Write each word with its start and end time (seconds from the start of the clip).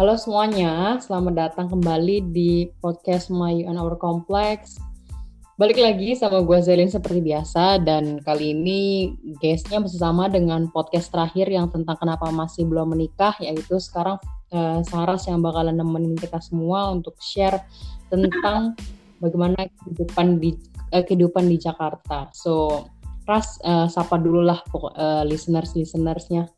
Halo 0.00 0.16
semuanya, 0.16 0.96
selamat 0.96 1.34
datang 1.36 1.68
kembali 1.68 2.32
di 2.32 2.72
podcast 2.80 3.28
My 3.28 3.68
and 3.68 3.76
Our 3.76 4.00
Complex. 4.00 4.80
Balik 5.60 5.76
lagi 5.76 6.16
sama 6.16 6.40
gue 6.40 6.56
Zelin 6.64 6.88
seperti 6.88 7.20
biasa 7.20 7.76
dan 7.84 8.16
kali 8.24 8.56
ini 8.56 9.12
guestnya 9.44 9.76
masih 9.76 10.00
sama 10.00 10.32
dengan 10.32 10.72
podcast 10.72 11.12
terakhir 11.12 11.52
yang 11.52 11.68
tentang 11.68 12.00
kenapa 12.00 12.32
masih 12.32 12.64
belum 12.64 12.96
menikah 12.96 13.36
yaitu 13.44 13.76
sekarang 13.76 14.16
uh, 14.56 14.80
Saras 14.88 15.28
yang 15.28 15.44
bakalan 15.44 15.76
nemenin 15.76 16.16
kita 16.16 16.40
semua 16.40 16.88
untuk 16.88 17.20
share 17.20 17.60
tentang 18.08 18.80
bagaimana 19.20 19.68
kehidupan 19.84 20.40
di 20.40 20.56
uh, 20.96 21.04
kehidupan 21.04 21.44
di 21.44 21.60
Jakarta. 21.60 22.32
So 22.32 22.88
Ras, 23.28 23.60
uh, 23.68 23.84
sapa 23.84 24.16
dulu 24.16 24.48
lah 24.48 24.64
uh, 24.72 25.28
listeners-listenersnya. 25.28 26.48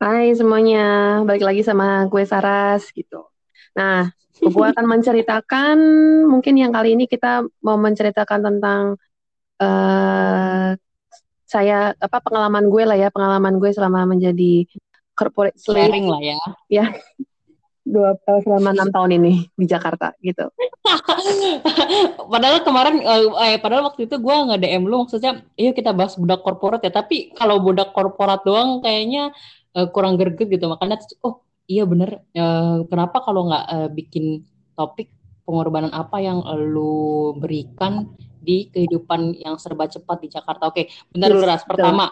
Hai 0.00 0.32
semuanya, 0.32 1.20
balik 1.28 1.44
lagi 1.44 1.60
sama 1.60 2.08
gue 2.08 2.24
Saras 2.24 2.88
gitu. 2.88 3.28
Nah, 3.76 4.08
gue 4.40 4.66
akan 4.72 4.86
menceritakan 4.88 5.76
mungkin 6.24 6.56
yang 6.56 6.72
kali 6.72 6.96
ini 6.96 7.04
kita 7.04 7.44
mau 7.60 7.76
menceritakan 7.76 8.40
tentang 8.40 8.96
uh, 9.60 10.72
saya 11.44 11.92
apa 12.00 12.16
pengalaman 12.24 12.72
gue 12.72 12.82
lah 12.88 12.96
ya, 12.96 13.12
pengalaman 13.12 13.60
gue 13.60 13.76
selama 13.76 14.08
menjadi 14.08 14.64
corporate 15.12 15.60
slave. 15.60 15.92
Sharing 15.92 16.08
lah 16.08 16.20
ya. 16.24 16.40
Ya, 16.72 16.84
dua 17.84 18.16
tahun 18.24 18.40
selama 18.40 18.68
enam 18.72 18.88
tahun 18.88 19.10
ini 19.20 19.52
di 19.52 19.66
Jakarta 19.68 20.16
gitu. 20.24 20.48
padahal 22.32 22.64
kemarin 22.64 23.04
eh, 23.04 23.22
eh 23.52 23.58
padahal 23.60 23.92
waktu 23.92 24.08
itu 24.08 24.16
gue 24.16 24.32
nggak 24.32 24.60
DM 24.64 24.84
lu 24.88 25.04
maksudnya 25.04 25.44
iya 25.60 25.76
kita 25.76 25.92
bahas 25.92 26.16
budak 26.16 26.40
korporat 26.40 26.80
ya 26.80 26.88
tapi 26.88 27.36
kalau 27.36 27.60
budak 27.60 27.92
korporat 27.92 28.40
doang 28.48 28.80
kayaknya 28.80 29.34
uh, 29.76 29.88
kurang 29.90 30.16
greget 30.18 30.48
gitu. 30.48 30.66
Makanya 30.70 31.02
oh 31.26 31.42
iya 31.70 31.86
bener 31.86 32.24
uh, 32.34 32.82
kenapa 32.90 33.22
kalau 33.22 33.50
nggak 33.50 33.64
uh, 33.70 33.88
bikin 33.90 34.46
topik 34.74 35.12
pengorbanan 35.46 35.90
apa 35.90 36.22
yang 36.22 36.42
lu 36.70 37.34
berikan 37.38 38.10
di 38.40 38.72
kehidupan 38.72 39.36
yang 39.36 39.60
serba 39.60 39.86
cepat 39.90 40.18
di 40.22 40.28
Jakarta? 40.30 40.70
Oke 40.70 40.88
bentar 41.10 41.28
dulu 41.30 41.44
ras. 41.46 41.62
pertama 41.66 42.10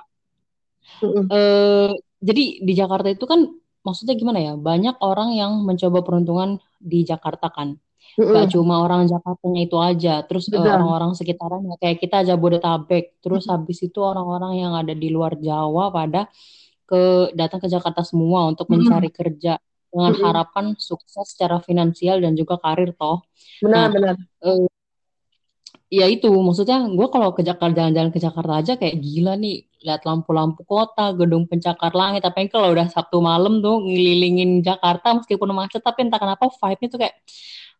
uh, 1.03 1.93
jadi 2.19 2.45
di 2.63 2.73
Jakarta 2.75 3.09
itu 3.13 3.25
kan 3.25 3.47
maksudnya 3.87 4.15
gimana 4.19 4.39
ya 4.43 4.53
banyak 4.59 4.99
orang 5.01 5.33
yang 5.39 5.63
mencoba 5.63 6.03
peruntungan 6.03 6.59
di 6.83 7.07
Jakarta 7.07 7.49
kan. 7.49 7.79
Gak 8.19 8.51
cuma 8.51 8.83
orang 8.83 9.07
Jakartanya 9.07 9.61
itu 9.63 9.79
aja, 9.79 10.27
terus 10.27 10.51
uh, 10.51 10.59
orang-orang 10.59 11.15
sekitarnya 11.15 11.79
kayak 11.79 12.03
kita 12.03 12.27
aja 12.27 12.35
Bodetabek, 12.35 13.23
terus 13.23 13.47
mm 13.47 13.53
habis 13.55 13.79
itu 13.79 14.03
orang-orang 14.03 14.59
yang 14.59 14.73
ada 14.75 14.91
di 14.91 15.07
luar 15.07 15.39
Jawa 15.39 15.95
pada 15.95 16.27
ke 16.89 17.37
datang 17.37 17.61
ke 17.61 17.69
Jakarta 17.69 18.01
semua 18.01 18.49
untuk 18.49 18.65
mencari 18.73 19.13
kerja 19.13 19.61
dengan 19.89 20.13
mm 20.13 20.21
harapan 20.25 20.77
sukses 20.77 21.33
secara 21.33 21.61
finansial 21.65 22.21
dan 22.21 22.37
juga 22.37 22.61
karir 22.61 22.93
toh. 22.97 23.25
Benar, 23.65 23.73
nah, 23.73 23.87
benar. 23.89 24.15
Uh, 24.41 24.69
ya 25.89 26.05
itu 26.05 26.29
maksudnya 26.29 26.85
gue 26.85 27.09
kalau 27.09 27.33
ke 27.33 27.41
Jakarta 27.41 27.85
jalan-jalan 27.85 28.13
ke 28.13 28.21
Jakarta 28.21 28.53
aja 28.61 28.73
kayak 28.77 28.97
gila 29.01 29.37
nih. 29.37 29.65
Lihat 29.79 30.03
lampu-lampu 30.05 30.67
kota 30.67 31.15
gedung 31.17 31.49
pencakar 31.49 31.95
langit. 31.95 32.21
Tapi 32.27 32.51
kalau 32.53 32.75
udah 32.75 32.91
Sabtu 32.93 33.23
malam 33.23 33.65
tuh 33.65 33.81
ngelilingin 33.85 34.61
Jakarta 34.61 35.17
meskipun 35.17 35.55
macet 35.57 35.81
tapi 35.81 36.05
entah 36.05 36.21
kenapa 36.21 36.51
vibe-nya 36.51 36.89
tuh 36.89 37.01
kayak 37.01 37.15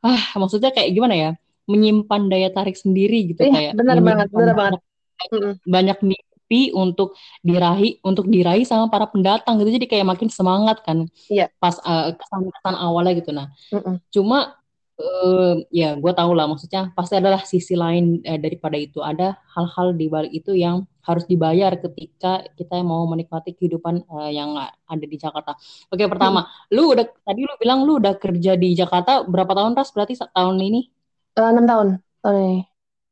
ah 0.01 0.23
maksudnya 0.41 0.71
kayak 0.73 0.95
gimana 0.95 1.15
ya? 1.17 1.31
Menyimpan 1.69 2.33
daya 2.33 2.49
tarik 2.49 2.81
sendiri 2.81 3.37
gitu 3.37 3.45
eh, 3.45 3.53
kayak 3.53 3.73
benar 3.77 4.01
banget 4.01 4.29
benar 4.33 4.55
banget. 4.57 4.81
banyak 5.67 5.99
mimpi 6.49 6.73
untuk 6.73 7.13
diraih 7.45 8.01
untuk 8.01 8.25
diraih 8.25 8.65
sama 8.65 8.89
para 8.89 9.05
pendatang 9.05 9.61
gitu 9.61 9.69
jadi 9.77 9.85
kayak 9.85 10.07
makin 10.09 10.33
semangat 10.33 10.81
kan 10.81 11.05
iya. 11.29 11.53
pas 11.61 11.77
uh, 11.85 12.17
kesan-kesan 12.17 12.75
awalnya 12.75 13.13
gitu 13.21 13.37
nah 13.37 13.53
mm 13.69 13.77
-mm. 13.77 13.95
cuma 14.09 14.57
uh, 14.97 15.61
ya 15.69 15.93
gue 16.01 16.13
tau 16.17 16.33
lah 16.33 16.49
maksudnya 16.49 16.89
pasti 16.97 17.21
adalah 17.21 17.45
sisi 17.45 17.77
lain 17.77 18.25
uh, 18.25 18.41
daripada 18.41 18.81
itu 18.81 19.05
ada 19.05 19.37
hal-hal 19.53 19.93
di 19.93 20.09
balik 20.09 20.33
itu 20.33 20.57
yang 20.57 20.89
harus 21.05 21.29
dibayar 21.29 21.77
ketika 21.77 22.49
kita 22.57 22.81
mau 22.81 23.05
menikmati 23.05 23.53
kehidupan 23.53 24.09
uh, 24.09 24.29
yang 24.29 24.53
ada 24.85 25.07
di 25.09 25.17
Jakarta. 25.17 25.57
Oke 25.89 26.05
pertama, 26.05 26.45
hmm. 26.45 26.77
lu 26.77 26.93
udah 26.93 27.05
tadi 27.25 27.49
lu 27.49 27.55
bilang 27.57 27.81
lu 27.89 27.97
udah 27.97 28.13
kerja 28.21 28.61
di 28.61 28.77
Jakarta 28.77 29.25
berapa 29.25 29.49
tahun 29.57 29.73
ras 29.73 29.89
berarti 29.89 30.21
tahun 30.21 30.57
ini? 30.61 30.81
Enam 31.37 31.65
uh, 31.65 31.69
tahun 31.69 31.89
tahun 32.21 32.37
ini. 32.37 32.61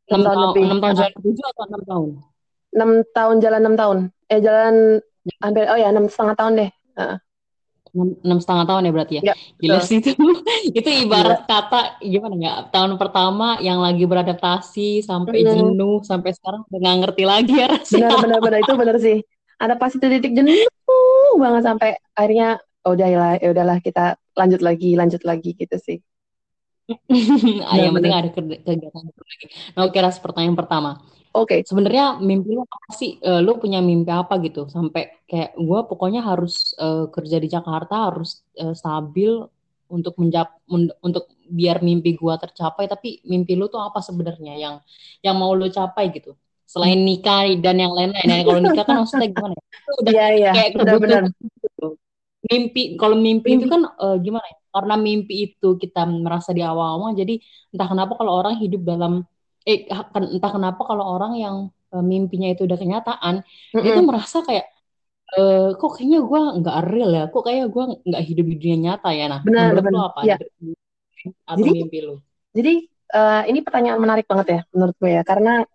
Enam 0.07 0.21
tahun, 0.29 0.39
lebih. 0.45 0.63
Enam 0.69 0.79
tahun 0.85 0.97
tujuh 1.25 1.45
atau 1.57 1.65
enam 1.73 1.83
tahun? 1.89 2.36
Enam 2.77 3.01
tahun 3.17 3.37
jalan 3.41 3.61
enam 3.65 3.77
tahun. 3.81 3.99
Eh 4.29 4.41
jalan 4.45 5.01
hampir 5.41 5.65
oh 5.67 5.79
ya 5.81 5.89
enam 5.89 6.07
setengah 6.13 6.37
tahun 6.37 6.53
deh. 6.61 6.71
Enam 7.97 8.39
setengah 8.45 8.69
tahun 8.69 8.83
ya 8.85 8.93
berarti 8.93 9.15
ya, 9.17 9.23
ya 9.33 9.35
gila 9.57 9.81
sih 9.81 10.05
itu 10.05 10.13
itu 10.85 10.91
ibarat 11.09 11.49
Gila. 11.49 11.49
kata 11.49 11.81
gimana 12.05 12.35
ya 12.37 12.55
tahun 12.69 13.01
pertama 13.01 13.57
yang 13.65 13.81
lagi 13.81 14.05
beradaptasi 14.05 15.01
sampai 15.01 15.41
hmm. 15.41 15.49
jenuh 15.57 15.99
sampai 16.05 16.37
sekarang 16.37 16.69
udah 16.69 16.77
nggak 16.77 16.97
ngerti 17.01 17.25
lagi 17.25 17.55
ya 17.57 17.73
rasanya 17.73 18.13
benar 18.13 18.21
benar 18.21 18.41
benar 18.45 18.59
itu 18.61 18.73
benar 18.77 18.97
sih 19.01 19.19
ada 19.57 19.75
pasti 19.81 19.97
titik 19.97 20.37
jenuh 20.37 20.69
banget 21.41 21.63
sampai 21.65 21.97
akhirnya 22.13 22.61
oh 22.85 22.93
udah 22.93 23.09
ya 23.41 23.49
udahlah 23.49 23.79
kita 23.81 24.21
lanjut 24.37 24.61
lagi 24.61 24.93
lanjut 24.93 25.23
lagi 25.25 25.57
gitu 25.57 25.77
sih 25.81 25.99
ah, 27.67 27.77
yang 27.83 27.99
penting 27.99 28.15
ada 28.15 28.31
kegiatan 28.31 28.79
lagi. 28.79 29.47
Nah, 29.75 29.91
oke, 29.91 29.99
ras 29.99 30.23
pertanyaan 30.23 30.55
pertama. 30.55 31.03
Oke. 31.37 31.61
Okay. 31.61 31.61
Sebenarnya 31.69 32.17
mimpi 32.17 32.57
lu 32.57 32.65
apa 32.65 32.97
sih? 32.97 33.21
Uh, 33.21 33.45
lu 33.45 33.61
punya 33.61 33.85
mimpi 33.85 34.09
apa 34.09 34.41
gitu? 34.41 34.73
Sampai 34.73 35.21
kayak 35.29 35.53
gue 35.61 35.81
pokoknya 35.85 36.25
harus 36.25 36.73
uh, 36.81 37.13
kerja 37.13 37.37
di 37.37 37.49
Jakarta, 37.53 38.09
harus 38.09 38.41
uh, 38.57 38.73
stabil 38.73 39.45
untuk 39.87 40.17
menjap 40.19 40.57
untuk 41.05 41.29
biar 41.45 41.85
mimpi 41.85 42.17
gue 42.17 42.35
tercapai. 42.41 42.89
Tapi 42.89 43.21
mimpi 43.29 43.53
lu 43.53 43.69
tuh 43.69 43.85
apa 43.85 44.01
sebenarnya 44.01 44.57
yang 44.57 44.75
yang 45.21 45.37
mau 45.37 45.53
lu 45.53 45.69
capai 45.69 46.09
gitu? 46.17 46.33
Selain 46.65 46.97
nikah 46.97 47.47
dan 47.61 47.79
yang 47.79 47.93
lain-lain. 47.93 48.27
Nah, 48.27 48.43
kalau 48.43 48.61
nikah 48.65 48.85
kan 48.89 48.97
maksudnya 49.05 49.29
gimana? 49.31 49.55
Ya? 49.55 49.63
udah 50.03 50.13
yeah, 50.17 50.31
yeah. 50.33 50.53
kayak 50.57 50.71
benar-benar. 50.75 51.23
Gitu. 51.37 51.87
Mimpi 52.49 52.83
kalau 52.97 53.17
mimpi, 53.21 53.55
mimpi 53.55 53.61
itu 53.61 53.67
kan 53.69 53.83
uh, 53.93 54.17
gimana 54.17 54.47
ya? 54.49 54.59
Karena 54.73 54.95
mimpi 54.97 55.35
itu 55.53 55.69
kita 55.81 56.05
merasa 56.05 56.53
di 56.53 56.61
awal-awal, 56.61 57.17
jadi 57.17 57.41
entah 57.73 57.89
kenapa 57.89 58.13
kalau 58.13 58.45
orang 58.45 58.61
hidup 58.61 58.85
dalam 58.85 59.25
eh 59.67 59.91
entah 59.91 60.53
kenapa 60.55 60.83
kalau 60.87 61.05
orang 61.19 61.33
yang 61.37 61.57
uh, 61.91 62.05
mimpinya 62.05 62.47
itu 62.55 62.65
udah 62.65 62.79
kenyataan 62.79 63.43
mm-hmm. 63.43 63.83
dia 63.83 63.99
tuh 63.99 64.07
merasa 64.07 64.39
kayak 64.47 64.67
uh, 65.35 65.75
kok 65.75 65.91
kayaknya 65.99 66.21
gue 66.23 66.41
nggak 66.63 66.77
real 66.87 67.11
ya 67.11 67.25
kok 67.27 67.43
kayak 67.43 67.67
gue 67.69 67.85
nggak 68.07 68.23
hidup 68.23 68.47
di 68.47 68.57
dunia 68.63 68.79
nyata 68.79 69.11
ya 69.11 69.27
nah 69.27 69.41
benar 69.43 69.75
menurut 69.75 69.85
benar. 69.85 69.99
lo 69.99 70.07
apa 70.15 70.21
ya. 70.23 70.37
atau 71.51 71.67
jadi, 71.67 71.79
mimpi 71.83 71.99
lo 72.07 72.15
jadi 72.55 72.75
uh, 73.11 73.43
ini 73.51 73.59
pertanyaan 73.67 73.99
menarik 73.99 74.27
banget 74.31 74.47
ya 74.47 74.61
menurut 74.71 74.95
gue 75.03 75.11
ya 75.11 75.23
karena 75.27 75.67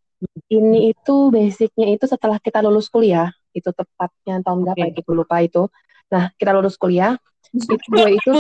ini 0.48 0.94
itu 0.94 1.16
basicnya 1.34 1.88
itu 1.92 2.06
setelah 2.06 2.38
kita 2.38 2.62
lulus 2.64 2.88
kuliah 2.88 3.34
itu 3.52 3.68
tepatnya 3.74 4.40
tahun 4.40 4.64
berapa 4.64 4.86
okay. 4.88 4.96
gitu 4.96 5.12
lupa 5.12 5.44
itu 5.44 5.68
nah 6.08 6.32
kita 6.40 6.56
lulus 6.56 6.80
kuliah 6.80 7.20
itu 7.52 7.76
gue 7.76 8.08
itu 8.16 8.32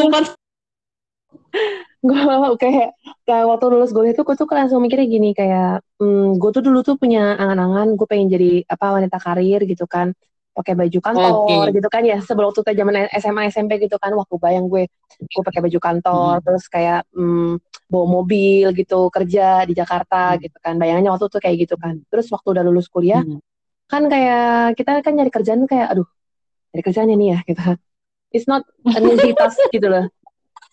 gue 2.01 2.21
kayak 2.57 2.97
kayak 3.29 3.45
waktu 3.45 3.65
lulus 3.69 3.93
gue 3.93 4.09
itu 4.09 4.21
gue 4.25 4.35
tuh 4.35 4.49
langsung 4.49 4.81
mikirnya 4.81 5.05
gini 5.05 5.29
kayak 5.37 5.85
hmm, 6.01 6.41
gue 6.41 6.49
tuh 6.49 6.65
dulu 6.65 6.81
tuh 6.81 6.97
punya 6.97 7.37
angan-angan 7.37 7.93
gue 7.93 8.07
pengen 8.09 8.27
jadi 8.33 8.65
apa 8.65 8.97
wanita 8.97 9.17
karir 9.21 9.61
gitu 9.69 9.85
kan 9.85 10.17
pakai 10.51 10.75
baju 10.75 10.99
kantor 10.99 11.31
okay. 11.47 11.79
gitu 11.79 11.87
kan 11.87 12.03
ya 12.03 12.17
sebelum 12.19 12.51
waktu 12.51 12.75
zaman 12.75 13.07
SMA 13.15 13.41
SMP 13.53 13.71
gitu 13.79 13.95
kan 13.95 14.11
waktu 14.11 14.35
bayang 14.35 14.67
gue 14.67 14.89
gue 15.21 15.43
pakai 15.45 15.61
baju 15.63 15.79
kantor 15.79 16.33
hmm. 16.41 16.43
terus 16.43 16.63
kayak 16.67 17.07
hmm, 17.15 17.61
bawa 17.87 18.05
mobil 18.19 18.67
gitu 18.75 19.07
kerja 19.07 19.63
di 19.63 19.73
Jakarta 19.77 20.35
hmm. 20.35 20.39
gitu 20.43 20.57
kan 20.59 20.75
bayangannya 20.75 21.13
waktu 21.13 21.31
tuh 21.31 21.39
kayak 21.39 21.69
gitu 21.69 21.79
kan 21.79 22.03
terus 22.11 22.27
waktu 22.33 22.47
udah 22.51 22.63
lulus 22.67 22.91
kuliah 22.91 23.23
hmm. 23.23 23.39
kan 23.87 24.09
kayak 24.11 24.75
kita 24.75 24.99
kan 24.99 25.13
nyari 25.15 25.31
kerjaan 25.31 25.63
tuh 25.63 25.69
kayak 25.71 25.87
aduh 25.87 26.07
nyari 26.75 26.83
kerjaan 26.83 27.09
ini 27.13 27.25
ya 27.31 27.39
gitu 27.47 27.63
it's 28.35 28.47
not 28.49 28.67
an 28.91 29.07
easy 29.07 29.31
task 29.31 29.59
gitu 29.71 29.87
loh 29.87 30.11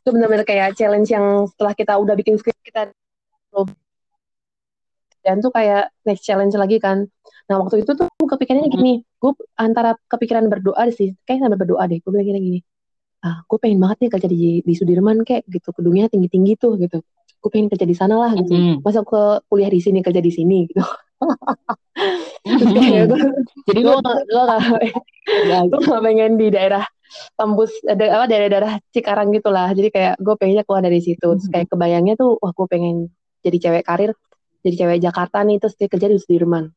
itu 0.09 0.17
benar-benar 0.17 0.49
kayak 0.49 0.73
challenge 0.73 1.13
yang 1.13 1.45
setelah 1.53 1.77
kita 1.77 1.93
udah 2.01 2.17
bikin 2.17 2.41
script 2.41 2.57
kita 2.65 2.89
dan 5.21 5.45
tuh 5.45 5.53
kayak 5.53 5.93
next 6.09 6.25
challenge 6.25 6.57
lagi 6.57 6.81
kan. 6.81 7.05
Nah 7.53 7.61
waktu 7.61 7.85
itu 7.85 7.93
tuh 7.93 8.09
kepikirannya 8.17 8.73
gini 8.73 9.05
gue 9.05 9.33
antara 9.61 9.93
kepikiran 10.09 10.49
berdoa 10.49 10.89
sih 10.89 11.13
kayak 11.29 11.45
sambil 11.45 11.61
berdoa 11.61 11.85
deh 11.85 12.01
gue 12.01 12.09
bilang 12.09 12.25
gini 12.25 12.65
ah 13.21 13.45
gue 13.45 13.61
pengen 13.61 13.83
banget 13.83 14.07
nih 14.07 14.11
kerja 14.15 14.29
di, 14.31 14.63
di 14.63 14.75
Sudirman 14.79 15.27
kayak 15.27 15.43
gitu 15.51 15.75
gedungnya 15.77 16.09
tinggi 16.09 16.33
tinggi 16.33 16.57
tuh 16.57 16.81
gitu. 16.81 17.05
Gue 17.39 17.51
pengen 17.53 17.69
kerja 17.69 17.85
di 17.85 17.93
sana 17.93 18.17
lah 18.17 18.33
gitu. 18.33 18.57
Mm. 18.57 18.81
masa 18.81 19.05
ke 19.05 19.45
kuliah 19.53 19.69
di 19.69 19.85
sini 19.85 20.01
kerja 20.01 20.25
di 20.25 20.33
sini 20.33 20.65
gitu. 20.73 20.81
Jadi 23.69 23.81
gue 23.85 23.97
gue 24.01 24.43
gak 25.85 26.01
pengen 26.01 26.41
di 26.41 26.49
daerah 26.49 26.89
tembus 27.35 27.73
ada 27.85 28.05
apa 28.21 28.25
daerah-daerah 28.31 28.73
Cikarang 28.93 29.29
gitulah. 29.35 29.69
Jadi 29.73 29.89
kayak 29.93 30.15
gue 30.21 30.35
pengennya 30.39 30.65
keluar 30.65 30.83
dari 30.85 31.01
situ. 31.01 31.21
Terus 31.21 31.47
hmm. 31.49 31.55
kayak 31.55 31.67
kebayangnya 31.73 32.15
tuh 32.21 32.37
wah 32.41 32.53
gue 32.53 32.67
pengen 32.69 32.97
jadi 33.43 33.57
cewek 33.69 33.85
karir 33.87 34.13
jadi 34.63 34.75
cewek 34.85 34.99
Jakarta 35.01 35.47
nih 35.47 35.57
terus 35.63 35.75
dia 35.79 35.89
kerja 35.89 36.07
di 36.11 36.19
Sudirman. 36.19 36.69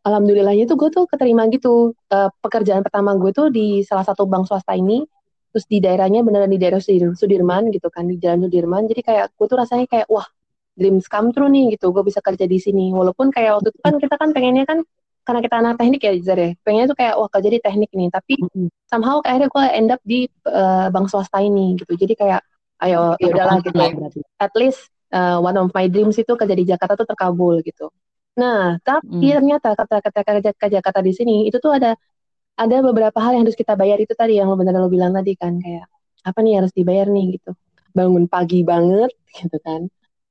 Alhamdulillahnya 0.00 0.64
tuh 0.64 0.76
gue 0.80 0.88
tuh 0.88 1.04
keterima 1.04 1.44
gitu. 1.52 1.92
Uh, 2.08 2.30
pekerjaan 2.40 2.80
pertama 2.80 3.12
gue 3.18 3.30
tuh 3.36 3.52
di 3.52 3.84
salah 3.84 4.06
satu 4.06 4.24
bank 4.24 4.48
swasta 4.48 4.72
ini. 4.72 5.04
Terus 5.50 5.66
di 5.66 5.82
daerahnya 5.82 6.22
beneran 6.22 6.48
di 6.48 6.62
daerah 6.62 6.78
Sudirman 6.80 7.74
gitu 7.74 7.90
kan 7.90 8.06
di 8.06 8.16
Jalan 8.16 8.46
Sudirman. 8.46 8.86
Jadi 8.86 9.02
kayak 9.02 9.34
gue 9.34 9.46
tuh 9.50 9.58
rasanya 9.58 9.84
kayak 9.90 10.06
wah 10.08 10.24
dreams 10.78 11.10
come 11.10 11.34
true 11.34 11.50
nih 11.50 11.76
gitu. 11.76 11.90
Gue 11.90 12.06
bisa 12.06 12.22
kerja 12.22 12.46
di 12.46 12.56
sini. 12.56 12.94
Walaupun 12.94 13.34
kayak 13.34 13.60
waktu 13.60 13.68
itu 13.74 13.80
kan 13.82 13.94
kita 13.98 14.14
kan 14.16 14.28
pengennya 14.32 14.64
kan 14.64 14.78
karena 15.24 15.40
kita 15.44 15.56
anak 15.60 15.74
teknik 15.76 16.00
ya 16.02 16.12
Zar 16.24 16.38
ya 16.40 16.50
pengennya 16.64 16.86
tuh 16.90 16.98
kayak 16.98 17.14
wah 17.20 17.28
kerja 17.28 17.48
di 17.52 17.60
teknik 17.60 17.90
nih. 17.92 18.08
Tapi 18.08 18.34
somehow 18.88 19.20
akhirnya 19.22 19.48
gue 19.52 19.64
end 19.76 19.90
up 19.92 20.00
di 20.02 20.26
uh, 20.48 20.88
bank 20.88 21.06
swasta 21.12 21.38
ini 21.44 21.76
gitu. 21.76 21.92
Jadi 21.94 22.14
kayak 22.16 22.40
ayo 22.80 23.14
ya 23.20 23.28
udahlah 23.28 23.60
gitu. 23.60 23.76
ya 23.76 23.92
at 24.40 24.52
least 24.56 24.88
uh, 25.12 25.36
one 25.36 25.56
of 25.60 25.68
my 25.76 25.86
dreams 25.86 26.16
itu 26.16 26.32
kerja 26.32 26.54
di 26.56 26.64
Jakarta 26.64 26.96
tuh 26.96 27.08
terkabul 27.08 27.60
gitu. 27.60 27.92
Nah 28.40 28.80
tapi 28.80 29.28
hmm. 29.30 29.36
ternyata 29.36 29.76
kata 29.76 29.96
kata 30.00 30.20
kerja 30.24 30.50
ke 30.56 30.66
Jakarta 30.72 31.00
di 31.04 31.12
sini 31.12 31.46
itu 31.46 31.60
tuh 31.60 31.76
ada 31.76 31.92
ada 32.56 32.76
beberapa 32.84 33.16
hal 33.20 33.36
yang 33.36 33.44
harus 33.44 33.56
kita 33.58 33.76
bayar. 33.76 34.00
Itu 34.00 34.16
tadi 34.16 34.40
yang 34.40 34.48
lo 34.48 34.56
benar 34.56 34.80
lo 34.80 34.88
bilang 34.88 35.12
tadi 35.12 35.36
kan 35.36 35.60
kayak 35.60 35.86
apa 36.24 36.38
nih 36.40 36.64
harus 36.64 36.72
dibayar 36.72 37.06
nih 37.12 37.36
gitu. 37.36 37.52
Bangun 37.92 38.24
pagi 38.24 38.64
banget 38.64 39.12
gitu 39.38 39.56
kan. 39.60 39.86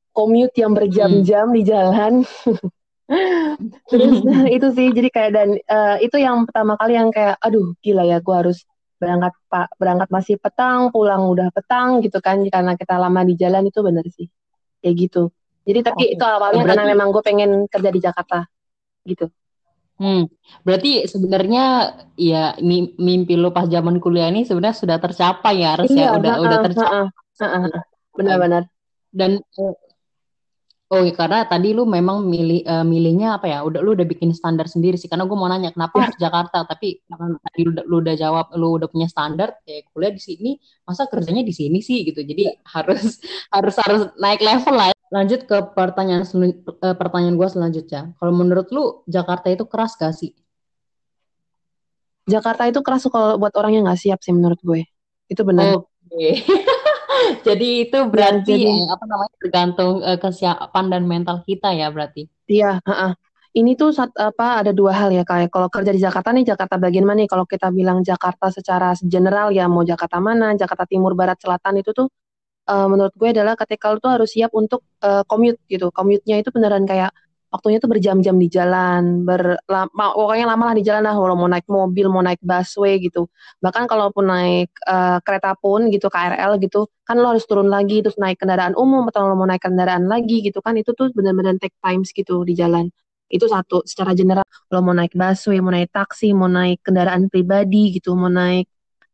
Commute 0.10 0.58
yang 0.58 0.74
berjam-jam 0.74 1.54
hmm. 1.54 1.56
di 1.56 1.62
jalan 1.62 2.14
terus 3.90 4.22
itu 4.56 4.68
sih 4.74 4.88
jadi 4.94 5.10
kayak 5.10 5.32
dan 5.34 5.50
uh, 5.66 5.98
itu 6.00 6.18
yang 6.22 6.46
pertama 6.46 6.78
kali 6.78 6.94
yang 6.96 7.10
kayak 7.10 7.36
aduh 7.42 7.74
gila 7.82 8.06
ya 8.06 8.22
gue 8.22 8.36
harus 8.36 8.64
berangkat 9.00 9.34
pak 9.48 9.68
berangkat 9.80 10.10
masih 10.12 10.36
petang 10.38 10.92
pulang 10.92 11.26
udah 11.32 11.50
petang 11.56 12.04
gitu 12.04 12.20
kan 12.20 12.44
karena 12.52 12.76
kita 12.76 13.00
lama 13.00 13.24
di 13.24 13.34
jalan 13.40 13.66
itu 13.66 13.80
bener 13.80 14.06
sih 14.12 14.28
kayak 14.84 14.96
gitu 15.10 15.32
jadi 15.64 15.80
tapi 15.82 16.14
itu 16.14 16.24
awalnya 16.24 16.62
berarti... 16.62 16.72
karena 16.76 16.86
memang 16.94 17.08
gue 17.16 17.24
pengen 17.24 17.52
kerja 17.72 17.90
di 17.90 18.00
Jakarta 18.04 18.46
gitu 19.08 19.32
Hmm, 20.00 20.32
berarti 20.64 21.12
sebenarnya 21.12 21.92
ya 22.16 22.56
mimpi 22.96 23.36
lo 23.36 23.52
pas 23.52 23.68
zaman 23.68 24.00
kuliah 24.00 24.32
ini 24.32 24.48
sebenarnya 24.48 24.80
sudah 24.80 24.96
tercapai 24.96 25.60
ya 25.60 25.76
harusnya 25.76 26.06
iya, 26.08 26.16
udah 26.16 26.34
uh, 26.40 26.44
udah 26.48 26.58
tercapai. 26.64 26.96
Uh, 26.96 27.44
uh, 27.44 27.56
uh, 27.68 27.84
benar-benar. 28.16 28.64
Dan 29.12 29.44
uh, 29.60 29.76
Oh, 30.90 31.06
iya, 31.06 31.14
karena 31.14 31.46
tadi 31.46 31.70
lu 31.78 31.86
memang 31.86 32.26
milih 32.26 32.66
uh, 32.66 32.82
milihnya 32.82 33.38
apa 33.38 33.46
ya? 33.46 33.62
Udah 33.62 33.78
lu 33.86 33.94
udah 33.94 34.10
bikin 34.10 34.34
standar 34.34 34.66
sendiri 34.66 34.98
sih. 34.98 35.06
Karena 35.06 35.30
gue 35.30 35.38
mau 35.38 35.46
nanya 35.46 35.70
kenapa 35.70 36.02
harus 36.02 36.18
Jakarta, 36.18 36.66
tapi 36.66 37.06
karena 37.06 37.38
tadi 37.46 37.62
lu, 37.62 37.72
lu 37.86 37.96
udah 38.02 38.16
jawab 38.18 38.46
lu 38.58 38.82
udah 38.82 38.90
punya 38.90 39.06
standar 39.06 39.54
kayak 39.70 39.86
kuliah 39.94 40.10
di 40.10 40.18
sini, 40.18 40.52
masa 40.90 41.06
kerjanya 41.06 41.46
di 41.46 41.54
sini 41.54 41.86
sih 41.86 42.02
gitu. 42.10 42.26
Jadi 42.26 42.50
harus 42.74 43.22
harus 43.54 43.76
harus 43.86 44.02
naik 44.18 44.42
level 44.42 44.74
lah. 44.74 44.90
Lanjut 45.14 45.46
ke 45.46 45.58
pertanyaan 45.78 46.26
uh, 46.26 46.96
pertanyaan 46.98 47.38
gue 47.38 47.48
selanjutnya. 47.54 48.10
Kalau 48.18 48.34
menurut 48.34 48.74
lu 48.74 49.06
Jakarta 49.06 49.54
itu 49.54 49.70
keras 49.70 49.94
gak 49.94 50.18
sih? 50.18 50.34
Jakarta 52.26 52.66
itu 52.66 52.82
keras 52.82 53.06
kalau 53.14 53.38
buat 53.38 53.54
orang 53.62 53.78
yang 53.78 53.86
nggak 53.86 54.02
siap 54.10 54.26
sih 54.26 54.34
menurut 54.34 54.58
gue. 54.66 54.90
Itu 55.30 55.46
benar. 55.46 55.78
Oke. 55.78 55.86
Okay. 56.10 56.34
jadi 57.48 57.68
itu 57.88 57.98
iya, 58.00 58.10
berarti 58.10 58.56
ya, 58.56 58.69
jadi, 58.69 58.94
apa 58.94 59.04
namanya 59.06 59.36
tergantung 59.42 59.94
uh, 60.01 60.18
kesiapan 60.19 60.86
dan 60.92 61.04
mental 61.06 61.38
kita 61.44 61.69
ya 61.75 61.88
berarti. 61.89 62.27
Iya, 62.50 62.81
uh 62.83 62.92
-uh. 62.92 63.13
Ini 63.50 63.74
tuh 63.74 63.89
saat, 63.89 64.13
apa 64.13 64.62
ada 64.62 64.69
dua 64.69 64.94
hal 64.94 65.10
ya 65.10 65.25
kayak 65.25 65.50
kalau 65.50 65.74
kerja 65.74 65.89
di 65.89 65.98
Jakarta 65.98 66.30
nih 66.30 66.45
Jakarta 66.54 66.77
bagian 66.77 67.01
mana 67.01 67.25
nih 67.25 67.30
kalau 67.33 67.50
kita 67.50 67.74
bilang 67.74 68.06
Jakarta 68.06 68.54
secara 68.54 68.94
general 69.01 69.50
ya 69.50 69.66
mau 69.66 69.81
Jakarta 69.81 70.21
mana 70.21 70.54
Jakarta 70.54 70.86
Timur 70.86 71.18
Barat 71.18 71.42
Selatan 71.42 71.81
itu 71.81 71.89
tuh 71.89 72.13
uh, 72.69 72.86
menurut 72.86 73.10
gue 73.18 73.30
adalah 73.33 73.57
ketika 73.57 73.89
lu 73.89 73.98
tuh 73.98 74.13
harus 74.13 74.30
siap 74.30 74.54
untuk 74.54 74.86
uh, 75.01 75.25
commute 75.25 75.57
gitu 75.66 75.89
commute-nya 75.89 76.38
itu 76.38 76.54
beneran 76.54 76.86
kayak 76.86 77.10
waktunya 77.54 77.78
tuh 77.81 77.90
berjam-jam 77.90 78.36
di 78.38 78.48
jalan, 78.48 79.25
ber 79.28 79.57
pokoknya 79.94 80.46
lama 80.46 80.63
lah 80.69 80.75
di 80.78 80.84
jalan 80.86 81.04
lah, 81.10 81.16
walau 81.18 81.36
mau 81.38 81.50
naik 81.50 81.66
mobil, 81.66 82.06
mau 82.13 82.22
naik 82.22 82.42
busway 82.46 83.01
gitu. 83.01 83.25
Bahkan 83.63 83.90
kalaupun 83.90 84.25
naik 84.30 84.69
uh, 84.86 85.18
kereta 85.25 85.57
pun 85.57 85.90
gitu, 85.90 86.07
KRL 86.13 86.62
gitu, 86.62 86.88
kan 87.07 87.18
lo 87.18 87.34
harus 87.34 87.46
turun 87.50 87.68
lagi, 87.68 88.06
terus 88.06 88.18
naik 88.22 88.38
kendaraan 88.42 88.78
umum 88.78 89.10
atau 89.10 89.25
lo 89.25 89.36
mau 89.38 89.50
naik 89.50 89.66
kendaraan 89.66 90.06
lagi 90.06 90.46
gitu 90.46 90.62
kan, 90.62 90.78
itu 90.78 90.94
tuh 90.94 91.10
benar-benar 91.18 91.57
take 91.57 91.75
times 91.81 92.13
gitu 92.13 92.46
di 92.46 92.54
jalan. 92.54 92.88
Itu 93.30 93.46
satu, 93.50 93.86
secara 93.86 94.13
general, 94.18 94.45
lo 94.69 94.80
mau 94.86 94.94
naik 94.94 95.13
busway, 95.18 95.57
mau 95.62 95.74
naik 95.74 95.90
taksi, 95.94 96.34
mau 96.38 96.50
naik 96.50 96.86
kendaraan 96.86 97.30
pribadi 97.34 97.98
gitu, 97.98 98.13
mau 98.13 98.30
naik 98.30 98.69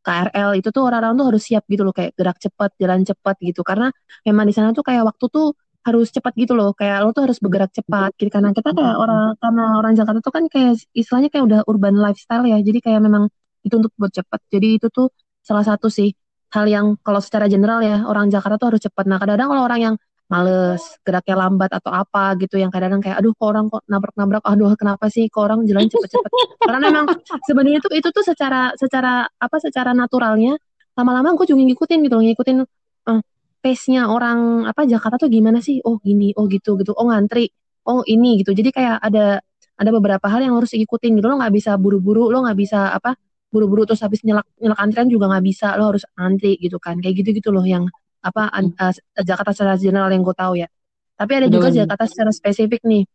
KRL 0.06 0.62
itu 0.62 0.70
tuh 0.70 0.86
orang-orang 0.86 1.18
tuh 1.18 1.26
harus 1.34 1.44
siap 1.50 1.64
gitu 1.66 1.82
loh 1.82 1.96
kayak 1.96 2.14
gerak 2.14 2.38
cepat, 2.38 2.70
jalan 2.78 3.02
cepat 3.02 3.36
gitu 3.42 3.66
karena 3.66 3.90
memang 4.22 4.46
di 4.46 4.54
sana 4.54 4.70
tuh 4.78 4.86
kayak 4.86 5.02
waktu 5.10 5.26
tuh 5.34 5.58
harus 5.86 6.10
cepat 6.10 6.34
gitu 6.34 6.58
loh 6.58 6.74
kayak 6.74 7.06
lo 7.06 7.14
tuh 7.14 7.30
harus 7.30 7.38
bergerak 7.38 7.70
cepat 7.70 8.10
gitu. 8.18 8.30
Karena 8.34 8.50
kita 8.58 8.74
kayak 8.74 8.96
orang 8.98 9.38
karena 9.38 9.64
orang 9.78 9.94
Jakarta 9.94 10.20
tuh 10.26 10.34
kan 10.34 10.44
kayak 10.50 10.82
istilahnya 10.98 11.30
kayak 11.30 11.46
udah 11.46 11.60
urban 11.70 11.96
lifestyle 12.02 12.46
ya. 12.50 12.58
Jadi 12.60 12.80
kayak 12.82 13.02
memang 13.06 13.30
dituntut 13.62 13.94
buat 13.94 14.10
cepat. 14.10 14.42
Jadi 14.50 14.82
itu 14.82 14.88
tuh 14.90 15.14
salah 15.46 15.62
satu 15.62 15.88
sih 15.94 16.10
hal 16.58 16.66
yang 16.66 16.98
kalau 17.06 17.22
secara 17.22 17.46
general 17.46 17.86
ya 17.86 18.02
orang 18.10 18.34
Jakarta 18.34 18.58
tuh 18.58 18.68
harus 18.74 18.82
cepat. 18.82 19.06
Nah 19.06 19.22
kadang-kadang 19.22 19.50
kalau 19.54 19.64
orang 19.70 19.82
yang 19.82 19.96
males 20.26 20.82
geraknya 21.06 21.38
lambat 21.38 21.70
atau 21.70 21.94
apa 21.94 22.34
gitu 22.42 22.58
yang 22.58 22.74
kadang-kadang 22.74 23.06
kayak 23.06 23.18
aduh 23.22 23.38
kok 23.38 23.46
orang 23.46 23.66
kok 23.70 23.86
nabrak-nabrak? 23.86 24.42
Aduh 24.42 24.74
kenapa 24.74 25.06
sih 25.14 25.30
kok 25.30 25.46
orang 25.46 25.70
jalan 25.70 25.86
cepet-cepet 25.86 26.32
karena 26.66 26.80
memang 26.82 27.06
sebenarnya 27.46 27.78
itu 27.86 27.90
itu 27.94 28.10
tuh 28.10 28.26
secara 28.26 28.74
secara 28.74 29.30
apa 29.38 29.58
secara 29.62 29.94
naturalnya 29.94 30.58
lama-lama 30.98 31.38
gue 31.38 31.46
juga 31.46 31.62
ngikutin 31.62 32.00
gitu 32.10 32.18
ngikutin 32.18 32.58
uh, 33.06 33.22
pace-nya 33.66 34.06
orang 34.14 34.70
apa 34.70 34.86
Jakarta 34.86 35.26
tuh 35.26 35.30
gimana 35.34 35.58
sih? 35.58 35.82
Oh 35.82 35.98
gini, 35.98 36.30
oh 36.38 36.46
gitu 36.46 36.78
gitu. 36.78 36.94
Oh 36.94 37.10
ngantri, 37.10 37.50
oh 37.90 38.06
ini 38.06 38.46
gitu. 38.46 38.54
Jadi 38.54 38.70
kayak 38.70 39.02
ada 39.02 39.42
ada 39.76 39.90
beberapa 39.90 40.30
hal 40.30 40.46
yang 40.46 40.54
harus 40.54 40.78
diikutin 40.78 41.18
gitu. 41.18 41.26
Lo 41.26 41.42
nggak 41.42 41.50
bisa 41.50 41.74
buru-buru, 41.82 42.30
lo 42.30 42.46
nggak 42.46 42.58
bisa 42.62 42.94
apa 42.94 43.18
buru-buru 43.50 43.90
terus 43.90 44.06
habis 44.06 44.22
nyelak 44.22 44.46
nyelak 44.62 44.78
antrian 44.78 45.10
juga 45.10 45.34
nggak 45.34 45.46
bisa. 45.50 45.74
Lo 45.82 45.90
harus 45.90 46.06
antri 46.14 46.62
gitu 46.62 46.78
kan. 46.78 47.02
Kayak 47.02 47.26
gitu-gitu 47.26 47.50
loh 47.50 47.66
yang 47.66 47.90
apa 48.22 48.54
uh, 48.54 48.94
Jakarta 49.26 49.50
secara 49.50 49.74
general 49.82 50.14
yang 50.14 50.22
gue 50.22 50.36
tahu 50.38 50.54
ya. 50.62 50.70
Tapi 51.18 51.32
ada 51.34 51.48
juga 51.50 51.74
Jakarta 51.74 52.06
secara 52.06 52.30
spesifik 52.30 52.86
nih. 52.86 53.10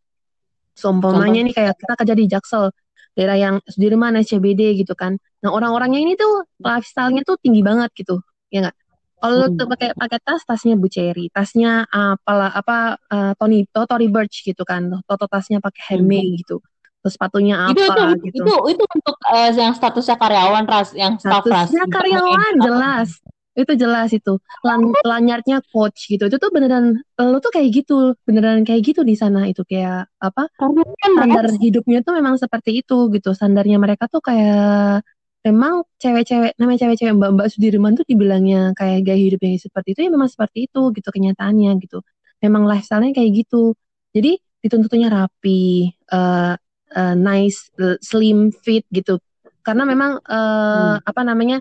Sompomanya 0.74 1.46
nih 1.46 1.54
kayak 1.54 1.74
kita 1.76 1.94
kerja 1.94 2.14
di 2.16 2.24
Jaksel, 2.26 2.64
daerah 3.12 3.36
yang 3.36 3.54
Sudirman, 3.68 4.18
SCBD 4.18 4.80
gitu 4.80 4.96
kan. 4.96 5.14
Nah 5.44 5.50
orang-orangnya 5.52 6.00
ini 6.00 6.14
tuh 6.16 6.48
lifestyle-nya 6.62 7.22
tuh 7.26 7.36
tinggi 7.42 7.60
banget 7.60 7.92
gitu, 7.92 8.22
ya 8.48 8.64
nggak? 8.64 8.76
Kalau 9.20 9.52
hmm. 9.52 9.68
pakai 9.68 9.92
pakai 9.92 10.18
tas, 10.24 10.40
tasnya 10.48 10.80
Bu 10.80 10.88
Cherry, 10.88 11.28
tasnya 11.28 11.84
apalah 11.92 12.56
apa 12.56 12.96
uh, 13.12 13.32
Tony 13.36 13.68
to, 13.68 13.84
Tory 13.84 14.08
Burch 14.08 14.40
gitu 14.48 14.64
kan, 14.64 14.88
Toto 15.04 15.28
tasnya 15.28 15.60
pakai 15.60 15.94
Hermes 15.94 16.24
hmm. 16.24 16.36
gitu. 16.40 16.56
Terus 17.00 17.16
sepatunya 17.16 17.68
apa 17.68 17.76
itu, 17.76 17.84
itu, 17.84 18.04
gitu. 18.28 18.44
Itu 18.44 18.54
itu 18.76 18.84
untuk 18.84 19.16
uh, 19.28 19.50
yang 19.52 19.76
statusnya 19.76 20.16
karyawan 20.20 20.64
ras, 20.64 20.92
yang 20.96 21.20
staff 21.20 21.44
ras. 21.44 21.68
Statusnya 21.68 21.84
karyawan 21.88 22.54
jelas. 22.60 23.08
Itu 23.56 23.72
jelas 23.76 24.08
itu. 24.12 24.40
Lan, 24.64 24.88
lanyarnya 25.04 25.60
coach 25.68 26.08
gitu. 26.08 26.28
Itu 26.28 26.36
tuh 26.40 26.48
beneran 26.52 26.96
lo 27.20 27.38
tuh 27.44 27.52
kayak 27.52 27.68
gitu, 27.72 28.16
beneran 28.24 28.64
kayak 28.64 28.84
gitu 28.84 29.00
di 29.04 29.16
sana 29.16 29.48
itu 29.48 29.64
kayak 29.68 30.08
apa? 30.16 30.48
Kan 30.56 30.76
standar 30.80 31.44
hidupnya 31.60 32.00
tuh 32.00 32.16
memang 32.16 32.40
seperti 32.40 32.80
itu 32.80 33.12
gitu. 33.12 33.36
Standarnya 33.36 33.76
mereka 33.76 34.08
tuh 34.08 34.24
kayak 34.24 35.04
memang 35.40 35.88
cewek-cewek 35.96 36.52
namanya 36.60 36.78
cewek-cewek 36.84 37.16
mbak-mbak 37.16 37.48
Sudirman 37.48 37.96
tuh 37.96 38.04
dibilangnya 38.04 38.76
kayak 38.76 39.08
gaya 39.08 39.20
hidup 39.20 39.40
yang 39.40 39.56
seperti 39.56 39.96
itu 39.96 40.00
ya 40.08 40.10
memang 40.12 40.28
seperti 40.28 40.68
itu 40.68 40.80
gitu 40.92 41.08
kenyataannya 41.08 41.72
gitu. 41.80 42.04
Memang 42.44 42.68
lifestyle-nya 42.68 43.16
kayak 43.16 43.30
gitu. 43.44 43.72
Jadi 44.12 44.36
dituntutnya 44.60 45.08
rapi 45.08 45.92
uh, 46.12 46.56
uh, 46.92 47.14
nice 47.16 47.72
uh, 47.80 47.96
slim 48.04 48.52
fit 48.52 48.84
gitu. 48.92 49.16
Karena 49.64 49.88
memang 49.88 50.20
uh, 50.24 51.00
hmm. 51.00 51.08
apa 51.08 51.20
namanya 51.24 51.58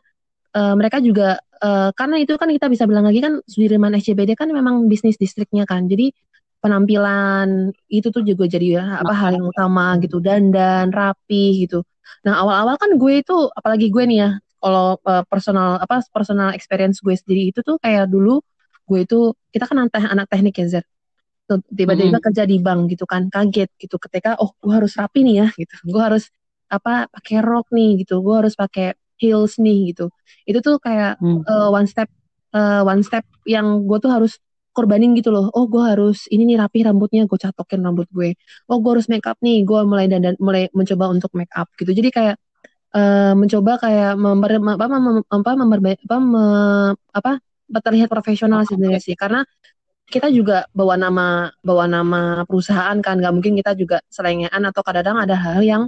uh, 0.55 0.75
mereka 0.75 0.99
juga 0.99 1.39
uh, 1.63 1.91
karena 1.95 2.19
itu 2.19 2.35
kan 2.35 2.51
kita 2.51 2.67
bisa 2.67 2.83
bilang 2.83 3.07
lagi 3.07 3.23
kan 3.23 3.39
Sudirman 3.47 3.95
SCBD 3.95 4.35
kan 4.35 4.51
memang 4.51 4.91
bisnis 4.91 5.15
distriknya 5.15 5.63
kan. 5.63 5.87
Jadi 5.87 6.11
penampilan 6.59 7.71
itu 7.87 8.11
tuh 8.11 8.27
juga 8.27 8.43
jadi 8.43 8.83
apa 8.99 9.15
hal 9.15 9.39
yang 9.39 9.47
utama 9.47 9.95
gitu. 10.03 10.19
Dandan 10.19 10.91
rapi 10.91 11.63
gitu 11.63 11.87
Nah 12.25 12.43
awal-awal 12.43 12.75
kan 12.75 12.95
gue 12.95 13.13
itu 13.21 13.35
apalagi 13.53 13.87
gue 13.93 14.03
nih 14.05 14.17
ya 14.19 14.31
kalau 14.59 14.99
uh, 15.07 15.23
personal 15.27 15.79
apa 15.79 16.03
personal 16.11 16.51
experience 16.51 16.99
gue 16.99 17.15
sendiri 17.15 17.55
itu 17.55 17.59
tuh 17.63 17.79
kayak 17.79 18.11
dulu 18.11 18.43
gue 18.89 18.99
itu 19.05 19.31
kita 19.53 19.69
kan 19.69 19.87
anak, 19.87 19.95
anak 19.95 20.27
teknik 20.27 20.55
ya 20.59 20.67
Zer 20.79 20.85
tiba-tiba 21.49 22.21
hmm. 22.21 22.25
kerja 22.29 22.43
di 22.45 22.61
bank 22.61 22.93
gitu 22.93 23.09
kan 23.09 23.25
kaget 23.33 23.73
gitu 23.81 23.97
ketika 23.97 24.37
oh 24.37 24.53
gue 24.61 24.69
harus 24.69 24.93
rapi 24.93 25.25
nih 25.25 25.35
ya 25.41 25.47
gitu 25.57 25.73
gue 25.89 26.01
harus 26.03 26.29
apa 26.69 27.09
pakai 27.09 27.41
rok 27.41 27.73
nih 27.73 28.05
gitu 28.05 28.21
gue 28.21 28.35
harus 28.37 28.53
pakai 28.53 28.93
heels 29.17 29.57
nih 29.57 29.89
gitu 29.89 30.13
itu 30.45 30.61
tuh 30.61 30.77
kayak 30.77 31.17
hmm. 31.17 31.41
uh, 31.49 31.73
one 31.73 31.89
step 31.89 32.05
uh, 32.53 32.85
one 32.85 33.01
step 33.01 33.25
yang 33.49 33.89
gue 33.89 33.97
tuh 33.97 34.13
harus 34.13 34.37
korbanin 34.79 35.11
gitu 35.19 35.29
loh. 35.35 35.51
Oh 35.51 35.67
gue 35.67 35.83
harus 35.83 36.25
ini 36.31 36.55
nih 36.55 36.57
rapi 36.63 36.79
rambutnya 36.87 37.27
gue 37.27 37.39
catokin 37.39 37.83
rambut 37.83 38.07
gue. 38.15 38.39
Oh 38.71 38.79
gue 38.79 38.91
harus 38.95 39.07
make 39.11 39.27
up 39.27 39.35
nih 39.43 39.67
gue 39.67 39.79
mulai 39.83 40.07
dan 40.07 40.35
mulai 40.39 40.71
mencoba 40.71 41.11
untuk 41.11 41.31
make 41.35 41.51
up 41.59 41.67
gitu. 41.75 41.91
Jadi 41.91 42.09
kayak 42.15 42.35
uh, 42.95 43.33
mencoba 43.35 43.71
kayak 43.83 44.11
member 44.15 44.51
apa 44.79 44.85
mem, 44.87 45.17
apa 45.27 45.51
memperbaik 45.59 45.99
apa 46.07 46.17
me, 46.23 46.43
apa 47.11 47.31
terlihat 47.83 48.07
profesional 48.07 48.63
sebenarnya 48.63 49.01
sih. 49.03 49.15
Karena 49.19 49.43
kita 50.09 50.31
juga 50.33 50.65
bawa 50.73 50.95
nama 50.97 51.53
bawa 51.61 51.85
nama 51.85 52.21
perusahaan 52.47 52.97
kan. 53.03 53.19
Nggak 53.21 53.33
mungkin 53.35 53.53
kita 53.59 53.71
juga 53.77 54.01
selengean 54.09 54.63
atau 54.65 54.81
kadang-kadang 54.81 55.17
ada 55.21 55.35
hal 55.37 55.59
yang 55.61 55.83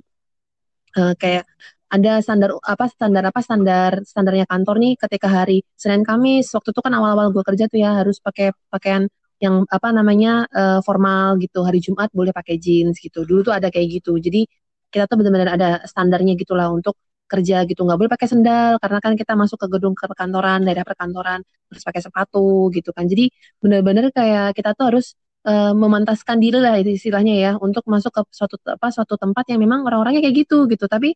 uh, 1.00 1.14
kayak 1.18 1.48
ada 1.92 2.24
standar 2.24 2.50
apa 2.64 2.86
standar 2.88 3.24
apa 3.28 3.40
standar 3.44 3.92
standarnya 4.08 4.46
kantor 4.48 4.76
nih 4.84 4.94
ketika 4.96 5.28
hari 5.28 5.58
Senin 5.76 6.04
Kamis. 6.08 6.48
Waktu 6.56 6.70
itu 6.72 6.82
kan 6.86 6.94
awal-awal 6.96 7.36
gue 7.36 7.44
kerja 7.44 7.68
tuh 7.72 7.80
ya 7.84 8.00
harus 8.00 8.18
pakai 8.24 8.56
pakaian 8.72 9.12
yang 9.44 9.66
apa 9.68 9.90
namanya 9.92 10.48
uh, 10.56 10.80
formal 10.88 11.36
gitu. 11.44 11.60
Hari 11.68 11.80
Jumat 11.84 12.10
boleh 12.16 12.32
pakai 12.32 12.56
jeans 12.62 12.96
gitu. 13.04 13.28
Dulu 13.28 13.52
tuh 13.52 13.54
ada 13.58 13.68
kayak 13.74 13.88
gitu. 14.02 14.16
Jadi 14.18 14.48
kita 14.92 15.04
tuh 15.10 15.16
benar-benar 15.20 15.50
ada 15.58 15.70
standarnya 15.84 16.34
gitulah 16.40 16.72
untuk 16.72 16.96
kerja 17.32 17.64
gitu. 17.70 17.82
Nggak 17.88 17.98
boleh 18.00 18.12
pakai 18.16 18.28
sendal 18.32 18.72
karena 18.84 19.00
kan 19.04 19.14
kita 19.20 19.34
masuk 19.40 19.58
ke 19.64 19.68
gedung 19.74 19.96
ke 19.96 20.04
perkantoran 20.12 20.60
daerah 20.68 20.84
perkantoran 20.88 21.40
harus 21.44 21.84
pakai 21.88 22.02
sepatu 22.04 22.72
gitu 22.76 22.92
kan. 22.96 23.08
Jadi 23.08 23.32
benar-benar 23.64 24.12
kayak 24.16 24.56
kita 24.58 24.76
tuh 24.78 24.86
harus 24.92 25.16
uh, 25.48 25.72
memantaskan 25.76 26.38
diri 26.44 26.60
lah 26.60 26.76
istilahnya 26.80 27.34
ya 27.36 27.52
untuk 27.60 27.84
masuk 27.88 28.12
ke 28.16 28.22
suatu 28.36 28.56
apa 28.68 28.88
suatu 28.96 29.16
tempat 29.16 29.44
yang 29.52 29.60
memang 29.64 29.80
orang-orangnya 29.88 30.22
kayak 30.28 30.36
gitu 30.48 30.68
gitu. 30.72 30.86
Tapi 30.92 31.16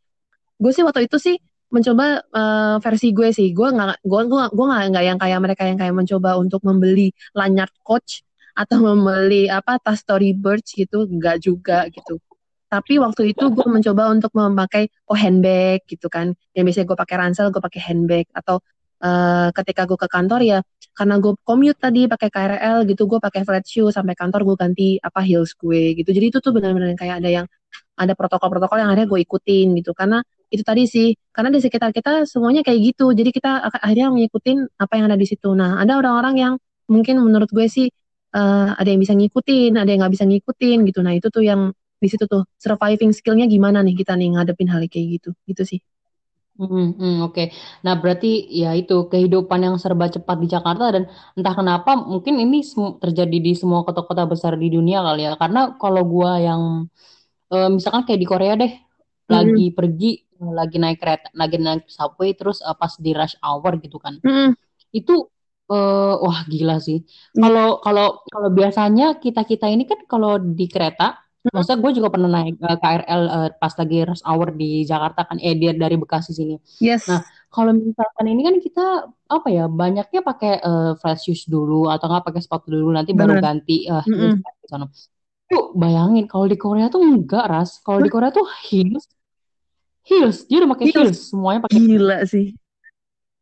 gue 0.62 0.72
sih 0.72 0.84
waktu 0.88 1.08
itu 1.08 1.18
sih 1.20 1.36
mencoba 1.74 2.24
uh, 2.32 2.76
versi 2.80 3.12
gue 3.12 3.30
sih. 3.36 3.52
Gue 3.52 3.70
nggak 3.74 4.06
gue 4.06 4.22
gue 4.32 4.44
gue 4.56 4.66
nggak 4.66 5.04
yang 5.06 5.20
kayak 5.20 5.40
mereka 5.44 5.64
yang 5.68 5.80
kayak 5.80 5.96
mencoba 5.96 6.40
untuk 6.40 6.62
membeli 6.64 7.12
lanyard 7.36 7.74
coach 7.84 8.24
atau 8.56 8.78
membeli 8.88 9.52
apa 9.52 9.78
tas 9.82 10.02
Burch 10.38 10.78
gitu. 10.78 11.08
Nggak 11.10 11.38
juga 11.44 11.88
gitu. 11.92 12.22
Tapi 12.66 13.00
waktu 13.00 13.32
itu 13.32 13.46
gue 13.54 13.68
mencoba 13.70 14.10
untuk 14.12 14.32
memakai 14.36 14.90
oh 15.12 15.18
handbag 15.18 15.84
gitu 15.88 16.08
kan. 16.12 16.34
Yang 16.56 16.64
biasanya 16.72 16.88
gue 16.92 16.98
pakai 17.04 17.16
ransel 17.20 17.48
gue 17.54 17.62
pakai 17.64 17.82
handbag. 17.92 18.26
Atau 18.32 18.62
uh, 19.04 19.50
ketika 19.52 19.84
gue 19.90 19.98
ke 20.00 20.08
kantor 20.10 20.42
ya 20.46 20.60
karena 20.96 21.20
gue 21.20 21.36
commute 21.44 21.76
tadi 21.76 22.08
pakai 22.08 22.30
KRL 22.32 22.88
gitu 22.88 23.04
gue 23.12 23.20
pakai 23.20 23.44
flat 23.44 23.68
shoe 23.68 23.92
sampai 23.92 24.16
kantor 24.16 24.48
gue 24.48 24.56
ganti 24.56 24.88
apa 25.04 25.20
heels 25.20 25.52
gue 25.60 25.92
gitu. 26.00 26.10
Jadi 26.16 26.26
itu 26.32 26.40
tuh 26.40 26.56
benar-benar 26.56 26.96
kayak 26.96 27.20
ada 27.20 27.30
yang 27.44 27.46
ada 28.00 28.14
protokol-protokol 28.16 28.80
yang 28.80 28.90
akhirnya 28.92 29.08
gue 29.12 29.20
ikutin 29.28 29.68
gitu. 29.80 29.92
Karena 29.92 30.24
itu 30.52 30.64
tadi 30.66 30.84
sih 30.86 31.14
karena 31.34 31.50
di 31.54 31.60
sekitar 31.62 31.90
kita 31.96 32.28
semuanya 32.30 32.62
kayak 32.66 32.94
gitu 32.94 33.12
jadi 33.12 33.30
kita 33.34 33.52
akhirnya 33.82 34.10
mengikutin 34.14 34.58
apa 34.78 34.94
yang 34.98 35.06
ada 35.10 35.18
di 35.18 35.28
situ 35.28 35.54
nah 35.54 35.82
ada 35.82 35.98
orang-orang 36.00 36.36
yang 36.38 36.54
mungkin 36.90 37.22
menurut 37.22 37.50
gue 37.50 37.66
sih 37.66 37.88
uh, 38.36 38.76
ada 38.78 38.90
yang 38.90 39.02
bisa 39.02 39.14
ngikutin 39.18 39.78
ada 39.80 39.90
yang 39.90 40.06
nggak 40.06 40.14
bisa 40.14 40.26
ngikutin 40.28 40.78
gitu 40.90 41.00
nah 41.02 41.14
itu 41.16 41.28
tuh 41.32 41.44
yang 41.44 41.74
di 42.00 42.08
situ 42.12 42.28
tuh 42.28 42.44
surviving 42.60 43.12
skillnya 43.16 43.48
gimana 43.50 43.82
nih 43.82 43.96
kita 43.98 44.14
nih 44.14 44.36
ngadepin 44.38 44.70
hal 44.70 44.84
kayak 44.86 45.20
gitu 45.20 45.30
gitu 45.50 45.64
sih 45.66 45.80
Hmm, 46.56 46.96
hmm, 46.96 47.20
oke. 47.28 47.36
Okay. 47.36 47.48
Nah, 47.84 48.00
berarti 48.00 48.48
ya 48.48 48.72
itu 48.80 49.12
kehidupan 49.12 49.60
yang 49.60 49.76
serba 49.76 50.08
cepat 50.08 50.40
di 50.40 50.48
Jakarta 50.48 50.88
dan 50.88 51.04
entah 51.36 51.52
kenapa 51.52 52.00
mungkin 52.00 52.40
ini 52.40 52.64
terjadi 53.04 53.38
di 53.44 53.52
semua 53.60 53.84
kota-kota 53.84 54.24
besar 54.24 54.56
di 54.56 54.72
dunia 54.72 55.04
kali 55.04 55.28
ya. 55.28 55.36
Karena 55.36 55.76
kalau 55.76 56.08
gua 56.08 56.40
yang 56.40 56.88
uh, 57.52 57.70
misalkan 57.76 58.08
kayak 58.08 58.22
di 58.24 58.28
Korea 58.32 58.56
deh, 58.56 58.72
hmm. 58.72 59.32
lagi 59.36 59.66
pergi, 59.76 60.12
lagi 60.40 60.78
naik 60.82 61.00
kereta, 61.00 61.28
lagi 61.36 61.58
naik 61.62 61.88
subway, 61.88 62.36
terus 62.36 62.60
uh, 62.62 62.76
pas 62.76 62.92
di 63.00 63.12
rush 63.12 63.36
hour 63.40 63.80
gitu 63.80 63.98
kan, 64.02 64.20
hmm. 64.20 64.56
itu 64.92 65.28
uh, 65.72 66.16
wah 66.20 66.44
gila 66.50 66.80
sih. 66.80 67.04
Kalau 67.36 67.78
hmm. 67.78 67.82
kalau 67.84 68.08
kalau 68.28 68.50
biasanya 68.52 69.18
kita 69.20 69.48
kita 69.48 69.72
ini 69.72 69.88
kan 69.88 70.04
kalau 70.08 70.40
di 70.40 70.68
kereta 70.68 71.26
Maksudnya 71.54 71.78
gue 71.78 71.92
juga 72.02 72.10
pernah 72.10 72.42
naik 72.42 72.58
uh, 72.58 72.74
eh, 72.74 72.78
KRL 72.82 73.22
uh, 73.30 73.50
pas 73.62 73.74
lagi 73.78 73.98
rush 74.02 74.24
hour 74.26 74.50
di 74.58 74.82
Jakarta 74.82 75.30
kan, 75.30 75.38
eh 75.38 75.54
dia 75.54 75.78
dari 75.78 75.94
Bekasi 75.94 76.34
sini. 76.34 76.58
Yes. 76.82 77.06
Nah 77.06 77.22
kalau 77.54 77.70
misalkan 77.78 78.26
ini 78.26 78.42
kan 78.42 78.56
kita 78.58 78.86
apa 79.30 79.48
ya 79.54 79.70
banyaknya 79.70 80.26
pakai 80.26 80.60
uh, 80.66 80.98
flat 80.98 81.22
shoes 81.22 81.46
dulu 81.46 81.88
atau 81.88 82.10
nggak 82.10 82.26
pakai 82.26 82.42
sepatu 82.42 82.74
dulu 82.74 82.92
nanti 82.98 83.14
baru 83.14 83.38
ganti 83.38 83.86
uh, 83.86 84.02
mm 84.02 84.42
-hmm. 84.42 84.90
Tuh 85.46 85.78
bayangin 85.78 86.26
kalau 86.26 86.50
di 86.50 86.58
Korea 86.58 86.90
tuh 86.90 87.06
enggak 87.06 87.46
ras. 87.46 87.78
Kalau 87.86 88.02
di 88.02 88.10
Korea 88.10 88.34
tuh 88.34 88.50
heels, 88.66 89.06
heels 90.06 90.46
dia 90.48 90.62
udah 90.62 90.72
pakai 90.78 90.86
heels. 90.90 90.98
heels 91.02 91.20
semuanya 91.34 91.60
pakai. 91.66 91.80
Gila 91.82 92.18
sih. 92.30 92.48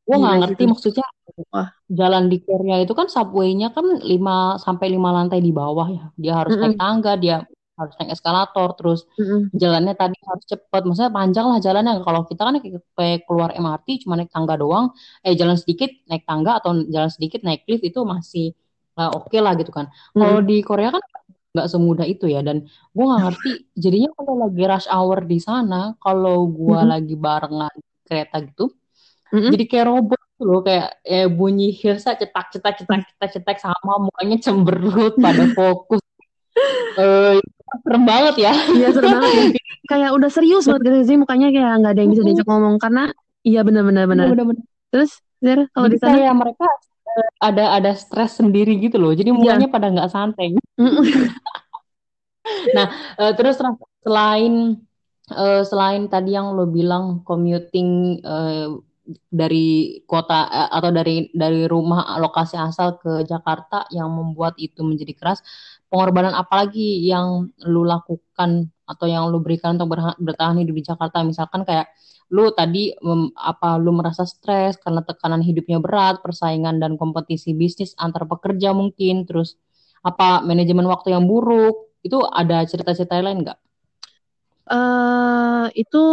Gue 0.03 0.15
nggak 0.19 0.35
ngerti 0.43 0.63
maksudnya 0.67 1.07
Wah. 1.47 1.71
jalan 1.87 2.27
di 2.27 2.43
Korea 2.43 2.83
itu 2.83 2.91
kan 2.91 3.07
subway-nya 3.07 3.71
kan 3.71 4.03
5 4.03 4.09
sampai 4.59 4.87
lima 4.91 5.09
lantai 5.15 5.39
di 5.39 5.51
bawah 5.55 5.87
ya. 5.87 6.05
Dia 6.19 6.33
harus 6.43 6.55
mm 6.55 6.59
-hmm. 6.59 6.71
naik 6.75 6.77
tangga, 6.79 7.13
dia 7.15 7.37
harus 7.73 7.93
naik 7.97 8.11
eskalator 8.13 8.69
terus 8.77 8.99
mm-hmm. 9.17 9.49
jalannya 9.57 9.93
tadi 9.97 10.17
harus 10.21 10.45
cepat 10.45 10.81
maksudnya 10.85 11.09
panjang 11.09 11.45
lah 11.49 11.59
jalannya 11.59 11.93
kalau 12.05 12.21
kita 12.29 12.41
kan 12.45 12.55
kayak 12.93 13.19
keluar 13.25 13.49
MRT 13.57 14.05
cuma 14.05 14.13
naik 14.17 14.29
tangga 14.29 14.53
doang 14.53 14.93
eh 15.25 15.33
jalan 15.33 15.57
sedikit 15.57 15.89
naik 16.05 16.23
tangga 16.29 16.61
atau 16.61 16.85
jalan 16.85 17.09
sedikit 17.09 17.41
naik 17.41 17.65
lift 17.65 17.81
itu 17.81 17.99
masih 18.05 18.53
uh, 18.97 19.09
oke 19.17 19.33
okay 19.33 19.41
lah 19.41 19.57
gitu 19.57 19.73
kan 19.73 19.89
mm-hmm. 19.89 20.21
kalau 20.21 20.39
di 20.45 20.57
Korea 20.61 20.89
kan 20.93 21.03
nggak 21.53 21.69
semudah 21.69 22.05
itu 22.09 22.25
ya 22.25 22.41
dan 22.41 22.65
gue 22.65 23.05
nggak 23.05 23.21
ngerti 23.29 23.51
jadinya 23.77 24.09
kalau 24.17 24.33
lagi 24.41 24.63
rush 24.65 24.89
hour 24.89 25.19
di 25.21 25.37
sana 25.37 25.93
kalau 26.01 26.49
gue 26.49 26.73
mm-hmm. 26.73 26.91
lagi 26.97 27.15
barengan 27.15 27.75
kereta 28.09 28.37
gitu 28.41 28.65
mm-hmm. 29.29 29.51
jadi 29.53 29.63
kayak 29.69 29.85
robot 29.85 30.21
gitu 30.33 30.43
loh 30.49 30.61
kayak 30.65 30.87
eh, 31.05 31.29
bunyi 31.29 31.69
hilsa 31.69 32.17
cetak 32.17 32.57
cetak 32.57 32.73
cetak 32.81 33.01
cetak 33.05 33.29
cetak 33.37 33.57
sama 33.61 34.01
mukanya 34.01 34.37
cemberut 34.41 35.13
pada 35.21 35.45
fokus 35.53 36.01
uh, 36.97 37.37
serem 37.85 38.03
banget 38.05 38.35
ya 38.49 38.53
iya 38.73 38.89
serem 38.89 39.13
banget 39.13 39.53
ya. 39.53 39.61
kayak 39.93 40.09
udah 40.17 40.29
serius 40.33 40.65
banget 40.65 40.89
gitu 40.89 40.97
sih 41.05 41.17
mukanya 41.21 41.53
kayak 41.53 41.71
nggak 41.85 41.91
ada 41.93 42.01
yang 42.01 42.11
bisa 42.17 42.23
diajak 42.25 42.47
ngomong 42.49 42.75
karena 42.81 43.03
iya 43.45 43.61
benar-benar 43.61 44.09
benar 44.09 44.33
terus 44.89 45.21
Zer, 45.43 45.67
kalau 45.75 45.91
di 45.91 45.99
sana 45.99 46.17
kayak 46.17 46.33
mereka 46.39 46.65
ada 47.43 47.77
ada 47.77 47.91
stres 47.93 48.39
sendiri 48.39 48.79
gitu 48.79 48.97
loh 48.97 49.13
jadi 49.13 49.29
iya. 49.29 49.37
mukanya 49.37 49.67
pada 49.69 49.91
nggak 49.91 50.09
santai 50.09 50.57
nah 52.75 52.87
uh, 53.21 53.31
terus 53.37 53.55
selain 54.03 54.53
uh, 55.31 55.61
selain 55.63 56.09
tadi 56.09 56.35
yang 56.35 56.57
lo 56.57 56.65
bilang 56.67 57.21
commuting 57.23 58.19
uh, 58.25 58.81
dari 59.27 59.99
kota 60.07 60.47
atau 60.71 60.87
dari 60.95 61.27
dari 61.35 61.67
rumah 61.67 62.15
lokasi 62.23 62.55
asal 62.55 62.95
ke 63.03 63.27
Jakarta 63.27 63.83
yang 63.91 64.07
membuat 64.07 64.55
itu 64.55 64.79
menjadi 64.79 65.11
keras 65.11 65.43
pengorbanan 65.91 66.31
apa 66.31 66.63
lagi 66.63 67.03
yang 67.03 67.51
lu 67.67 67.83
lakukan 67.83 68.71
atau 68.87 69.05
yang 69.07 69.27
lu 69.27 69.43
berikan 69.43 69.75
untuk 69.75 69.99
bertahan 70.23 70.55
hidup 70.59 70.75
di 70.79 70.83
Jakarta? 70.87 71.19
Misalkan 71.19 71.67
kayak 71.67 71.91
lu 72.31 72.49
tadi 72.55 72.95
um, 73.03 73.29
apa 73.35 73.75
lu 73.75 73.91
merasa 73.91 74.23
stres 74.23 74.79
karena 74.79 75.03
tekanan 75.03 75.43
hidupnya 75.43 75.77
berat 75.83 76.23
persaingan 76.23 76.79
dan 76.79 76.95
kompetisi 76.95 77.51
bisnis 77.51 77.91
antar 77.99 78.23
pekerja 78.23 78.71
mungkin 78.71 79.27
terus 79.27 79.59
apa 80.03 80.43
manajemen 80.43 80.85
waktu 80.85 81.15
yang 81.15 81.25
buruk 81.25 81.95
itu 82.03 82.19
ada 82.27 82.67
cerita-cerita 82.67 83.23
lain 83.23 83.47
nggak? 83.47 83.59
Uh, 84.67 85.67
itu 85.73 86.03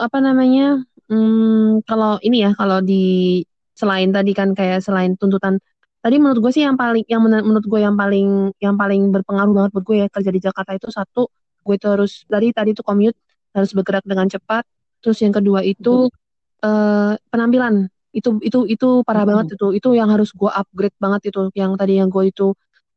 apa 0.00 0.18
namanya? 0.24 0.80
Hmm, 1.04 1.84
kalau 1.84 2.16
ini 2.24 2.48
ya 2.48 2.56
kalau 2.56 2.80
di 2.80 3.44
selain 3.76 4.08
tadi 4.08 4.32
kan 4.32 4.56
kayak 4.56 4.80
selain 4.80 5.20
tuntutan 5.20 5.60
tadi 6.00 6.16
menurut 6.20 6.40
gue 6.40 6.52
sih 6.52 6.64
yang 6.64 6.76
paling 6.76 7.04
yang 7.08 7.20
menurut 7.24 7.64
gue 7.64 7.80
yang 7.80 7.96
paling 7.96 8.52
yang 8.60 8.76
paling 8.76 9.08
berpengaruh 9.08 9.52
banget 9.52 9.70
buat 9.72 9.84
gue 9.84 9.96
ya 10.04 10.06
kerja 10.08 10.30
di 10.30 10.40
Jakarta 10.40 10.72
itu 10.76 10.88
satu 10.92 11.28
gue 11.64 11.74
itu 11.80 11.86
harus 11.88 12.28
tadi 12.28 12.52
tadi 12.52 12.70
itu 12.76 12.84
commute 12.84 13.16
harus 13.56 13.70
bergerak 13.72 14.04
dengan 14.04 14.28
cepat 14.28 14.68
terus 15.00 15.18
yang 15.24 15.32
kedua 15.32 15.64
itu 15.64 16.12
uh, 16.60 17.12
penampilan 17.32 17.88
itu 18.14 18.38
itu 18.44 18.68
itu 18.70 18.88
parah 19.02 19.26
hmm. 19.26 19.30
banget 19.32 19.46
itu 19.58 19.66
itu 19.74 19.88
yang 19.96 20.12
harus 20.12 20.30
gue 20.30 20.46
upgrade 20.52 20.94
banget 21.00 21.34
itu 21.34 21.50
yang 21.58 21.74
tadi 21.74 21.98
yang 21.98 22.12
gue 22.12 22.30
itu 22.30 22.54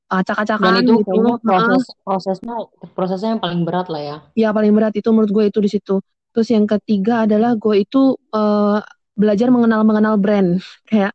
acak-acakan 0.07 0.87
itu 0.87 1.03
gitu. 1.03 1.35
proses 1.43 1.83
prosesnya 2.03 2.55
prosesnya 2.95 3.29
yang 3.35 3.43
paling 3.43 3.61
berat 3.67 3.87
lah 3.91 4.01
ya 4.01 4.17
ya 4.39 4.49
paling 4.55 4.71
berat 4.71 4.95
itu 4.95 5.11
menurut 5.11 5.31
gue 5.31 5.43
itu 5.51 5.59
di 5.59 5.69
situ 5.69 5.99
terus 6.31 6.47
yang 6.47 6.63
ketiga 6.63 7.27
adalah 7.27 7.59
gue 7.59 7.83
itu 7.83 8.15
uh, 8.31 8.79
belajar 9.17 9.51
mengenal 9.51 9.83
mengenal 9.83 10.15
brand 10.15 10.63
kayak 10.89 11.11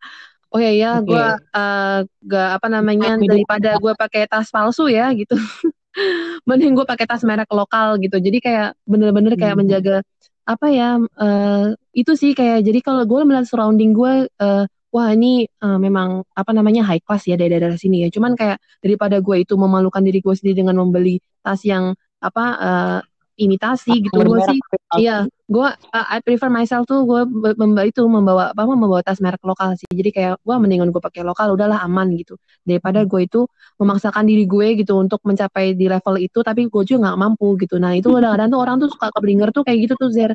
oh 0.52 0.60
ya 0.60 0.72
ya 0.76 0.90
okay. 1.00 1.08
gue 1.08 1.26
uh, 1.56 1.98
gak 2.28 2.48
apa 2.60 2.66
namanya 2.68 3.16
Aku 3.16 3.24
daripada 3.24 3.70
gue 3.80 3.92
pakai 3.96 4.28
tas 4.28 4.52
palsu 4.52 4.92
ya 4.92 5.08
gitu 5.16 5.34
mending 6.48 6.76
gue 6.76 6.84
pakai 6.84 7.08
tas 7.08 7.24
merek 7.24 7.48
lokal 7.52 7.96
gitu 7.96 8.20
jadi 8.20 8.38
kayak 8.40 8.68
bener-bener 8.84 9.36
kayak 9.40 9.56
hmm. 9.56 9.62
menjaga 9.64 9.96
apa 10.42 10.66
ya 10.68 10.98
uh, 10.98 11.66
itu 11.94 12.12
sih 12.18 12.34
kayak 12.34 12.66
jadi 12.66 12.82
kalau 12.82 13.06
gue 13.06 13.20
melihat 13.24 13.46
surrounding 13.46 13.94
gue 13.94 14.26
uh, 14.26 14.64
wah 14.92 15.08
ini 15.16 15.48
uh, 15.64 15.80
memang 15.80 16.22
apa 16.36 16.50
namanya 16.52 16.84
high 16.84 17.00
class 17.00 17.24
ya 17.24 17.34
dari 17.40 17.56
daerah 17.56 17.80
sini 17.80 18.04
ya. 18.06 18.08
Cuman 18.12 18.36
kayak 18.36 18.60
daripada 18.84 19.18
gue 19.24 19.36
itu 19.42 19.56
memalukan 19.56 20.04
diri 20.04 20.20
gue 20.20 20.34
sendiri 20.36 20.62
dengan 20.62 20.76
membeli 20.84 21.18
tas 21.40 21.64
yang 21.64 21.96
apa 22.22 22.44
uh, 22.60 22.98
imitasi 23.36 24.04
gitu 24.04 24.16
gue 24.20 24.40
sih. 24.44 24.60
iya 25.00 25.24
gue 25.48 25.68
uh, 25.68 26.06
I 26.08 26.20
prefer 26.24 26.48
myself 26.48 26.88
tuh 26.88 27.04
gue 27.04 27.22
membawa 27.56 27.84
itu 27.84 28.00
membawa 28.04 28.42
apa 28.52 28.62
membawa 28.64 29.04
tas 29.04 29.20
merek 29.20 29.40
lokal 29.44 29.76
sih. 29.76 29.88
Jadi 29.88 30.10
kayak 30.12 30.40
gue 30.40 30.54
mendingan 30.56 30.88
gue 30.88 31.02
pakai 31.02 31.24
lokal 31.24 31.52
udahlah 31.52 31.80
aman 31.84 32.12
gitu. 32.16 32.40
Daripada 32.64 33.04
gue 33.04 33.20
itu 33.24 33.44
memaksakan 33.76 34.24
diri 34.24 34.44
gue 34.48 34.80
gitu 34.80 34.96
untuk 34.96 35.20
mencapai 35.24 35.76
di 35.76 35.88
level 35.88 36.16
itu 36.20 36.40
tapi 36.40 36.68
gue 36.72 36.82
juga 36.88 37.12
nggak 37.12 37.18
mampu 37.20 37.48
gitu. 37.60 37.76
Nah 37.76 37.92
itu 37.96 38.08
kadang-kadang 38.12 38.48
tuh 38.48 38.60
orang 38.60 38.76
tuh 38.80 38.88
suka 38.92 39.06
keblinger 39.12 39.48
tuh 39.52 39.62
kayak 39.64 39.78
gitu 39.88 39.94
tuh 40.00 40.08
Zer. 40.12 40.32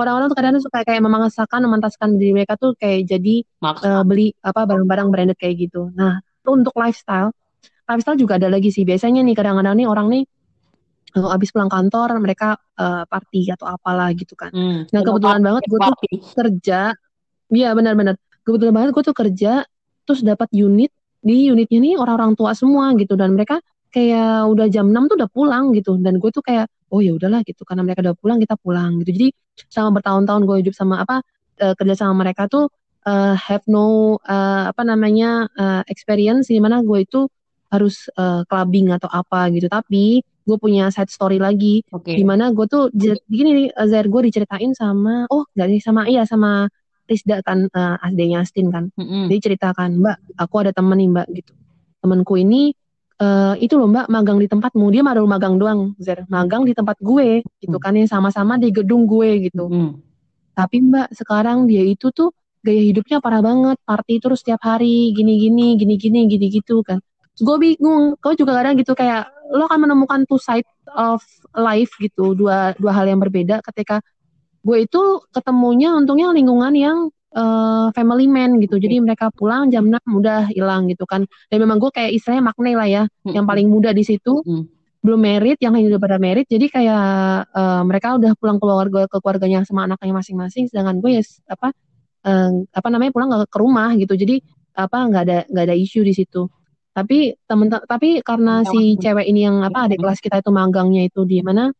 Orang-orang 0.00 0.32
tuh 0.32 0.36
kadang-kadang 0.36 0.64
suka 0.64 0.78
kayak 0.84 1.02
memaksakan 1.04 1.60
memantaskan 1.68 2.08
diri 2.16 2.32
mereka 2.32 2.56
tuh 2.56 2.72
kayak 2.76 3.08
jadi 3.08 3.44
uh, 3.64 4.02
beli 4.04 4.32
apa 4.40 4.64
barang-barang 4.64 5.08
branded 5.12 5.36
kayak 5.36 5.68
gitu. 5.68 5.92
Nah 5.92 6.24
untuk 6.44 6.76
lifestyle 6.76 7.32
lifestyle 7.84 8.16
juga 8.16 8.40
ada 8.40 8.48
lagi 8.48 8.72
sih. 8.72 8.84
Biasanya 8.88 9.20
nih 9.20 9.36
kadang-kadang 9.36 9.76
nih 9.76 9.86
orang 9.88 10.08
nih 10.08 10.22
uh, 11.16 11.30
abis 11.34 11.54
pulang 11.54 11.70
kantor 11.70 12.18
mereka 12.18 12.58
uh, 12.78 13.06
party 13.06 13.50
atau 13.54 13.70
apalah 13.70 14.10
gitu 14.14 14.34
kan. 14.34 14.50
Hmm, 14.50 14.86
nah 14.90 15.00
kebetulan 15.00 15.40
banget 15.40 15.62
gue 15.66 15.78
tuh 15.78 15.96
kerja 16.34 16.80
iya 17.52 17.70
benar-benar 17.76 18.18
kebetulan 18.44 18.74
banget 18.74 18.90
gue 18.92 19.04
tuh 19.04 19.16
kerja 19.16 19.52
terus 20.04 20.20
dapat 20.20 20.52
unit 20.52 20.92
di 21.24 21.48
unitnya 21.48 21.80
nih 21.80 21.94
orang-orang 21.96 22.36
tua 22.36 22.52
semua 22.52 22.92
gitu. 23.00 23.16
Dan 23.16 23.32
mereka 23.34 23.58
kayak 23.88 24.50
udah 24.52 24.66
jam 24.68 24.92
6 24.92 25.08
tuh 25.08 25.16
udah 25.16 25.30
pulang 25.32 25.72
gitu. 25.72 25.96
Dan 25.96 26.20
gue 26.20 26.30
tuh 26.30 26.44
kayak 26.44 26.68
oh 26.92 27.00
ya 27.00 27.16
udahlah 27.16 27.40
gitu. 27.42 27.64
Karena 27.64 27.82
mereka 27.82 28.04
udah 28.04 28.14
pulang 28.14 28.38
kita 28.38 28.54
pulang 28.60 29.00
gitu. 29.00 29.10
Jadi 29.16 29.28
sama 29.72 29.96
bertahun-tahun 29.96 30.42
gue 30.44 30.56
hidup 30.68 30.74
sama 30.76 31.00
apa 31.00 31.24
uh, 31.64 31.74
kerja 31.74 32.04
sama 32.04 32.28
mereka 32.28 32.44
tuh 32.46 32.68
uh, 33.08 33.32
have 33.32 33.64
no 33.64 34.20
uh, 34.28 34.68
apa 34.68 34.82
namanya 34.84 35.48
uh, 35.56 35.82
experience 35.88 36.52
di 36.52 36.60
mana 36.60 36.84
gue 36.84 37.00
itu 37.00 37.24
harus 37.72 38.06
uh, 38.20 38.44
clubbing 38.44 38.92
atau 38.92 39.08
apa 39.08 39.48
gitu. 39.56 39.66
Tapi 39.72 40.20
gue 40.44 40.56
punya 40.60 40.92
side 40.92 41.08
story 41.08 41.40
lagi 41.40 41.80
okay. 41.88 42.20
di 42.20 42.24
mana 42.24 42.52
gue 42.52 42.68
tuh 42.68 42.92
gini 43.28 43.50
nih 43.56 43.68
Zair 43.88 44.12
gue 44.12 44.20
diceritain 44.28 44.76
sama 44.76 45.24
oh 45.32 45.48
gak 45.56 45.72
sih 45.72 45.80
sama 45.80 46.04
iya 46.04 46.28
sama 46.28 46.68
Rizda 47.04 47.44
kan 47.44 47.68
uh, 47.68 47.96
asdenya 48.00 48.42
Astin 48.44 48.72
kan. 48.72 48.88
Mm-hmm. 48.96 49.24
Dia 49.28 49.38
ceritakan, 49.40 49.90
Mbak, 50.00 50.16
aku 50.40 50.54
ada 50.64 50.72
temen 50.72 50.96
nih 50.96 51.08
Mbak 51.12 51.26
gitu. 51.36 51.52
Temenku 52.00 52.34
ini 52.40 52.72
uh, 53.20 53.54
itu 53.60 53.76
loh 53.76 53.88
Mbak 53.88 54.06
magang 54.08 54.38
di 54.40 54.48
tempatmu. 54.48 54.88
Dia 54.88 55.02
baru 55.04 55.28
magang 55.28 55.60
doang, 55.60 55.92
Zer. 56.00 56.24
Magang 56.32 56.64
di 56.64 56.72
tempat 56.72 56.96
gue 57.00 57.44
gitu 57.60 57.76
mm. 57.76 57.82
kan 57.82 57.92
yang 57.96 58.08
sama-sama 58.08 58.56
di 58.56 58.72
gedung 58.72 59.04
gue 59.04 59.48
gitu. 59.48 59.68
Mm. 59.68 60.00
Tapi 60.56 60.76
Mbak 60.80 61.08
sekarang 61.12 61.68
dia 61.68 61.84
itu 61.84 62.08
tuh 62.08 62.32
gaya 62.64 62.80
hidupnya 62.80 63.20
parah 63.20 63.44
banget, 63.44 63.76
party 63.84 64.24
terus 64.24 64.40
setiap 64.40 64.64
hari, 64.64 65.12
gini-gini, 65.12 65.76
gini-gini, 65.76 66.24
gini 66.24 66.46
gitu 66.48 66.80
kan. 66.80 67.00
gue 67.34 67.56
bingung, 67.58 68.14
kau 68.22 68.30
juga 68.38 68.54
kadang 68.54 68.78
gitu 68.78 68.94
kayak 68.94 69.26
lo 69.52 69.68
akan 69.68 69.88
menemukan 69.88 70.24
two 70.24 70.40
side 70.40 70.66
of 70.96 71.20
life 71.52 71.92
gitu, 72.00 72.32
dua 72.32 72.72
dua 72.80 72.92
hal 72.96 73.08
yang 73.08 73.20
berbeda 73.20 73.60
ketika 73.60 74.00
gue 74.64 74.88
itu 74.88 75.20
ketemunya 75.28 75.92
untungnya 75.92 76.32
lingkungan 76.32 76.72
yang 76.72 76.98
uh, 77.36 77.92
family 77.92 78.24
man 78.30 78.56
gitu. 78.62 78.80
Jadi 78.80 79.02
mereka 79.04 79.28
pulang 79.28 79.68
jam 79.68 79.84
6 79.90 80.00
udah 80.08 80.48
hilang 80.48 80.88
gitu 80.88 81.04
kan. 81.04 81.28
Dan 81.52 81.58
memang 81.60 81.76
gue 81.76 81.92
kayak 81.92 82.16
istilahnya 82.16 82.48
makne 82.48 82.72
lah 82.72 82.88
ya, 82.88 83.02
hmm. 83.04 83.34
yang 83.36 83.44
paling 83.44 83.68
muda 83.68 83.92
di 83.92 84.06
situ. 84.06 84.40
Hmm. 84.40 84.64
Belum 85.04 85.20
merit, 85.20 85.60
yang 85.60 85.76
lain 85.76 85.92
udah 85.92 86.00
pada 86.00 86.16
merit. 86.16 86.48
Jadi 86.48 86.72
kayak 86.72 87.04
uh, 87.52 87.82
mereka 87.84 88.16
udah 88.16 88.32
pulang 88.40 88.56
ke 88.56 88.64
keluarga 88.64 89.00
ke 89.04 89.16
keluarganya 89.20 89.60
sama 89.68 89.84
anaknya 89.84 90.16
masing-masing 90.16 90.64
sedangkan 90.72 91.04
gue 91.04 91.20
ya 91.20 91.22
apa 91.44 91.76
uh, 92.24 92.50
apa 92.72 92.88
namanya 92.88 93.12
pulang 93.12 93.28
gak 93.28 93.52
ke 93.52 93.58
rumah 93.60 93.92
gitu. 94.00 94.16
Jadi 94.16 94.40
apa 94.74 95.06
nggak 95.06 95.22
ada 95.28 95.38
nggak 95.52 95.64
ada 95.68 95.76
isu 95.76 96.00
di 96.00 96.16
situ. 96.16 96.48
Tapi 96.94 97.34
temen 97.50 97.66
tapi 97.66 98.22
karena 98.22 98.62
si 98.62 98.94
cewek 98.94 99.26
ini 99.26 99.50
yang 99.50 99.66
apa 99.66 99.90
adik 99.90 99.98
kelas 99.98 100.22
kita 100.22 100.38
itu 100.38 100.54
magangnya 100.54 101.10
itu 101.10 101.26
di 101.26 101.42
mana? 101.42 101.74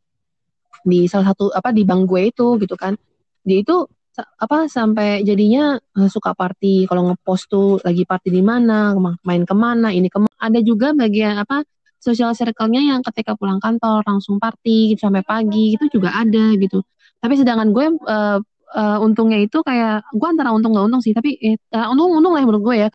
Di 0.83 1.07
salah 1.07 1.31
satu 1.31 1.55
apa 1.55 1.71
di 1.71 1.87
bank 1.87 2.11
gue 2.11 2.35
itu 2.35 2.59
gitu 2.59 2.75
kan. 2.75 2.99
Dia 3.47 3.63
itu 3.63 3.87
apa 4.19 4.67
sampai 4.67 5.23
jadinya 5.23 5.79
uh, 5.79 6.11
suka 6.11 6.35
party. 6.35 6.91
Kalau 6.91 7.15
ngepost 7.15 7.47
tuh 7.47 7.79
lagi 7.87 8.03
party 8.03 8.35
di 8.35 8.43
mana 8.43 8.91
main 9.23 9.47
ke 9.47 9.55
mana 9.55 9.95
ini 9.95 10.11
ke 10.11 10.19
mana 10.19 10.35
ada 10.43 10.59
juga 10.59 10.91
bagian 10.91 11.39
apa 11.39 11.63
sosial 12.03 12.35
circle-nya 12.37 12.83
yang 12.85 13.01
ketika 13.01 13.33
pulang 13.39 13.63
kantor 13.63 14.05
langsung 14.05 14.37
party 14.37 14.93
gitu, 14.93 15.09
sampai 15.09 15.23
pagi 15.25 15.79
itu 15.79 15.89
juga 15.89 16.11
ada 16.11 16.53
gitu. 16.59 16.83
Tapi 17.23 17.35
sedangkan 17.39 17.71
gue 17.71 17.87
uh, 18.05 18.39
uh, 18.75 18.99
untungnya 19.01 19.39
itu 19.41 19.63
kayak 19.63 20.05
gue 20.11 20.29
antara 20.29 20.51
untung 20.51 20.75
nggak 20.75 20.87
untung 20.91 21.03
sih 21.03 21.15
tapi 21.15 21.39
eh, 21.39 21.57
uh, 21.73 21.89
untung 21.95 22.11
untung 22.19 22.35
lah 22.35 22.43
menurut 22.43 22.63
gue 22.67 22.77
ya 22.85 22.89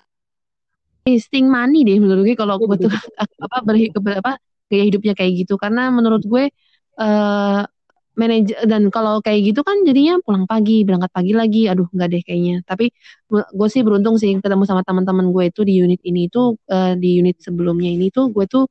wasting 1.08 1.48
money 1.48 1.88
deh 1.88 1.98
menurut 1.98 2.24
gue 2.27 2.38
kalau 2.38 2.60
gue 2.60 2.88
tuh 2.88 2.91
apa 3.46 3.58
berhidup 3.65 4.03
apa 4.20 4.39
gaya 4.70 4.84
hidupnya 4.86 5.13
kayak 5.18 5.46
gitu. 5.46 5.58
Karena 5.58 5.89
menurut 5.89 6.24
gue 6.24 6.53
uh, 7.01 7.62
manajer 8.20 8.58
dan 8.68 8.91
kalau 8.91 9.24
kayak 9.24 9.56
gitu 9.56 9.63
kan 9.63 9.82
jadinya 9.88 10.19
pulang 10.21 10.45
pagi 10.45 10.86
berangkat 10.86 11.12
pagi 11.12 11.34
lagi. 11.34 11.62
Aduh 11.67 11.89
nggak 11.89 12.08
deh 12.13 12.21
kayaknya. 12.24 12.56
Tapi 12.63 12.93
gue 13.34 13.67
sih 13.67 13.82
beruntung 13.82 14.21
sih 14.21 14.38
ketemu 14.38 14.63
sama 14.69 14.86
teman-teman 14.86 15.34
gue 15.34 15.50
itu 15.50 15.62
di 15.65 15.82
unit 15.82 16.00
ini 16.06 16.30
tuh 16.30 16.56
uh, 16.69 16.93
di 16.93 17.19
unit 17.19 17.41
sebelumnya 17.41 17.89
ini 17.89 18.13
tuh 18.13 18.30
gue 18.30 18.45
tuh 18.45 18.69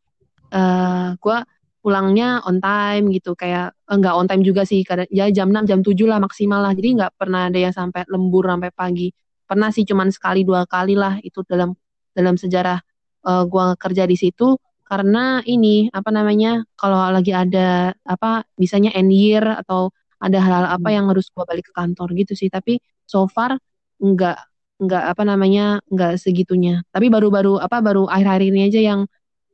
uh, 0.55 1.18
gue 1.18 1.38
pulangnya 1.83 2.44
on 2.46 2.62
time 2.62 3.11
gitu. 3.11 3.35
Kayak 3.35 3.74
enggak 3.90 4.14
on 4.14 4.26
time 4.31 4.42
juga 4.46 4.62
sih. 4.62 4.87
Kadang 4.87 5.11
ya 5.11 5.26
jam 5.35 5.50
6 5.50 5.66
jam 5.66 5.81
7 5.83 5.98
lah 6.07 6.22
maksimal 6.22 6.62
lah. 6.62 6.72
Jadi 6.79 6.88
nggak 7.03 7.12
pernah 7.18 7.50
ada 7.50 7.59
yang 7.59 7.74
sampai 7.74 8.07
lembur 8.07 8.46
sampai 8.46 8.70
pagi. 8.70 9.11
Pernah 9.48 9.72
sih 9.72 9.88
cuman 9.88 10.12
sekali 10.12 10.44
dua 10.44 10.68
kali 10.68 10.92
lah 10.92 11.16
itu 11.24 11.40
dalam 11.48 11.72
dalam 12.18 12.35
sejarah 12.35 12.83
uh, 13.22 13.46
gue 13.46 13.66
kerja 13.78 14.02
di 14.11 14.18
situ 14.18 14.59
karena 14.88 15.44
ini 15.44 15.92
apa 15.92 16.09
namanya 16.09 16.64
kalau 16.74 17.12
lagi 17.12 17.31
ada 17.37 17.92
apa 18.09 18.42
misalnya 18.57 18.90
end 18.96 19.12
year 19.12 19.44
atau 19.44 19.92
ada 20.18 20.38
hal-hal 20.40 20.66
apa 20.81 20.88
hmm. 20.90 20.96
yang 20.96 21.04
harus 21.12 21.28
gue 21.31 21.44
balik 21.44 21.70
ke 21.70 21.72
kantor 21.76 22.09
gitu 22.16 22.33
sih. 22.33 22.48
Tapi 22.48 22.81
so 23.04 23.28
far 23.28 23.61
nggak 24.00 24.38
nggak 24.81 25.04
apa 25.12 25.22
namanya 25.28 25.85
nggak 25.92 26.16
segitunya. 26.16 26.81
Tapi 26.88 27.12
baru-baru 27.12 27.61
apa 27.61 27.85
baru 27.85 28.09
akhir-akhir 28.09 28.42
ini 28.48 28.61
aja 28.72 28.81
yang 28.81 29.00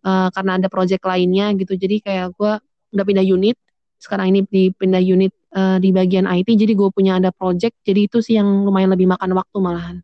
uh, 0.07 0.29
karena 0.31 0.62
ada 0.62 0.68
project 0.70 1.03
lainnya 1.03 1.50
gitu. 1.59 1.74
Jadi 1.74 1.98
kayak 1.98 2.38
gue 2.38 2.53
udah 2.94 3.05
pindah 3.05 3.27
unit 3.27 3.59
sekarang 3.98 4.37
ini 4.37 4.40
di 4.46 4.70
pindah 4.70 5.03
unit 5.03 5.33
uh, 5.57 5.83
di 5.83 5.90
bagian 5.90 6.31
IT 6.31 6.46
jadi 6.46 6.72
gue 6.79 6.88
punya 6.94 7.18
ada 7.18 7.35
project. 7.35 7.74
Jadi 7.83 8.07
itu 8.07 8.22
sih 8.22 8.38
yang 8.38 8.46
lumayan 8.62 8.94
lebih 8.94 9.11
makan 9.11 9.35
waktu 9.35 9.59
malahan 9.59 9.96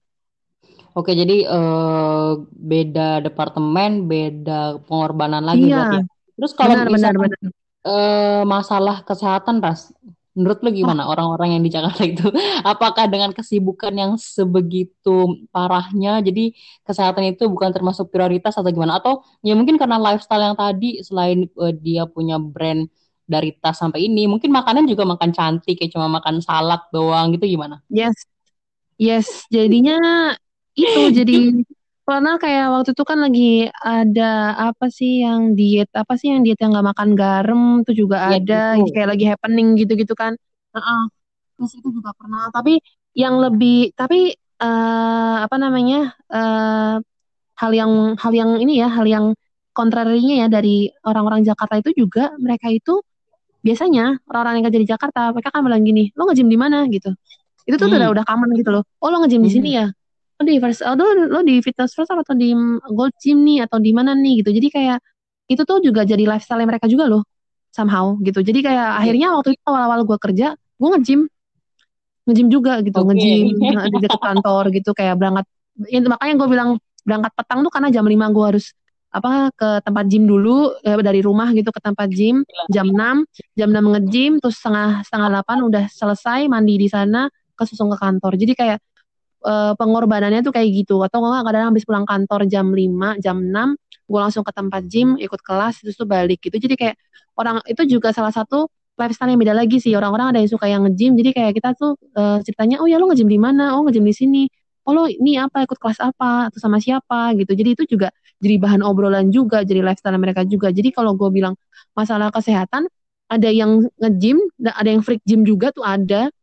Oke, 0.99 1.15
jadi 1.15 1.47
uh, 1.47 2.43
beda 2.51 3.23
departemen, 3.23 4.11
beda 4.11 4.83
pengorbanan 4.91 5.47
lagi 5.47 5.71
iya. 5.71 5.77
berarti. 5.79 5.99
Ya? 6.03 6.05
Terus 6.41 6.53
kalau 6.57 6.75
benar, 6.75 6.87
misalkan 6.91 7.21
benar, 7.23 7.39
benar. 7.39 7.53
Uh, 7.81 8.43
masalah 8.45 8.97
kesehatan, 9.07 9.63
Ras, 9.63 9.95
menurut 10.35 10.59
lu 10.63 10.71
gimana 10.73 11.07
oh. 11.07 11.13
orang-orang 11.15 11.59
yang 11.59 11.63
di 11.63 11.71
Jakarta 11.71 12.03
itu? 12.03 12.27
Apakah 12.67 13.07
dengan 13.07 13.31
kesibukan 13.31 13.95
yang 13.95 14.13
sebegitu 14.19 15.47
parahnya, 15.55 16.19
jadi 16.25 16.55
kesehatan 16.83 17.35
itu 17.37 17.47
bukan 17.47 17.71
termasuk 17.71 18.11
prioritas 18.11 18.59
atau 18.59 18.71
gimana? 18.71 18.99
Atau 18.99 19.23
ya 19.47 19.55
mungkin 19.55 19.79
karena 19.79 20.01
lifestyle 20.01 20.43
yang 20.43 20.59
tadi, 20.59 21.03
selain 21.07 21.47
uh, 21.55 21.71
dia 21.71 22.09
punya 22.11 22.41
brand 22.41 22.91
dari 23.31 23.55
tas 23.55 23.79
sampai 23.79 24.11
ini, 24.11 24.27
mungkin 24.27 24.51
makanan 24.51 24.91
juga 24.91 25.07
makan 25.07 25.31
cantik, 25.31 25.79
kayak 25.79 25.95
cuma 25.95 26.11
makan 26.11 26.43
salad 26.43 26.83
doang 26.91 27.31
gitu 27.39 27.47
gimana? 27.47 27.79
Yes, 27.87 28.27
yes. 28.99 29.47
Jadinya 29.55 30.35
itu 30.77 31.01
jadi 31.19 31.37
karena 32.11 32.43
kayak 32.43 32.67
waktu 32.75 32.91
itu 32.91 33.05
kan 33.07 33.19
lagi 33.23 33.51
ada 33.71 34.59
apa 34.71 34.91
sih 34.91 35.23
yang 35.23 35.55
diet 35.55 35.87
apa 35.95 36.19
sih 36.19 36.35
yang 36.35 36.43
diet 36.43 36.59
yang 36.59 36.75
nggak 36.75 36.89
makan 36.91 37.11
garam 37.15 37.63
tuh 37.87 37.95
juga 37.95 38.35
ya, 38.35 38.43
ada 38.43 38.63
gitu. 38.83 38.91
kayak 38.99 39.09
lagi 39.15 39.25
happening 39.31 39.79
gitu-gitu 39.79 40.15
kan 40.19 40.35
uh 40.75 40.79
-uh. 40.79 41.03
terus 41.55 41.79
itu 41.79 41.87
juga 41.95 42.11
pernah 42.19 42.51
tapi 42.51 42.83
yang 43.15 43.39
lebih 43.39 43.95
tapi 43.95 44.35
uh, 44.59 45.37
apa 45.47 45.55
namanya 45.55 46.19
uh, 46.27 46.99
hal 47.63 47.71
yang 47.71 48.19
hal 48.19 48.33
yang 48.35 48.59
ini 48.59 48.83
ya 48.83 48.89
hal 48.91 49.07
yang 49.07 49.27
kontrarinya 49.71 50.47
ya 50.47 50.49
dari 50.51 50.91
orang-orang 51.07 51.47
Jakarta 51.47 51.79
itu 51.79 51.95
juga 51.95 52.35
mereka 52.43 52.75
itu 52.75 52.99
biasanya 53.63 54.19
orang-orang 54.27 54.55
yang 54.59 54.67
kerja 54.67 54.81
di 54.83 54.89
Jakarta 54.89 55.21
mereka 55.31 55.55
kan 55.55 55.63
bilang 55.63 55.85
gini 55.85 56.11
lo 56.17 56.27
ngejim 56.27 56.49
di 56.49 56.59
mana 56.59 56.91
gitu 56.91 57.13
itu 57.69 57.77
tuh 57.77 57.87
hmm. 57.87 57.99
udah 58.03 58.09
udah 58.19 58.25
common 58.27 58.51
gitu 58.57 58.71
loh 58.73 58.83
oh 58.99 59.09
lo 59.13 59.21
ngejim 59.23 59.45
hmm. 59.45 59.47
di 59.47 59.51
sini 59.53 59.71
ya 59.79 59.87
lo 60.41 60.43
di 60.49 60.57
first 60.57 60.81
oh, 60.81 60.97
lo, 60.97 61.05
lo 61.29 61.41
di 61.45 61.61
fitness 61.61 61.93
first 61.93 62.09
atau 62.09 62.33
di 62.33 62.57
gold 62.89 63.13
gym 63.21 63.45
nih 63.45 63.69
atau 63.69 63.77
di 63.77 63.93
mana 63.93 64.17
nih 64.17 64.41
gitu. 64.41 64.57
Jadi 64.57 64.69
kayak 64.73 64.99
itu 65.53 65.63
tuh 65.69 65.85
juga 65.85 66.09
jadi 66.09 66.25
lifestyle 66.25 66.65
mereka 66.65 66.89
juga 66.89 67.05
loh 67.05 67.29
somehow 67.69 68.17
gitu. 68.25 68.41
Jadi 68.41 68.65
kayak 68.65 68.89
yeah. 68.89 68.99
akhirnya 69.05 69.29
waktu 69.37 69.53
itu 69.53 69.63
awal-awal 69.69 70.09
gue 70.09 70.17
kerja 70.17 70.57
gue 70.57 70.89
nge-gym. 70.97 71.21
Nge-gym 72.25 72.49
juga 72.49 72.81
gitu 72.81 72.97
okay. 72.97 73.09
nge-gym 73.13 73.47
di 73.93 73.99
dekat 74.01 74.21
kantor 74.25 74.65
gitu 74.73 74.91
kayak 74.97 75.21
berangkat. 75.21 75.45
Ya, 75.93 76.01
makanya 76.09 76.35
gue 76.41 76.49
bilang 76.49 76.71
berangkat 77.05 77.33
petang 77.37 77.61
tuh 77.61 77.73
karena 77.73 77.89
jam 77.93 78.09
5 78.09 78.17
gue 78.33 78.47
harus 78.57 78.67
apa 79.11 79.51
ke 79.53 79.69
tempat 79.83 80.07
gym 80.07 80.25
dulu 80.25 80.71
eh, 80.87 80.95
dari 81.03 81.19
rumah 81.19 81.51
gitu 81.51 81.75
ke 81.75 81.83
tempat 81.83 82.07
gym 82.15 82.47
jam 82.71 82.87
6 82.87 83.27
jam 83.59 83.69
6 83.75 83.83
nge-gym 83.99 84.39
terus 84.39 84.63
setengah 84.63 85.03
setengah 85.03 85.43
8 85.43 85.67
udah 85.67 85.85
selesai 85.91 86.47
mandi 86.47 86.79
di 86.79 86.87
sana 86.87 87.27
kesusung 87.59 87.93
ke 87.93 87.99
kantor. 88.01 88.41
Jadi 88.41 88.53
kayak 88.57 88.79
uh, 89.45 89.73
pengorbanannya 89.77 90.41
tuh 90.45 90.53
kayak 90.55 90.69
gitu. 90.85 91.01
Atau 91.05 91.23
nggak 91.25 91.45
kadang 91.47 91.73
habis 91.73 91.85
pulang 91.89 92.07
kantor 92.09 92.47
jam 92.49 92.71
5 92.73 93.19
jam 93.23 93.37
6 93.41 93.77
gue 94.11 94.19
langsung 94.19 94.43
ke 94.43 94.51
tempat 94.51 94.83
gym 94.91 95.15
ikut 95.23 95.41
kelas 95.41 95.87
terus 95.87 95.95
tuh 95.95 96.09
balik 96.09 96.43
gitu. 96.43 96.59
Jadi 96.59 96.75
kayak 96.75 96.97
orang 97.39 97.63
itu 97.71 97.83
juga 97.87 98.11
salah 98.11 98.35
satu 98.35 98.67
lifestyle 98.99 99.31
yang 99.33 99.41
beda 99.41 99.55
lagi 99.55 99.79
sih. 99.79 99.95
Orang-orang 99.95 100.35
ada 100.35 100.39
yang 100.43 100.51
suka 100.51 100.67
yang 100.67 100.83
nge-gym 100.85 101.15
jadi 101.15 101.31
kayak 101.33 101.53
kita 101.57 101.71
tuh 101.79 101.95
uh, 102.19 102.43
ceritanya 102.43 102.83
oh 102.83 102.89
ya 102.91 102.99
lo 102.99 103.07
nge-gym 103.09 103.31
di 103.31 103.39
mana? 103.39 103.79
Oh 103.79 103.87
nge-gym 103.87 104.05
di 104.05 104.15
sini. 104.15 104.43
Oh 104.85 104.93
lo 104.97 105.07
ini 105.07 105.39
apa 105.39 105.63
ikut 105.65 105.79
kelas 105.79 106.03
apa 106.03 106.51
atau 106.51 106.59
sama 106.59 106.83
siapa? 106.83 107.33
gitu. 107.39 107.55
Jadi 107.55 107.71
itu 107.79 107.85
juga 107.97 108.11
jadi 108.43 108.59
bahan 108.59 108.83
obrolan 108.83 109.31
juga 109.31 109.63
jadi 109.63 109.81
lifestyle 109.87 110.19
mereka 110.19 110.43
juga. 110.45 110.75
Jadi 110.75 110.91
kalau 110.91 111.15
gue 111.15 111.31
bilang 111.31 111.55
masalah 111.95 112.35
kesehatan 112.35 112.91
ada 113.31 113.49
yang 113.49 113.87
nge-gym 114.03 114.43
ada 114.67 114.89
yang 114.91 115.03
freak 115.07 115.23
gym 115.23 115.47
juga 115.47 115.71
tuh 115.71 115.87
ada 115.87 116.35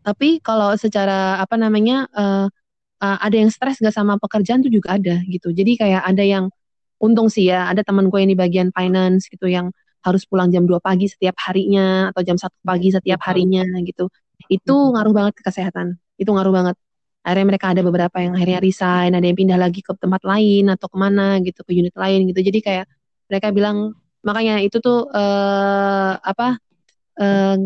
tapi 0.00 0.40
kalau 0.40 0.72
secara 0.76 1.40
apa 1.42 1.56
namanya 1.60 2.08
uh, 2.16 2.46
uh, 3.00 3.18
ada 3.20 3.36
yang 3.36 3.50
stres 3.52 3.80
gak 3.80 3.94
sama 3.96 4.16
pekerjaan 4.20 4.60
tuh 4.64 4.72
juga 4.72 4.96
ada 5.00 5.20
gitu. 5.26 5.50
Jadi 5.52 5.80
kayak 5.80 6.02
ada 6.04 6.24
yang 6.24 6.44
untung 7.00 7.32
sih 7.32 7.48
ya 7.48 7.68
ada 7.72 7.80
teman 7.80 8.12
gue 8.12 8.18
yang 8.20 8.30
di 8.32 8.38
bagian 8.38 8.68
finance 8.76 9.26
gitu 9.32 9.48
yang 9.48 9.72
harus 10.04 10.24
pulang 10.28 10.48
jam 10.52 10.64
2 10.64 10.80
pagi 10.80 11.08
setiap 11.08 11.36
harinya 11.44 12.08
atau 12.12 12.20
jam 12.24 12.36
satu 12.40 12.56
pagi 12.64 12.92
setiap 12.92 13.20
harinya 13.28 13.64
gitu. 13.84 14.08
Itu 14.48 14.96
ngaruh 14.96 15.12
banget 15.12 15.34
ke 15.40 15.42
kesehatan. 15.48 15.96
Itu 16.16 16.32
ngaruh 16.36 16.52
banget. 16.52 16.76
Akhirnya 17.20 17.46
mereka 17.52 17.66
ada 17.76 17.82
beberapa 17.84 18.16
yang 18.16 18.32
akhirnya 18.32 18.60
resign 18.64 19.12
ada 19.12 19.24
yang 19.28 19.36
pindah 19.36 19.60
lagi 19.60 19.84
ke 19.84 19.92
tempat 19.92 20.24
lain 20.24 20.72
atau 20.72 20.88
ke 20.88 20.96
mana 20.96 21.36
gitu 21.44 21.60
ke 21.64 21.72
unit 21.76 21.92
lain 21.96 22.24
gitu. 22.32 22.40
Jadi 22.40 22.58
kayak 22.64 22.86
mereka 23.28 23.52
bilang 23.52 23.92
makanya 24.24 24.60
itu 24.64 24.80
tuh 24.80 25.08
uh, 25.12 26.16
apa 26.20 26.56
uh, 27.20 27.56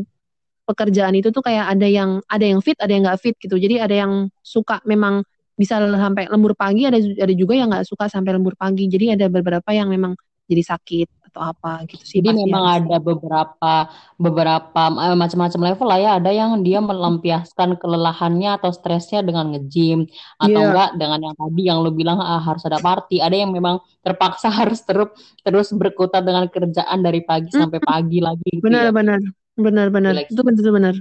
pekerjaan 0.64 1.14
itu 1.16 1.28
tuh 1.30 1.44
kayak 1.44 1.70
ada 1.76 1.86
yang 1.88 2.20
ada 2.28 2.44
yang 2.44 2.60
fit 2.64 2.76
ada 2.80 2.92
yang 2.92 3.04
nggak 3.04 3.20
fit 3.20 3.36
gitu 3.36 3.56
jadi 3.60 3.84
ada 3.84 3.94
yang 3.94 4.12
suka 4.40 4.80
memang 4.88 5.24
bisa 5.54 5.78
sampai 5.78 6.26
lembur 6.26 6.58
pagi 6.58 6.88
ada 6.88 6.98
ada 6.98 7.34
juga 7.36 7.54
yang 7.54 7.70
nggak 7.70 7.86
suka 7.86 8.10
sampai 8.10 8.34
lembur 8.34 8.58
pagi 8.58 8.90
jadi 8.90 9.14
ada 9.14 9.30
beberapa 9.30 9.70
yang 9.70 9.92
memang 9.92 10.18
jadi 10.44 10.62
sakit 10.76 11.08
atau 11.34 11.50
apa 11.50 11.82
gitu 11.90 12.04
sih. 12.06 12.18
Jadi 12.22 12.46
memang 12.46 12.62
harus. 12.62 12.78
ada 12.86 12.96
beberapa 13.02 13.72
beberapa 14.14 14.82
eh, 15.02 15.16
macam-macam 15.18 15.60
level 15.66 15.86
lah 15.90 15.98
ya. 15.98 16.10
Ada 16.22 16.30
yang 16.30 16.50
dia 16.62 16.78
melampiaskan 16.78 17.74
kelelahannya 17.82 18.54
atau 18.62 18.70
stresnya 18.70 19.26
dengan 19.26 19.50
nge-gym 19.50 20.06
atau 20.38 20.54
yeah. 20.54 20.70
enggak 20.70 20.90
dengan 20.94 21.18
yang 21.26 21.34
tadi 21.34 21.62
yang 21.66 21.78
lo 21.82 21.90
bilang 21.90 22.22
ah, 22.22 22.38
harus 22.38 22.62
ada 22.70 22.78
party. 22.78 23.18
Ada 23.18 23.34
yang 23.34 23.50
memang 23.50 23.82
terpaksa 24.06 24.46
harus 24.62 24.86
terus 24.86 25.10
terus 25.42 25.74
berkutat 25.74 26.22
dengan 26.22 26.46
kerjaan 26.46 27.02
dari 27.02 27.26
pagi 27.26 27.50
mm 27.50 27.52
-hmm. 27.58 27.62
sampai 27.66 27.80
pagi 27.82 28.18
lagi. 28.22 28.50
Gitu 28.54 28.62
benar, 28.62 28.88
ya. 28.88 28.92
benar, 28.94 29.18
benar, 29.58 29.88
benar, 29.90 30.12
benar. 30.14 30.26
Itu 30.30 30.42
benar, 30.42 30.70
benar. 30.70 30.94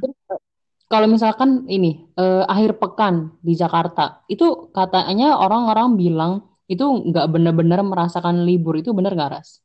Kalau 0.92 1.08
misalkan 1.10 1.66
ini 1.66 2.06
eh, 2.14 2.44
akhir 2.46 2.78
pekan 2.78 3.34
di 3.42 3.58
Jakarta, 3.58 4.22
itu 4.30 4.70
katanya 4.70 5.42
orang-orang 5.42 5.98
bilang 5.98 6.32
itu 6.70 6.86
nggak 6.86 7.28
benar-benar 7.34 7.82
merasakan 7.82 8.46
libur 8.46 8.78
itu 8.78 8.94
benar 8.94 9.18
nggak 9.18 9.32
ras? 9.34 9.64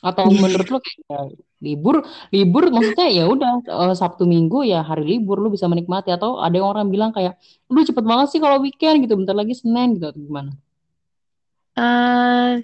Atau 0.00 0.28
iya. 0.28 0.40
menurut 0.40 0.68
lo 0.68 0.78
kayak 0.80 1.00
ya, 1.06 1.20
libur, 1.64 1.96
libur 2.32 2.68
maksudnya 2.68 3.08
ya 3.08 3.24
udah 3.24 3.52
uh, 3.68 3.94
Sabtu 3.96 4.28
Minggu 4.28 4.64
ya 4.64 4.84
hari 4.84 5.04
libur 5.16 5.40
lu 5.40 5.48
bisa 5.48 5.64
menikmati 5.64 6.12
atau 6.12 6.40
ada 6.40 6.52
yang 6.56 6.68
orang 6.68 6.92
bilang 6.92 7.12
kayak 7.12 7.40
lu 7.72 7.80
cepet 7.80 8.04
banget 8.04 8.26
sih 8.32 8.40
kalau 8.42 8.60
weekend 8.60 9.04
gitu 9.04 9.16
bentar 9.16 9.36
lagi 9.36 9.54
Senin 9.56 9.96
gitu 9.96 10.12
gimana? 10.12 10.52
Uh, 11.74 12.60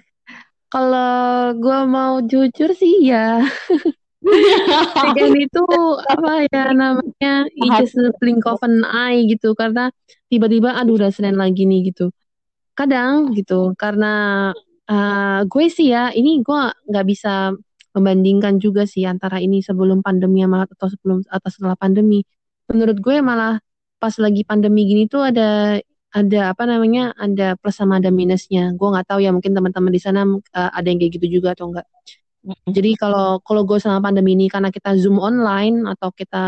kalau 0.71 1.51
gue 1.59 1.79
mau 1.89 2.21
jujur 2.23 2.71
sih 2.73 3.09
ya 3.11 3.43
weekend 5.01 5.35
itu 5.49 5.63
apa 6.05 6.45
ya 6.49 6.69
namanya 6.77 7.49
it's 7.57 7.77
just 7.81 7.97
a 7.97 8.13
blink 8.21 8.45
of 8.45 8.61
an 8.61 8.85
eye 8.85 9.25
gitu 9.25 9.57
karena 9.57 9.89
tiba-tiba 10.29 10.77
aduh 10.77 11.01
udah 11.01 11.09
Senin 11.09 11.41
lagi 11.41 11.65
nih 11.65 11.89
gitu 11.89 12.13
kadang 12.77 13.33
gitu 13.33 13.73
karena 13.75 14.53
Uh, 14.91 15.47
gue 15.47 15.71
sih 15.71 15.87
ya, 15.95 16.11
ini 16.11 16.43
gue 16.43 16.61
nggak 16.91 17.05
bisa 17.07 17.55
membandingkan 17.95 18.59
juga 18.59 18.83
sih 18.83 19.07
antara 19.07 19.39
ini 19.39 19.63
sebelum 19.63 20.03
pandemi 20.03 20.43
sama 20.43 20.67
atau 20.67 20.87
sebelum 20.91 21.23
atau 21.31 21.49
setelah 21.51 21.77
pandemi. 21.79 22.27
Menurut 22.67 22.99
gue 22.99 23.15
malah 23.23 23.63
pas 24.01 24.11
lagi 24.19 24.43
pandemi 24.43 24.83
gini 24.89 25.07
tuh 25.07 25.23
ada 25.31 25.79
ada 26.11 26.39
apa 26.51 26.63
namanya 26.67 27.15
ada 27.15 27.55
plus 27.55 27.79
sama 27.79 28.03
ada 28.03 28.11
minusnya. 28.11 28.75
Gue 28.75 28.87
nggak 28.91 29.07
tahu 29.15 29.19
ya 29.23 29.31
mungkin 29.31 29.55
teman-teman 29.55 29.91
di 29.95 30.01
sana 30.03 30.27
uh, 30.27 30.71
ada 30.75 30.87
yang 30.91 30.99
kayak 30.99 31.13
gitu 31.19 31.27
juga 31.39 31.55
atau 31.55 31.71
enggak. 31.71 31.87
Jadi 32.65 32.97
kalau 32.97 33.37
kalau 33.45 33.61
gue 33.63 33.77
sama 33.77 34.01
pandemi 34.01 34.33
ini 34.33 34.49
karena 34.49 34.73
kita 34.73 34.97
zoom 34.97 35.21
online 35.21 35.85
atau 35.85 36.09
kita 36.09 36.45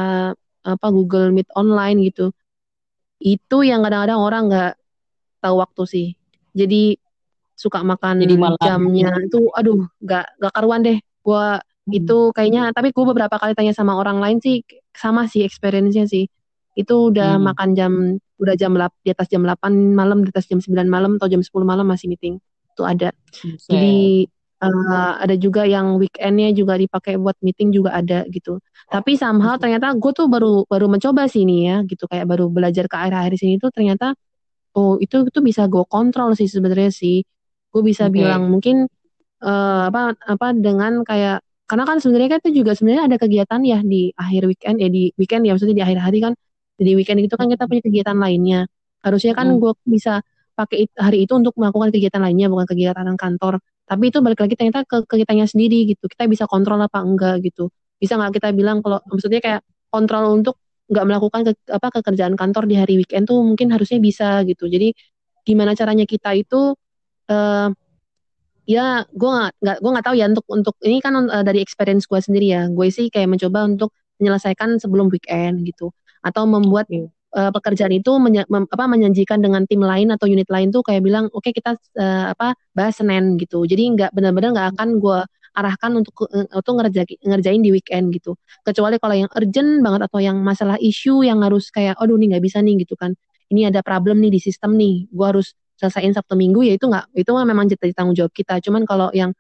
apa 0.64 0.88
Google 0.90 1.30
Meet 1.30 1.54
online 1.54 2.02
gitu, 2.10 2.34
itu 3.22 3.58
yang 3.62 3.86
kadang-kadang 3.86 4.20
orang 4.20 4.44
nggak 4.50 4.74
tahu 5.44 5.56
waktu 5.62 5.84
sih. 5.86 6.08
Jadi 6.54 6.98
suka 7.54 7.86
makan 7.86 8.26
Jadi 8.26 8.36
malam. 8.36 8.60
jamnya 8.60 9.14
itu 9.22 9.48
aduh 9.54 9.86
gak 10.02 10.26
gak 10.42 10.54
karuan 10.58 10.82
deh 10.82 10.98
gue 11.00 11.46
hmm. 11.62 11.94
itu 11.96 12.18
kayaknya 12.36 12.74
tapi 12.74 12.92
gue 12.92 13.06
beberapa 13.08 13.38
kali 13.38 13.54
tanya 13.54 13.72
sama 13.72 13.96
orang 13.96 14.20
lain 14.20 14.38
sih 14.42 14.66
sama 14.92 15.30
sih 15.30 15.46
experience-nya 15.46 16.10
sih 16.10 16.28
itu 16.74 16.96
udah 17.14 17.38
hmm. 17.38 17.46
makan 17.46 17.70
jam 17.78 17.94
udah 18.42 18.56
jam 18.60 18.76
lap, 18.76 18.92
di 19.06 19.14
atas 19.14 19.30
jam 19.32 19.46
8 19.46 19.96
malam 19.96 20.26
di 20.26 20.34
atas 20.34 20.50
jam 20.50 20.60
9 20.60 20.74
malam 20.90 21.16
atau 21.16 21.30
jam 21.32 21.40
10 21.40 21.54
malam 21.64 21.86
masih 21.88 22.12
meeting 22.12 22.42
itu 22.74 22.82
ada 22.84 23.14
okay. 23.14 23.56
jadi 23.70 23.98
uh, 24.64 25.14
ada 25.20 25.36
juga 25.36 25.68
yang 25.68 26.00
weekendnya 26.00 26.56
juga 26.56 26.80
dipakai 26.80 27.20
buat 27.20 27.36
meeting 27.44 27.70
juga 27.76 28.00
ada 28.00 28.24
gitu. 28.32 28.60
Tapi 28.88 29.20
somehow 29.20 29.60
ternyata 29.60 29.92
gue 29.96 30.12
tuh 30.16 30.28
baru 30.32 30.64
baru 30.68 30.88
mencoba 30.88 31.28
sini 31.28 31.68
ya 31.68 31.84
gitu. 31.84 32.08
Kayak 32.08 32.26
baru 32.32 32.48
belajar 32.48 32.86
ke 32.88 32.96
akhir-akhir 32.96 33.34
sini 33.40 33.56
tuh 33.60 33.70
ternyata 33.76 34.16
oh 34.78 34.98
itu 34.98 35.28
itu 35.28 35.40
bisa 35.44 35.68
gue 35.68 35.84
kontrol 35.88 36.34
sih 36.40 36.48
sebenarnya 36.48 36.92
sih. 36.94 37.22
Gue 37.74 37.82
bisa 37.84 38.08
okay. 38.08 38.24
bilang 38.24 38.48
mungkin 38.48 38.88
uh, 39.44 39.82
apa 39.90 40.16
apa 40.18 40.48
dengan 40.56 41.04
kayak 41.04 41.44
karena 41.68 41.84
kan 41.90 41.98
sebenarnya 42.04 42.30
kan 42.38 42.40
itu 42.48 42.52
juga 42.64 42.72
sebenarnya 42.78 43.04
ada 43.10 43.18
kegiatan 43.18 43.62
ya 43.66 43.80
di 43.82 44.12
akhir 44.14 44.42
weekend 44.52 44.78
ya 44.84 44.90
di 44.92 45.04
weekend 45.18 45.42
ya 45.48 45.52
maksudnya 45.56 45.78
di 45.80 45.84
akhir 45.86 46.00
hari 46.00 46.20
kan. 46.24 46.34
Di 46.74 46.92
weekend 46.98 47.22
itu 47.22 47.36
kan 47.38 47.48
kita 47.48 47.70
punya 47.70 47.82
kegiatan 47.86 48.18
lainnya. 48.18 48.66
Harusnya 49.06 49.34
kan 49.38 49.48
hmm. 49.52 49.62
gue 49.62 49.72
bisa 49.86 50.24
pakai 50.54 50.86
hari 50.98 51.26
itu 51.26 51.34
untuk 51.34 51.54
melakukan 51.58 51.90
kegiatan 51.90 52.22
lainnya 52.22 52.48
bukan 52.50 52.66
kegiatan 52.70 53.06
kantor 53.18 53.58
tapi 53.84 54.10
itu 54.10 54.20
balik 54.24 54.40
lagi 54.40 54.56
ternyata 54.56 54.88
ke, 54.88 55.04
ke 55.04 55.16
kitanya 55.24 55.46
sendiri 55.46 55.84
gitu. 55.92 56.08
Kita 56.08 56.26
bisa 56.32 56.48
kontrol 56.48 56.80
apa 56.80 57.04
enggak 57.04 57.44
gitu. 57.44 57.68
Bisa 58.00 58.16
nggak 58.16 58.40
kita 58.40 58.50
bilang 58.56 58.80
kalau 58.80 59.00
maksudnya 59.08 59.40
kayak 59.44 59.62
kontrol 59.92 60.40
untuk 60.40 60.56
nggak 60.92 61.06
melakukan 61.08 61.42
ke, 61.48 61.52
apa 61.72 61.88
kekerjaan 62.00 62.36
kantor 62.40 62.64
di 62.68 62.76
hari 62.80 62.96
weekend 63.00 63.28
tuh 63.28 63.40
mungkin 63.44 63.72
harusnya 63.72 64.00
bisa 64.00 64.44
gitu. 64.48 64.68
Jadi 64.68 64.96
gimana 65.44 65.76
caranya 65.76 66.08
kita 66.08 66.32
itu 66.36 66.76
uh, 67.32 67.70
ya 68.64 69.04
gue 69.12 69.30
nggak 69.60 69.78
gue 69.84 69.92
nggak 69.92 70.06
tahu 70.08 70.16
ya 70.16 70.26
untuk 70.32 70.46
untuk 70.48 70.76
ini 70.88 71.04
kan 71.04 71.14
uh, 71.28 71.44
dari 71.44 71.60
experience 71.60 72.08
gue 72.08 72.20
sendiri 72.20 72.48
ya. 72.56 72.62
Gue 72.72 72.88
sih 72.92 73.12
kayak 73.12 73.28
mencoba 73.36 73.68
untuk 73.68 73.92
menyelesaikan 74.24 74.80
sebelum 74.80 75.12
weekend 75.12 75.68
gitu. 75.68 75.92
Atau 76.24 76.48
membuat 76.48 76.88
uh, 77.34 77.52
pekerjaan 77.52 77.94
itu 77.94 78.12
menye, 78.22 78.46
mem, 78.48 78.70
apa 78.70 78.86
menjanjikan 78.86 79.42
dengan 79.42 79.66
tim 79.66 79.82
lain 79.82 80.14
atau 80.14 80.30
unit 80.30 80.48
lain 80.48 80.70
tuh 80.70 80.86
kayak 80.86 81.02
bilang 81.04 81.28
oke 81.34 81.44
okay, 81.44 81.52
kita 81.52 81.76
uh, 81.98 82.34
apa 82.34 82.56
bahas 82.78 82.98
senin 82.98 83.36
gitu. 83.42 83.66
Jadi 83.66 83.98
nggak 83.98 84.12
benar-benar 84.14 84.50
nggak 84.54 84.68
akan 84.78 84.90
gue 85.02 85.20
arahkan 85.54 85.92
untuk 85.94 86.26
untuk 86.34 86.74
ngerjain 86.82 87.18
ngerjain 87.22 87.62
di 87.62 87.70
weekend 87.70 88.10
gitu. 88.14 88.34
Kecuali 88.66 88.98
kalau 88.98 89.16
yang 89.18 89.30
urgent 89.30 89.86
banget 89.86 90.02
atau 90.10 90.20
yang 90.22 90.38
masalah 90.42 90.82
isu 90.82 91.22
yang 91.22 91.46
harus 91.46 91.70
kayak 91.70 91.94
aduh 92.02 92.18
nih 92.18 92.38
nggak 92.38 92.44
bisa 92.46 92.58
nih 92.62 92.82
gitu 92.82 92.98
kan. 92.98 93.14
Ini 93.54 93.70
ada 93.70 93.86
problem 93.86 94.18
nih 94.22 94.34
di 94.34 94.40
sistem 94.42 94.74
nih 94.74 95.10
gue 95.14 95.26
harus 95.26 95.54
selesaiin 95.78 96.14
Sabtu 96.18 96.34
Minggu 96.34 96.66
ya 96.66 96.74
itu 96.78 96.90
nggak 96.90 97.14
itu 97.14 97.30
memang 97.34 97.70
jadi 97.70 97.94
tanggung 97.94 98.18
jawab 98.18 98.34
kita. 98.34 98.58
Cuman 98.66 98.86
kalau 98.90 99.14
yang 99.14 99.34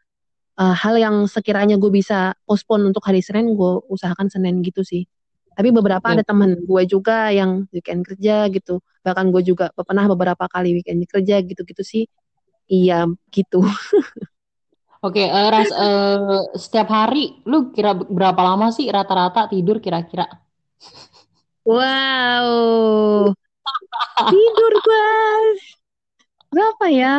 uh, 0.62 0.76
hal 0.78 0.98
yang 1.02 1.26
sekiranya 1.26 1.82
gue 1.82 1.90
bisa 1.90 2.38
postpone 2.46 2.94
untuk 2.94 3.02
hari 3.06 3.26
Senin 3.26 3.58
gue 3.58 3.72
usahakan 3.90 4.30
Senin 4.30 4.62
gitu 4.62 4.86
sih 4.86 5.10
tapi 5.54 5.70
beberapa 5.70 6.04
ya. 6.12 6.20
ada 6.20 6.24
teman 6.26 6.58
gue 6.60 6.84
juga 6.89 7.30
yang 7.30 7.66
weekend 7.70 8.04
kerja 8.04 8.50
gitu 8.50 8.82
bahkan 9.06 9.30
gue 9.30 9.42
juga 9.46 9.70
pernah 9.74 10.06
beberapa 10.10 10.46
kali 10.50 10.82
weekend 10.82 11.06
kerja 11.06 11.39
gitu-gitu 11.42 11.84
sih 11.86 12.04
iya 12.68 13.06
gitu 13.32 13.63
Oke, 15.04 15.20
okay, 15.20 15.28
uh, 15.28 15.36
eh, 15.36 15.48
Ras, 15.52 15.72
uh, 15.76 16.48
setiap 16.56 16.88
hari 16.88 17.44
lu 17.44 17.76
kira 17.76 17.92
berapa 17.92 18.39
lama 18.39 18.72
sih 18.72 18.88
rata-rata 18.88 19.52
tidur 19.52 19.84
kira-kira? 19.84 20.24
Wow, 21.68 23.36
tidur 24.32 24.74
guys 24.80 25.84
berapa 26.54 26.86
ya? 26.88 27.16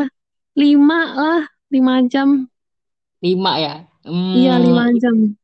Lima 0.57 1.01
lah, 1.13 1.43
lima 1.69 1.95
jam. 2.09 2.49
Lima 3.21 3.53
ya? 3.59 3.75
Hmm. 4.07 4.33
Iya, 4.33 4.55
lima 4.65 4.85
jam. 4.97 5.37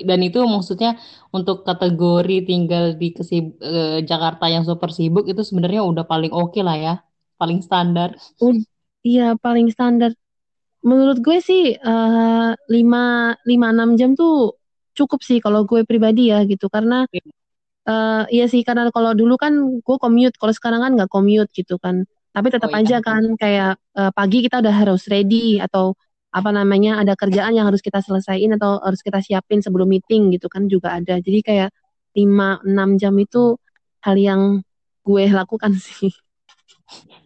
Dan 0.00 0.20
itu 0.24 0.40
maksudnya 0.44 0.96
untuk 1.32 1.64
kategori 1.64 2.44
tinggal 2.48 2.96
di 2.96 3.12
kesib 3.12 3.56
eh, 3.60 4.00
Jakarta 4.04 4.48
yang 4.48 4.64
super 4.64 4.92
sibuk 4.92 5.28
itu 5.28 5.40
sebenarnya 5.44 5.84
udah 5.84 6.04
paling 6.08 6.32
oke 6.32 6.56
okay 6.56 6.62
lah 6.64 6.76
ya, 6.76 6.94
paling 7.40 7.60
standar. 7.64 8.16
Iya, 9.00 9.36
paling 9.40 9.72
standar. 9.72 10.12
Menurut 10.80 11.20
gue 11.20 11.44
sih 11.44 11.76
uh, 11.76 12.52
lima 12.72 13.36
lima 13.44 13.66
enam 13.68 13.96
jam 14.00 14.16
tuh 14.16 14.56
cukup 14.96 15.20
sih 15.20 15.36
kalau 15.40 15.68
gue 15.68 15.84
pribadi 15.84 16.32
ya 16.32 16.44
gitu 16.48 16.72
karena 16.72 17.04
uh, 17.88 18.24
iya 18.32 18.48
sih 18.48 18.64
karena 18.64 18.88
kalau 18.92 19.12
dulu 19.12 19.36
kan 19.36 19.52
gue 19.80 19.96
commute, 20.00 20.36
kalau 20.40 20.52
sekarang 20.56 20.80
kan 20.84 20.92
nggak 20.96 21.10
commute 21.12 21.52
gitu 21.52 21.76
kan. 21.80 22.04
Tapi 22.30 22.46
tetap 22.48 22.70
oh, 22.70 22.78
iya. 22.78 22.84
aja 22.84 22.96
kan 23.02 23.22
kayak 23.36 23.72
uh, 23.96 24.12
pagi 24.14 24.38
kita 24.44 24.62
udah 24.62 24.74
harus 24.74 25.02
ready 25.10 25.58
atau 25.58 25.98
apa 26.30 26.50
namanya 26.54 27.02
ada 27.02 27.18
kerjaan 27.18 27.54
yang 27.58 27.66
harus 27.66 27.82
kita 27.82 27.98
selesaiin 27.98 28.54
atau 28.54 28.78
harus 28.78 29.02
kita 29.02 29.18
siapin 29.18 29.58
sebelum 29.58 29.90
meeting 29.90 30.30
gitu 30.34 30.46
kan 30.46 30.70
juga 30.70 30.94
ada. 30.94 31.18
Jadi 31.18 31.42
kayak 31.42 31.70
5 32.14 32.62
6 32.66 33.00
jam 33.02 33.14
itu 33.18 33.58
hal 34.06 34.16
yang 34.18 34.62
gue 35.02 35.24
lakukan 35.26 35.74
sih. 35.86 36.14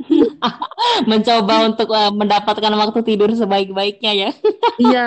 Mencoba 1.11 1.69
untuk 1.69 1.89
uh, 1.93 2.13
mendapatkan 2.13 2.73
waktu 2.77 3.01
tidur 3.05 3.31
sebaik-baiknya 3.33 4.13
ya. 4.13 4.31
iya, 4.85 5.05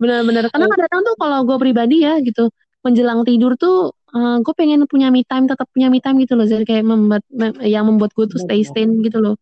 benar-benar. 0.00 0.48
Karena 0.48 0.66
kadang-kadang 0.68 1.02
tuh 1.04 1.16
kalau 1.20 1.38
gue 1.44 1.56
pribadi 1.60 2.04
ya 2.04 2.16
gitu, 2.24 2.48
menjelang 2.84 3.24
tidur 3.28 3.56
tuh 3.60 3.92
uh, 4.14 4.36
gue 4.40 4.54
pengen 4.56 4.84
punya 4.88 5.12
me 5.12 5.24
time 5.26 5.44
tetap 5.44 5.68
punya 5.72 5.92
me 5.92 6.00
time 6.00 6.16
gitu 6.22 6.38
loh 6.38 6.46
jadi 6.48 6.64
kayak 6.64 6.84
membuat 6.86 7.22
yang 7.60 7.84
membuat 7.88 8.14
gue 8.16 8.24
tuh 8.30 8.40
stay 8.40 8.64
stay 8.64 8.88
gitu 8.88 9.18
loh 9.20 9.34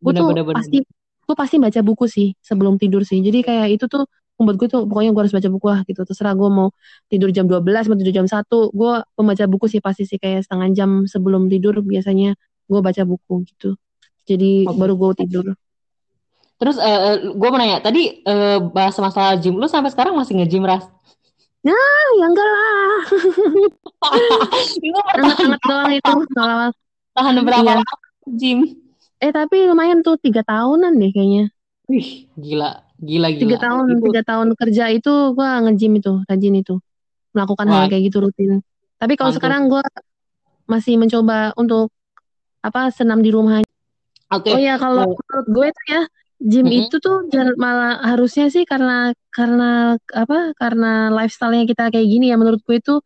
gue 0.00 0.12
tuh 0.12 0.32
bener, 0.32 0.44
pasti 0.52 0.84
gue 1.30 1.38
pasti 1.38 1.62
baca 1.62 1.78
buku 1.86 2.10
sih 2.10 2.34
sebelum 2.42 2.74
tidur 2.74 3.06
sih 3.06 3.22
jadi 3.22 3.46
kayak 3.46 3.78
itu 3.78 3.86
tuh 3.86 4.10
membuat 4.34 4.56
gue 4.58 4.68
tuh 4.72 4.82
pokoknya 4.90 5.14
gue 5.14 5.22
harus 5.22 5.34
baca 5.36 5.46
buku 5.46 5.66
lah 5.70 5.80
gitu 5.86 6.02
terserah 6.02 6.34
gue 6.34 6.50
mau 6.50 6.74
tidur 7.06 7.30
jam 7.30 7.46
12 7.46 7.62
mau 7.86 7.94
tidur 7.94 8.14
jam 8.18 8.26
1 8.26 8.42
gue 8.50 8.92
membaca 9.14 9.44
buku 9.46 9.66
sih 9.70 9.78
pasti 9.78 10.10
sih 10.10 10.18
kayak 10.18 10.42
setengah 10.42 10.68
jam 10.74 10.90
sebelum 11.06 11.46
tidur 11.46 11.78
biasanya 11.86 12.34
gue 12.66 12.80
baca 12.82 13.02
buku 13.06 13.46
gitu 13.46 13.78
jadi 14.26 14.66
okay. 14.66 14.74
baru 14.74 14.98
gue 14.98 15.10
tidur 15.22 15.46
terus 16.58 16.82
uh, 16.82 16.82
eh, 16.82 16.98
eh, 16.98 17.16
gue 17.30 17.48
mau 17.52 17.60
nanya 17.62 17.78
tadi 17.78 18.26
uh, 18.26 18.58
bahas 18.58 18.98
masalah 18.98 19.38
gym 19.38 19.54
lu 19.54 19.70
sampai 19.70 19.94
sekarang 19.94 20.18
masih 20.18 20.34
nge-gym 20.34 20.66
ras 20.66 20.90
Nah, 21.60 22.04
ya 22.16 22.24
enggak 22.24 22.48
lah. 22.48 23.00
hangat 25.36 25.60
doang 25.60 25.92
itu. 25.92 26.12
Tahan 27.12 27.36
berapa 27.44 27.60
iya. 27.60 27.76
lama 27.76 27.94
gym? 28.32 28.58
Eh 29.20 29.30
tapi 29.30 29.68
lumayan 29.68 30.00
tuh 30.00 30.16
tiga 30.16 30.40
tahunan 30.40 30.96
deh 30.96 31.12
kayaknya. 31.12 31.52
Wih, 31.86 32.30
gila, 32.40 32.80
gila, 32.96 33.28
gila. 33.36 33.42
Tiga 33.44 33.58
tahun, 33.60 33.84
itu... 33.92 34.04
tiga 34.08 34.22
tahun 34.24 34.48
kerja 34.56 34.84
itu 34.94 35.12
gua 35.36 35.60
nge-gym 35.68 35.92
itu, 36.00 36.12
rajin 36.24 36.54
itu, 36.56 36.74
melakukan 37.36 37.66
Wah. 37.68 37.74
hal 37.84 37.84
kayak 37.92 38.02
gitu 38.08 38.18
rutin. 38.24 38.64
Tapi 38.96 39.14
kalau 39.20 39.32
sekarang 39.36 39.68
gua 39.68 39.84
masih 40.70 40.96
mencoba 40.96 41.52
untuk 41.58 41.92
apa 42.64 42.94
senam 42.94 43.20
di 43.20 43.28
rumah. 43.34 43.60
Okay. 44.30 44.54
Oh 44.54 44.60
ya 44.60 44.78
kalau 44.78 45.10
oh. 45.10 45.16
menurut 45.18 45.46
gue 45.50 45.66
itu 45.74 45.82
ya 45.90 46.02
gym 46.40 46.64
mm 46.64 46.70
-hmm. 46.70 46.80
itu 46.86 46.96
tuh 47.02 47.16
malah 47.58 47.98
harusnya 48.00 48.46
sih 48.48 48.62
karena 48.62 49.10
karena 49.34 49.98
apa 50.14 50.54
karena 50.54 51.10
lifestyle-nya 51.10 51.66
kita 51.66 51.90
kayak 51.90 52.06
gini 52.06 52.30
ya 52.30 52.38
menurut 52.38 52.62
gue 52.62 52.78
itu 52.78 53.02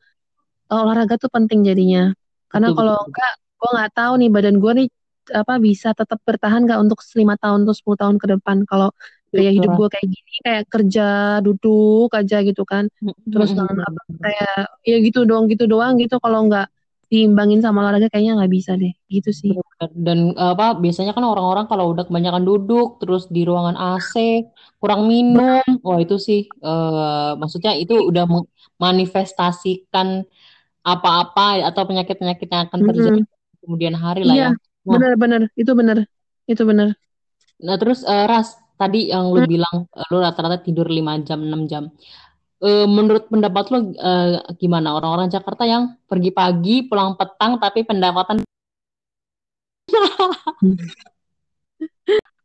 olahraga 0.69 1.17
tuh 1.17 1.33
penting 1.33 1.65
jadinya. 1.65 2.13
Karena 2.53 2.77
kalau 2.77 3.01
enggak 3.09 3.33
gue 3.41 3.71
nggak 3.73 3.93
tahu 3.97 4.13
nih 4.21 4.31
badan 4.31 4.57
gue 4.61 4.73
nih 4.85 4.89
apa 5.33 5.57
bisa 5.63 5.97
tetap 5.97 6.21
bertahan 6.27 6.67
nggak 6.67 6.81
untuk 6.81 7.01
lima 7.17 7.39
tahun 7.41 7.65
atau 7.65 7.75
sepuluh 7.77 7.99
tahun 8.01 8.17
ke 8.21 8.27
depan? 8.37 8.69
Kalau 8.69 8.91
gaya 9.35 9.51
hidup 9.51 9.75
gue 9.75 9.89
kayak 9.91 10.07
gini 10.07 10.35
kayak 10.47 10.65
kerja 10.71 11.07
duduk 11.43 12.11
aja 12.15 12.39
gitu 12.45 12.63
kan. 12.63 12.87
Terus 13.03 13.51
mm 13.55 13.61
-hmm. 13.65 13.89
apa 13.89 14.01
kayak 14.23 14.59
ya 14.87 14.97
gitu 15.03 15.27
doang 15.27 15.51
gitu 15.51 15.65
doang 15.67 15.99
gitu. 15.99 16.23
Kalau 16.23 16.47
nggak 16.47 16.71
diimbangin 17.11 17.63
sama 17.63 17.85
olahraga 17.85 18.11
kayaknya 18.11 18.39
nggak 18.39 18.53
bisa 18.53 18.79
deh. 18.79 18.95
Gitu 19.11 19.31
sih. 19.35 19.53
Dan 19.95 20.35
apa 20.39 20.79
biasanya 20.79 21.13
kan 21.17 21.27
orang-orang 21.27 21.67
kalau 21.67 21.91
udah 21.91 22.07
kebanyakan 22.07 22.45
duduk 22.47 23.03
terus 23.03 23.27
di 23.27 23.43
ruangan 23.43 23.75
AC 23.75 24.47
kurang 24.79 25.11
minum. 25.11 25.63
Wah 25.83 25.99
itu 25.99 26.21
sih 26.21 26.47
uh, 26.63 27.35
maksudnya 27.41 27.75
itu 27.75 27.99
udah 27.99 28.31
manifestasikan 28.79 30.23
apa-apa 30.85 31.65
atau 31.65 31.83
penyakit-penyakit 31.89 32.49
yang 32.53 32.63
akan 32.69 32.81
terjadi 32.93 33.21
mm 33.25 33.27
-hmm. 33.27 33.61
kemudian 33.65 33.95
hari 33.97 34.23
lah 34.29 34.37
iya. 34.37 34.49
ya 34.53 34.74
Nah, 34.85 35.01
benar-benar 35.01 35.43
itu 35.57 35.73
benar 35.73 36.05
itu 36.45 36.63
benar 36.69 36.93
nah 37.65 37.81
terus 37.81 38.05
uh, 38.05 38.29
ras 38.29 38.53
tadi 38.77 39.09
yang 39.09 39.33
lu 39.33 39.41
hmm. 39.43 39.51
bilang 39.51 39.77
uh, 39.89 40.07
lu 40.13 40.21
rata-rata 40.21 40.61
tidur 40.61 40.91
5 40.91 41.25
jam 41.25 41.41
6 41.41 41.71
jam. 41.71 41.89
Uh, 42.65 42.89
menurut 42.89 43.29
pendapat 43.29 43.71
lu 43.71 43.93
uh, 44.01 44.41
gimana? 44.59 44.97
Orang-orang 44.97 45.29
Jakarta 45.31 45.63
yang 45.69 45.97
pergi 46.09 46.31
pagi 46.35 46.83
pulang 46.87 47.15
petang 47.15 47.61
tapi 47.63 47.87
pendapatan 47.87 48.43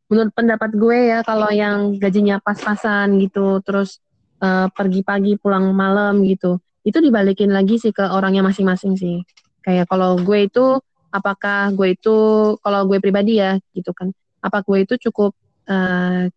menurut 0.10 0.34
pendapat 0.34 0.74
gue 0.74 1.00
ya 1.14 1.20
kalau 1.22 1.50
yang 1.54 1.96
gajinya 2.02 2.42
pas-pasan 2.42 3.22
gitu 3.22 3.62
terus 3.62 4.02
uh, 4.42 4.68
pergi 4.74 5.06
pagi 5.06 5.38
pulang 5.38 5.72
malam 5.72 6.26
gitu 6.26 6.58
itu 6.84 6.98
dibalikin 6.98 7.54
lagi 7.54 7.78
sih 7.78 7.94
ke 7.94 8.02
orangnya 8.02 8.42
masing-masing 8.42 8.98
sih. 8.98 9.22
Kayak 9.62 9.92
kalau 9.92 10.18
gue 10.18 10.48
itu 10.48 10.82
apakah 11.10 11.74
gue 11.74 11.98
itu 11.98 12.18
kalau 12.62 12.86
gue 12.90 12.98
pribadi 13.02 13.42
ya 13.42 13.58
gitu 13.74 13.92
kan. 13.94 14.14
Apa 14.40 14.64
gue 14.64 14.86
itu 14.86 14.96
cukup 15.10 15.36
uh, 15.68 16.30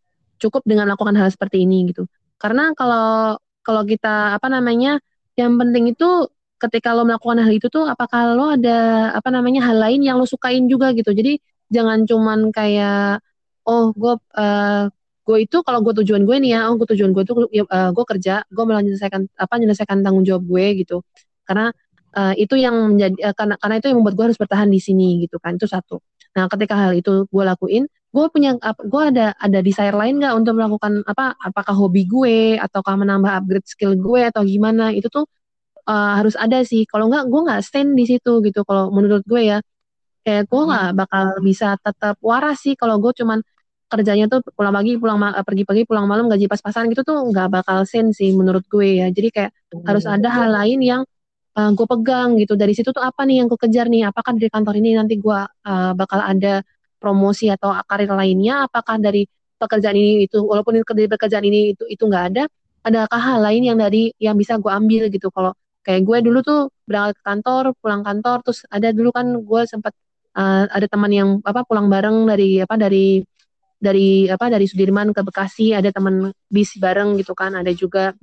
cukup 0.42 0.62
dengan 0.66 0.90
melakukan 0.90 1.14
hal 1.14 1.28
seperti 1.30 1.62
ini 1.62 1.92
gitu. 1.94 2.08
Karena 2.40 2.74
kalau 2.74 3.38
kalau 3.62 3.82
kita 3.86 4.34
apa 4.36 4.50
namanya 4.50 4.98
yang 5.38 5.54
penting 5.56 5.94
itu 5.94 6.26
ketika 6.58 6.94
lo 6.94 7.06
melakukan 7.06 7.42
hal 7.42 7.52
itu 7.54 7.66
tuh 7.70 7.86
apakah 7.86 8.34
lo 8.34 8.54
ada 8.54 9.10
apa 9.14 9.30
namanya 9.30 9.66
hal 9.66 9.78
lain 9.78 10.02
yang 10.02 10.18
lo 10.18 10.26
sukain 10.26 10.66
juga 10.66 10.90
gitu. 10.94 11.14
Jadi 11.14 11.38
jangan 11.70 12.04
cuman 12.04 12.50
kayak 12.50 13.22
oh 13.66 13.94
gue 13.94 14.14
uh, 14.38 14.90
gue 15.22 15.38
itu 15.46 15.62
kalau 15.62 15.80
gue 15.86 15.94
tujuan 16.02 16.26
gue 16.26 16.36
nih 16.42 16.50
ya 16.58 16.60
oh 16.70 16.74
gue 16.74 16.86
tujuan 16.94 17.14
gue 17.14 17.22
tuh 17.22 17.46
uh, 17.46 17.90
gue 17.94 18.04
kerja 18.10 18.42
gue 18.50 18.64
menyelesaikan 18.66 19.30
apa 19.38 19.52
menyelesaikan 19.58 20.02
tanggung 20.02 20.26
jawab 20.26 20.42
gue 20.46 20.66
gitu. 20.82 21.06
Karena 21.46 21.70
uh, 22.16 22.34
itu 22.36 22.54
yang 22.56 22.96
menjadi 22.96 23.16
uh, 23.32 23.34
karena 23.36 23.54
karena 23.60 23.74
itu 23.80 23.86
yang 23.90 23.98
membuat 24.00 24.14
gue 24.18 24.24
harus 24.32 24.38
bertahan 24.40 24.68
di 24.72 24.80
sini 24.80 25.24
gitu 25.24 25.36
kan. 25.42 25.56
Itu 25.58 25.66
satu. 25.70 26.00
Nah 26.36 26.48
ketika 26.48 26.74
hal 26.78 26.92
itu 26.96 27.28
gue 27.28 27.44
lakuin 27.44 27.84
gue 28.12 28.26
punya 28.28 28.50
gue 28.60 29.02
ada 29.08 29.32
ada 29.40 29.58
desire 29.64 29.96
lain 29.96 30.20
nggak 30.20 30.34
untuk 30.36 30.52
melakukan 30.60 31.00
apa 31.08 31.32
apakah 31.40 31.72
hobi 31.72 32.04
gue 32.04 32.60
ataukah 32.60 33.00
menambah 33.00 33.32
upgrade 33.40 33.64
skill 33.64 33.96
gue 33.96 34.20
atau 34.28 34.44
gimana? 34.44 34.92
Itu 34.92 35.08
tuh 35.08 35.24
uh, 35.88 36.12
harus 36.20 36.36
ada 36.36 36.60
sih. 36.62 36.84
Kalau 36.84 37.08
nggak 37.08 37.24
gue 37.32 37.40
nggak 37.48 37.60
stand 37.64 37.96
di 37.96 38.04
situ 38.04 38.44
gitu. 38.44 38.60
Kalau 38.68 38.92
menurut 38.92 39.24
gue 39.24 39.42
ya 39.56 39.58
kayak 40.22 40.46
gue 40.50 40.62
nggak 40.68 40.86
hmm. 40.94 40.98
bakal 41.00 41.24
bisa 41.42 41.74
tetap 41.82 42.14
waras 42.22 42.62
sih 42.62 42.74
kalau 42.78 43.02
gue 43.02 43.10
cuman 43.16 43.42
kerjanya 43.90 44.24
tuh 44.30 44.40
pulang 44.56 44.72
pagi 44.72 44.96
pulang 44.96 45.18
pergi 45.20 45.64
pagi 45.68 45.82
pulang 45.84 46.06
malam 46.08 46.24
gaji 46.32 46.48
pas-pasan 46.48 46.88
gitu 46.88 47.02
tuh 47.04 47.18
nggak 47.28 47.48
bakal 47.52 47.84
sen 47.84 48.12
sih 48.12 48.32
menurut 48.36 48.64
gue 48.68 49.00
ya. 49.04 49.06
Jadi 49.08 49.28
kayak 49.32 49.50
hmm. 49.72 49.84
harus 49.88 50.04
ada 50.08 50.28
hal 50.28 50.48
lain 50.52 50.80
yang 50.84 51.02
uh, 51.56 51.60
eh, 51.60 51.70
gue 51.76 51.86
pegang 51.88 52.28
gitu. 52.40 52.54
Dari 52.56 52.72
situ 52.76 52.90
tuh 52.96 53.02
apa 53.02 53.22
nih 53.28 53.42
yang 53.44 53.46
gue 53.50 53.60
kejar 53.60 53.86
nih? 53.88 54.08
Apakah 54.10 54.36
dari 54.36 54.48
kantor 54.52 54.74
ini 54.80 54.90
nanti 54.98 55.14
gue 55.20 55.38
uh, 55.48 55.92
bakal 55.96 56.20
ada 56.20 56.64
promosi 57.02 57.48
atau 57.52 57.74
karir 57.88 58.10
lainnya? 58.12 58.66
Apakah 58.66 58.98
dari 59.00 59.26
pekerjaan 59.60 59.96
ini 59.96 60.26
itu 60.26 60.42
walaupun 60.42 60.82
dari 60.82 61.08
pekerjaan 61.10 61.44
ini 61.46 61.74
itu 61.76 61.84
itu 61.86 62.02
nggak 62.02 62.24
ada 62.34 62.44
adakah 62.82 63.20
hal 63.22 63.38
lain 63.46 63.62
yang 63.62 63.78
dari 63.78 64.10
yang 64.18 64.34
bisa 64.38 64.58
gue 64.58 64.72
ambil 64.72 65.06
gitu? 65.12 65.30
Kalau 65.30 65.54
kayak 65.86 66.02
gue 66.06 66.18
dulu 66.26 66.38
tuh 66.42 66.60
berangkat 66.86 67.18
ke 67.18 67.22
kantor 67.26 67.64
pulang 67.82 68.02
kantor 68.06 68.38
terus 68.46 68.62
ada 68.70 68.88
dulu 68.94 69.10
kan 69.10 69.26
gue 69.42 69.62
sempat 69.66 69.92
uh, 70.38 70.64
ada 70.70 70.86
teman 70.86 71.10
yang 71.10 71.28
apa 71.42 71.66
pulang 71.66 71.90
bareng 71.90 72.26
dari 72.30 72.62
apa 72.62 72.74
dari 72.78 73.22
dari 73.82 74.30
apa 74.30 74.46
dari 74.46 74.66
Sudirman 74.70 75.10
ke 75.10 75.26
Bekasi 75.26 75.74
ada 75.74 75.90
teman 75.90 76.30
bis 76.46 76.78
bareng 76.78 77.18
gitu 77.18 77.34
kan 77.34 77.58
ada 77.58 77.74
juga 77.74 78.14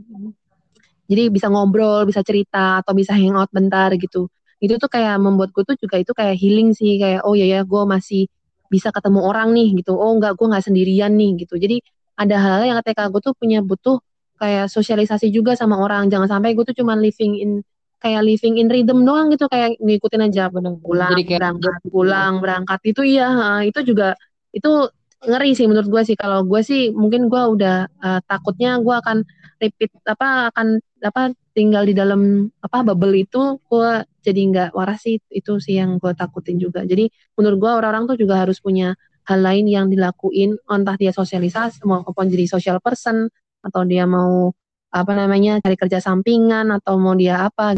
jadi 1.09 1.33
bisa 1.33 1.49
ngobrol 1.49 2.05
bisa 2.05 2.21
cerita 2.21 2.85
atau 2.85 2.93
bisa 2.93 3.17
hangout 3.17 3.49
bentar 3.49 3.89
gitu. 3.97 4.29
Itu 4.61 4.77
tuh 4.77 4.87
kayak 4.91 5.17
membuat 5.17 5.49
gue 5.55 5.63
tuh 5.65 5.75
juga 5.81 5.97
itu 5.97 6.13
kayak 6.13 6.37
healing 6.37 6.77
sih 6.77 7.01
kayak 7.01 7.25
oh 7.25 7.33
ya 7.33 7.49
ya 7.49 7.59
gue 7.65 7.83
masih 7.89 8.29
bisa 8.69 8.93
ketemu 8.93 9.25
orang 9.25 9.49
nih 9.57 9.81
gitu. 9.81 9.97
Oh 9.97 10.13
enggak 10.13 10.37
gue 10.37 10.45
nggak 10.45 10.65
sendirian 10.69 11.11
nih 11.17 11.41
gitu. 11.41 11.57
Jadi 11.57 11.81
ada 12.13 12.35
hal, 12.37 12.51
-hal 12.61 12.63
yang 12.69 12.77
ketika 12.85 13.09
gue 13.09 13.21
tuh 13.25 13.33
punya 13.33 13.59
butuh 13.65 13.97
kayak 14.37 14.69
sosialisasi 14.69 15.33
juga 15.33 15.57
sama 15.57 15.81
orang. 15.81 16.13
Jangan 16.13 16.29
sampai 16.29 16.53
gue 16.53 16.63
tuh 16.69 16.77
cuma 16.77 16.93
living 16.93 17.41
in 17.41 17.51
kayak 17.99 18.21
living 18.23 18.61
in 18.61 18.71
rhythm 18.71 19.03
doang 19.03 19.27
gitu 19.33 19.51
kayak 19.51 19.75
ngikutin 19.83 20.31
aja 20.31 20.47
pulang 20.79 21.11
jadi 21.17 21.23
kayak 21.25 21.39
berangkat 21.41 21.75
pulang 21.89 22.33
berangkat. 22.39 22.79
Itu 22.85 23.01
iya 23.01 23.59
itu 23.65 23.81
juga 23.81 24.13
itu 24.53 24.87
ngeri 25.25 25.51
sih 25.57 25.65
menurut 25.65 25.89
gue 25.89 26.01
sih. 26.05 26.15
Kalau 26.15 26.45
gue 26.47 26.61
sih 26.63 26.93
mungkin 26.95 27.27
gue 27.27 27.43
udah 27.59 27.89
uh, 27.99 28.19
takutnya 28.29 28.79
gue 28.79 28.95
akan 28.95 29.17
repeat 29.59 29.91
apa 30.07 30.49
akan 30.55 30.79
apa 31.03 31.35
tinggal 31.51 31.83
di 31.83 31.93
dalam 31.93 32.47
apa 32.63 32.77
bubble 32.87 33.15
itu 33.15 33.59
gue 33.67 33.91
jadi 34.23 34.41
nggak 34.51 34.69
waras 34.75 35.03
sih 35.03 35.19
itu 35.31 35.59
sih 35.59 35.79
yang 35.79 35.99
gue 35.99 36.11
takutin 36.15 36.55
juga 36.59 36.87
jadi 36.87 37.11
menurut 37.35 37.57
gue 37.59 37.71
orang-orang 37.71 38.03
tuh 38.09 38.17
juga 38.19 38.39
harus 38.39 38.63
punya 38.63 38.95
hal 39.27 39.39
lain 39.43 39.67
yang 39.67 39.85
dilakuin 39.91 40.57
entah 40.65 40.95
dia 40.95 41.11
sosialisasi 41.11 41.83
maupun 41.85 42.25
jadi 42.31 42.45
social 42.49 42.79
person 42.79 43.27
atau 43.59 43.83
dia 43.83 44.07
mau 44.07 44.55
apa 44.89 45.11
namanya 45.13 45.61
cari 45.61 45.77
kerja 45.77 46.01
sampingan 46.01 46.73
atau 46.73 46.97
mau 46.97 47.13
dia 47.13 47.45
apa 47.45 47.77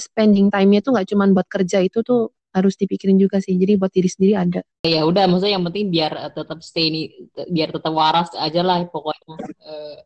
spending 0.00 0.50
time-nya 0.50 0.80
tuh 0.82 0.96
nggak 0.96 1.08
cuma 1.14 1.30
buat 1.30 1.46
kerja 1.46 1.78
itu 1.84 2.02
tuh 2.02 2.34
harus 2.54 2.74
dipikirin 2.74 3.20
juga 3.20 3.38
sih. 3.38 3.54
Jadi 3.54 3.76
buat 3.76 3.92
diri 3.92 4.08
sendiri 4.08 4.34
ada. 4.34 4.60
Ya 4.82 5.04
udah, 5.04 5.28
maksudnya 5.28 5.58
yang 5.58 5.64
penting 5.68 5.92
biar 5.92 6.32
tetap 6.32 6.58
stay 6.64 6.88
ini, 6.88 7.02
biar 7.52 7.70
tetap 7.70 7.92
waras 7.92 8.32
aja 8.34 8.62
lah 8.64 8.82
pokoknya. 8.88 9.36
Uh, 9.62 9.96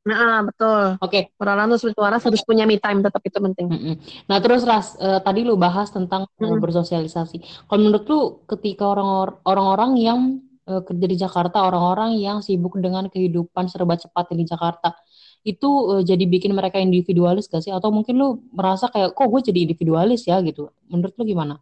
Nah, 0.00 0.40
betul. 0.48 0.96
Oke. 1.04 1.28
Okay. 1.28 1.44
Orang 1.44 1.76
tuh 1.76 1.92
waras 2.00 2.24
harus 2.24 2.40
punya 2.40 2.64
me 2.64 2.80
time 2.80 3.04
tetap 3.04 3.20
itu 3.20 3.36
penting. 3.36 3.66
Mm. 3.68 3.96
Nah, 4.32 4.40
terus 4.40 4.64
Ras, 4.64 4.96
uh, 4.96 5.20
tadi 5.20 5.44
lu 5.44 5.60
bahas 5.60 5.92
tentang 5.92 6.24
mm 6.24 6.40
-hmm. 6.40 6.56
bersosialisasi. 6.56 7.68
Kalau 7.68 7.80
menurut 7.80 8.04
lu 8.08 8.20
ketika 8.48 8.88
orang-orang 9.44 10.00
yang 10.00 10.40
uh, 10.64 10.80
kerja 10.80 11.04
di 11.04 11.16
Jakarta, 11.20 11.68
orang-orang 11.68 12.16
yang 12.16 12.40
sibuk 12.40 12.80
dengan 12.80 13.12
kehidupan 13.12 13.68
serba 13.68 14.00
cepat 14.00 14.32
di 14.32 14.48
Jakarta, 14.48 14.96
itu 15.44 15.68
uh, 15.68 16.00
jadi 16.00 16.24
bikin 16.24 16.56
mereka 16.56 16.80
individualis 16.80 17.44
gak 17.52 17.60
sih? 17.60 17.72
Atau 17.72 17.92
mungkin 17.92 18.16
lu 18.16 18.40
merasa 18.56 18.88
kayak 18.88 19.12
kok 19.12 19.28
gue 19.28 19.52
jadi 19.52 19.68
individualis 19.68 20.24
ya 20.24 20.40
gitu? 20.40 20.72
Menurut 20.88 21.12
lu 21.20 21.28
gimana? 21.28 21.60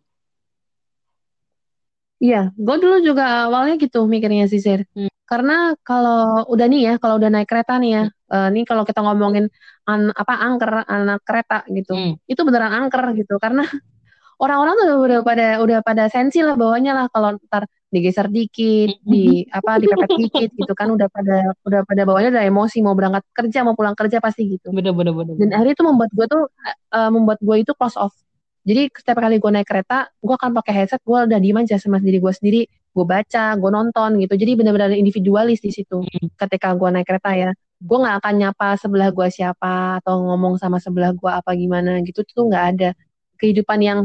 Iya, 2.19 2.51
gue 2.55 2.77
dulu 2.83 2.97
juga 3.03 3.47
awalnya 3.47 3.75
gitu 3.79 4.07
mikirnya 4.07 4.51
sih 4.51 4.59
Sir. 4.59 4.83
Hmm. 4.95 5.11
Karena 5.23 5.75
kalau 5.87 6.47
udah 6.51 6.67
nih 6.67 6.81
ya, 6.87 6.93
kalau 7.03 7.15
udah 7.19 7.31
naik 7.31 7.47
kereta 7.47 7.79
nih 7.79 7.91
ya, 7.95 8.03
hmm. 8.11 8.18
Uh, 8.33 8.49
nih 8.53 8.65
kalau 8.69 8.85
kita 8.85 9.01
ngomongin 9.05 9.49
an, 9.89 10.13
apa 10.13 10.35
angker 10.39 10.85
anak 10.85 11.21
kereta 11.25 11.65
gitu, 11.69 11.93
hmm. 11.97 12.13
itu 12.29 12.41
beneran 12.45 12.73
angker 12.73 13.03
gitu. 13.17 13.37
Karena 13.37 13.65
orang-orang 14.43 14.75
tuh 14.79 14.89
udah 15.05 15.19
pada 15.27 15.47
udah 15.65 15.79
pada 15.83 16.05
sensi 16.13 16.41
lah 16.45 16.55
bawahnya 16.55 16.93
lah 16.95 17.07
kalau 17.11 17.37
ntar 17.49 17.67
digeser 17.89 18.29
dikit, 18.29 19.01
di 19.01 19.49
apa 19.49 19.81
dipepet 19.81 20.11
dikit 20.13 20.51
gitu 20.53 20.73
kan 20.77 20.93
udah 20.93 21.09
pada 21.09 21.57
udah 21.65 21.81
pada 21.89 22.03
bawahnya 22.05 22.37
udah 22.37 22.45
emosi 22.45 22.85
mau 22.85 22.93
berangkat 22.93 23.25
kerja 23.33 23.65
mau 23.65 23.73
pulang 23.73 23.97
kerja 23.97 24.21
pasti 24.21 24.45
gitu. 24.57 24.69
Bener 24.77 24.93
bener 24.93 25.17
bener. 25.17 25.35
Dan 25.41 25.57
akhirnya 25.57 25.75
itu 25.75 25.85
membuat 25.89 26.11
gue 26.13 26.27
tuh 26.29 26.43
uh, 26.93 27.11
membuat 27.11 27.41
gue 27.41 27.57
itu 27.65 27.73
close 27.73 27.97
off. 27.97 28.13
Jadi 28.69 28.93
setiap 28.93 29.25
kali 29.25 29.41
gue 29.41 29.49
naik 29.49 29.65
kereta, 29.65 30.13
gue 30.21 30.35
akan 30.37 30.53
pakai 30.61 30.73
headset, 30.85 31.01
gue 31.01 31.17
udah 31.17 31.41
diem 31.41 31.57
aja 31.57 31.81
sama 31.81 31.97
diri 32.05 32.21
gue 32.21 32.33
sendiri, 32.37 32.69
gue 32.95 33.05
baca, 33.07 33.45
gue 33.55 33.71
nonton 33.71 34.11
gitu. 34.23 34.35
Jadi 34.35 34.53
benar-benar 34.59 34.91
individualis 34.95 35.61
di 35.63 35.71
situ. 35.71 36.03
Hmm. 36.03 36.27
Ketika 36.35 36.75
gue 36.75 36.89
naik 36.91 37.07
kereta 37.07 37.31
ya, 37.35 37.51
gue 37.79 37.99
nggak 38.03 38.17
akan 38.23 38.35
nyapa 38.43 38.69
sebelah 38.75 39.09
gue 39.15 39.29
siapa 39.31 40.03
atau 40.03 40.19
ngomong 40.27 40.59
sama 40.59 40.83
sebelah 40.83 41.15
gue 41.15 41.31
apa 41.31 41.55
gimana 41.55 42.03
gitu 42.03 42.27
tuh 42.27 42.51
nggak 42.51 42.65
ada 42.75 42.91
kehidupan 43.39 43.79
yang 43.79 44.01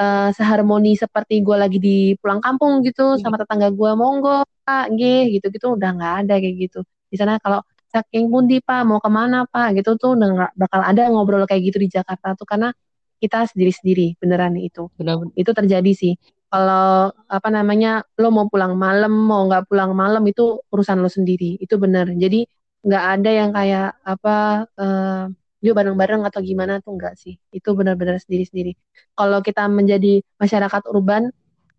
uh, 0.00 0.32
seharmoni 0.32 0.96
seperti 0.96 1.44
gue 1.44 1.56
lagi 1.56 1.76
di 1.76 2.16
pulang 2.16 2.40
kampung 2.40 2.80
gitu 2.80 3.16
hmm. 3.16 3.20
sama 3.20 3.36
tetangga 3.36 3.68
gue 3.68 3.90
monggo 3.92 4.48
pak 4.64 4.96
g 4.96 5.28
gitu 5.36 5.46
gitu 5.52 5.66
udah 5.76 5.90
nggak 5.92 6.14
ada 6.24 6.34
kayak 6.40 6.56
gitu 6.68 6.80
di 7.12 7.16
sana 7.20 7.36
kalau 7.44 7.60
saking 7.92 8.32
pundi 8.32 8.64
pak 8.64 8.88
mau 8.88 9.02
ke 9.02 9.10
mana 9.12 9.44
pak 9.44 9.76
gitu 9.76 10.00
tuh 10.00 10.16
udah 10.16 10.28
gak 10.48 10.52
bakal 10.56 10.80
ada 10.80 11.02
ngobrol 11.12 11.44
kayak 11.44 11.62
gitu 11.68 11.78
di 11.82 11.88
Jakarta 11.92 12.32
tuh 12.38 12.48
karena 12.48 12.72
kita 13.20 13.44
sendiri-sendiri 13.52 14.16
beneran 14.16 14.56
itu 14.56 14.88
Benar. 14.96 15.28
itu 15.36 15.50
terjadi 15.52 15.92
sih 15.92 16.16
kalau 16.50 17.14
apa 17.30 17.48
namanya 17.48 18.02
lo 18.18 18.34
mau 18.34 18.46
pulang 18.50 18.74
malam 18.74 19.12
mau 19.14 19.46
nggak 19.46 19.70
pulang 19.70 19.94
malam 19.94 20.22
itu 20.26 20.58
urusan 20.74 20.98
lo 20.98 21.06
sendiri 21.06 21.56
itu 21.62 21.74
bener 21.78 22.10
jadi 22.18 22.44
nggak 22.82 23.04
ada 23.14 23.30
yang 23.30 23.50
kayak 23.54 23.88
apa 24.02 24.66
uh, 24.74 25.24
yuk 25.60 25.76
bareng-bareng 25.76 26.24
atau 26.26 26.40
gimana 26.42 26.80
tuh 26.82 26.96
enggak 26.96 27.14
sih 27.14 27.36
itu 27.52 27.68
benar-benar 27.76 28.18
sendiri-sendiri 28.18 28.74
kalau 29.14 29.38
kita 29.44 29.68
menjadi 29.68 30.24
masyarakat 30.40 30.82
urban 30.90 31.30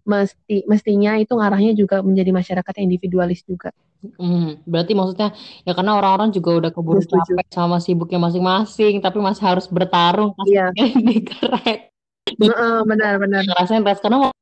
mesti 0.02 0.66
mestinya 0.66 1.18
itu 1.18 1.34
ngarahnya 1.38 1.78
juga 1.78 2.02
menjadi 2.02 2.34
masyarakat 2.34 2.74
yang 2.78 2.86
individualis 2.90 3.46
juga. 3.46 3.70
Hmm, 4.18 4.58
berarti 4.66 4.98
maksudnya 4.98 5.30
ya 5.62 5.78
karena 5.78 5.94
orang-orang 5.94 6.34
juga 6.34 6.58
udah 6.58 6.72
keburu 6.74 7.06
capek 7.06 7.48
sama 7.54 7.78
sibuknya 7.78 8.18
masing-masing, 8.18 8.98
tapi 8.98 9.22
masih 9.22 9.46
harus 9.46 9.70
bertarung 9.70 10.34
iya. 10.50 10.74
di 11.08 11.22
keret. 11.22 11.94
Benar-benar. 12.34 13.46
Rasanya 13.46 13.82
berat 13.86 14.02
karena 14.02 14.34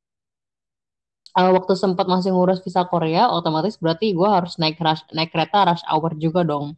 uh, 1.36 1.50
waktu 1.54 1.72
sempat 1.78 2.06
masih 2.10 2.34
ngurus 2.34 2.62
visa 2.62 2.82
Korea, 2.86 3.30
otomatis 3.30 3.78
berarti 3.78 4.14
gue 4.14 4.28
harus 4.28 4.58
naik 4.58 4.80
rush, 4.80 5.06
naik 5.14 5.30
kereta 5.30 5.66
rush 5.68 5.84
hour 5.86 6.14
juga 6.18 6.42
dong. 6.42 6.74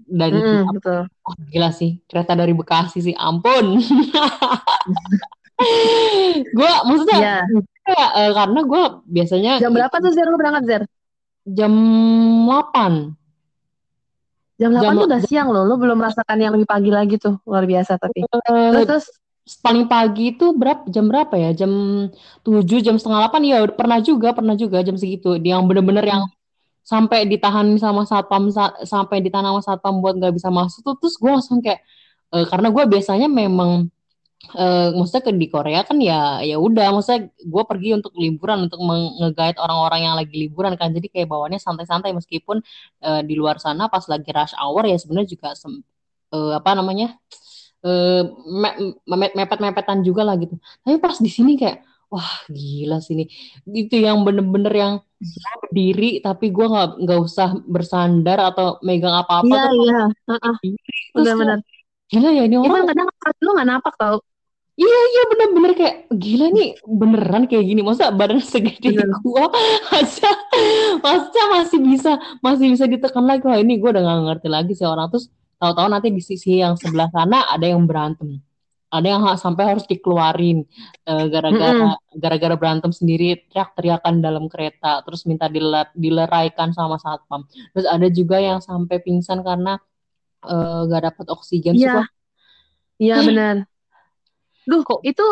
Dari 0.00 0.34
mm, 0.34 0.74
betul. 0.74 1.06
Oh, 1.06 1.34
gila 1.52 1.70
sih 1.70 2.00
kereta 2.08 2.32
dari 2.32 2.56
Bekasi 2.56 2.98
sih 3.04 3.16
ampun. 3.16 3.78
Gue 6.56 6.70
maksudnya 6.88 7.44
yeah. 7.44 7.44
ya, 7.84 8.06
uh, 8.16 8.32
karena 8.32 8.60
gue 8.64 8.82
biasanya 9.04 9.52
jam 9.60 9.76
berapa 9.76 9.92
tuh 9.92 10.12
Zer? 10.12 10.24
Lu 10.24 10.40
berangkat 10.40 10.64
Zer? 10.64 10.82
Jam 11.44 11.72
8 12.48 13.12
jam 14.60 14.70
8 14.76 14.80
jam 14.80 14.92
tuh 14.96 15.08
udah 15.08 15.20
siang 15.24 15.48
loh. 15.52 15.64
Lu 15.68 15.76
belum 15.76 16.00
merasakan 16.00 16.36
yang 16.40 16.52
lebih 16.56 16.68
pagi 16.68 16.88
lagi 16.92 17.16
tuh. 17.20 17.40
Luar 17.44 17.64
biasa 17.68 18.00
tapi. 18.00 18.24
Uh, 18.24 18.72
terus, 18.72 18.84
terus 18.88 19.06
paling 19.64 19.86
pagi 19.90 20.36
itu 20.36 20.52
berapa 20.54 20.86
jam 20.88 21.04
berapa 21.10 21.34
ya? 21.34 21.50
Jam 21.64 21.72
7 22.46 22.84
jam 22.86 22.96
setengah 23.00 23.30
8 23.30 23.42
ya 23.44 23.58
pernah 23.72 23.98
juga 24.02 24.28
pernah 24.36 24.54
juga 24.54 24.82
jam 24.86 24.96
segitu. 25.00 25.36
Yang 25.40 25.62
bener-bener 25.68 26.04
yang 26.06 26.22
sampai 26.84 27.28
ditahan 27.28 27.66
sama 27.78 28.02
satpam 28.08 28.50
sampai 28.84 29.18
ditahan 29.22 29.46
sama 29.52 29.60
satpam 29.62 29.94
buat 30.02 30.14
nggak 30.18 30.34
bisa 30.34 30.48
masuk 30.50 30.80
tuh 30.82 30.94
terus 30.98 31.14
gue 31.22 31.30
langsung 31.30 31.58
kayak 31.62 31.80
uh, 32.34 32.46
karena 32.50 32.68
gue 32.74 32.84
biasanya 32.88 33.28
memang 33.30 33.86
uh, 34.56 34.88
maksudnya 34.96 35.22
ke 35.28 35.32
di 35.36 35.46
Korea 35.52 35.80
kan 35.86 35.98
ya 36.00 36.40
ya 36.42 36.56
udah 36.58 36.90
maksudnya 36.94 37.30
gue 37.30 37.62
pergi 37.70 37.88
untuk 37.98 38.12
liburan 38.16 38.66
untuk 38.66 38.80
ngegait 39.20 39.56
orang-orang 39.60 40.00
yang 40.06 40.14
lagi 40.16 40.34
liburan 40.34 40.74
kan. 40.80 40.90
Jadi 40.94 41.06
kayak 41.12 41.28
bawaannya 41.30 41.60
santai-santai 41.60 42.10
meskipun 42.16 42.62
uh, 43.04 43.20
di 43.22 43.34
luar 43.38 43.60
sana 43.62 43.86
pas 43.92 44.02
lagi 44.08 44.30
rush 44.32 44.54
hour 44.56 44.82
ya 44.88 44.96
sebenarnya 44.98 45.28
juga 45.36 45.54
uh, 46.34 46.52
apa 46.58 46.70
namanya 46.78 47.18
me 47.84 48.70
mepet-mepetan 49.08 50.04
juga 50.04 50.22
lah 50.26 50.36
gitu. 50.36 50.56
Tapi 50.84 50.96
pas 51.00 51.16
di 51.16 51.30
sini 51.32 51.56
kayak 51.56 51.80
wah 52.10 52.44
gila 52.50 53.00
sih 53.00 53.16
ini. 53.16 53.24
Itu 53.64 53.96
yang 53.96 54.20
bener-bener 54.26 54.74
yang 54.74 54.94
berdiri 55.68 56.24
tapi 56.24 56.48
gue 56.48 56.64
nggak 56.64 56.88
nggak 57.04 57.20
usah 57.20 57.52
bersandar 57.68 58.40
atau 58.40 58.80
megang 58.80 59.12
apa-apa 59.20 59.52
iya 59.52 59.68
iya. 59.76 60.00
Benar-benar 61.12 61.58
gila 62.10 62.28
ya 62.32 62.42
ini 62.48 62.56
orang 62.56 62.88
kadang 62.88 63.08
lu 63.44 63.50
nggak 63.54 63.68
napak 63.68 63.94
tau? 64.00 64.18
Iya 64.80 65.00
iya 65.12 65.22
bener-bener 65.28 65.72
kayak 65.76 65.96
gila 66.08 66.46
nih 66.56 66.68
beneran 66.88 67.44
kayak 67.44 67.64
gini. 67.68 67.84
Masa 67.84 68.08
badan 68.08 68.40
segede 68.40 68.96
Bener. 68.96 69.12
gua? 69.20 69.52
Masa 69.92 70.30
masa 71.04 71.40
masih 71.52 71.78
bisa 71.84 72.12
masih 72.40 72.66
bisa 72.72 72.88
ditekan 72.88 73.28
lagi? 73.28 73.44
Wah 73.44 73.60
ini 73.60 73.76
gue 73.76 73.90
udah 73.92 74.00
gak 74.00 74.20
ngerti 74.24 74.48
lagi 74.48 74.72
sih 74.72 74.88
orang. 74.88 75.12
Terus 75.12 75.28
tahu-tahu 75.60 75.88
nanti 75.92 76.08
di 76.08 76.24
sisi 76.24 76.64
yang 76.64 76.74
sebelah 76.80 77.12
sana 77.12 77.44
ada 77.52 77.68
yang 77.68 77.84
berantem. 77.84 78.40
Ada 78.90 79.06
yang 79.06 79.22
sampai 79.38 79.70
harus 79.70 79.86
dikeluarin 79.86 80.66
uh, 81.06 81.30
gara-gara 81.30 81.94
mm-hmm. 81.94 82.18
gara-gara 82.18 82.56
berantem 82.58 82.90
sendiri 82.90 83.38
teriak-teriakan 83.46 84.18
dalam 84.18 84.50
kereta 84.50 85.06
terus 85.06 85.22
minta 85.30 85.46
diler, 85.46 85.86
dileraikan 85.94 86.74
sama 86.74 86.98
satpam. 86.98 87.46
Terus 87.70 87.86
ada 87.86 88.08
juga 88.10 88.42
yang 88.42 88.58
sampai 88.58 88.98
pingsan 88.98 89.46
karena 89.46 89.78
uh, 90.42 90.90
gak 90.90 91.14
dapat 91.14 91.26
oksigen 91.30 91.78
iya. 91.78 92.02
iya 92.98 93.16
benar. 93.22 93.56
Duh 94.66 94.82
kok? 94.82 95.06
itu 95.06 95.26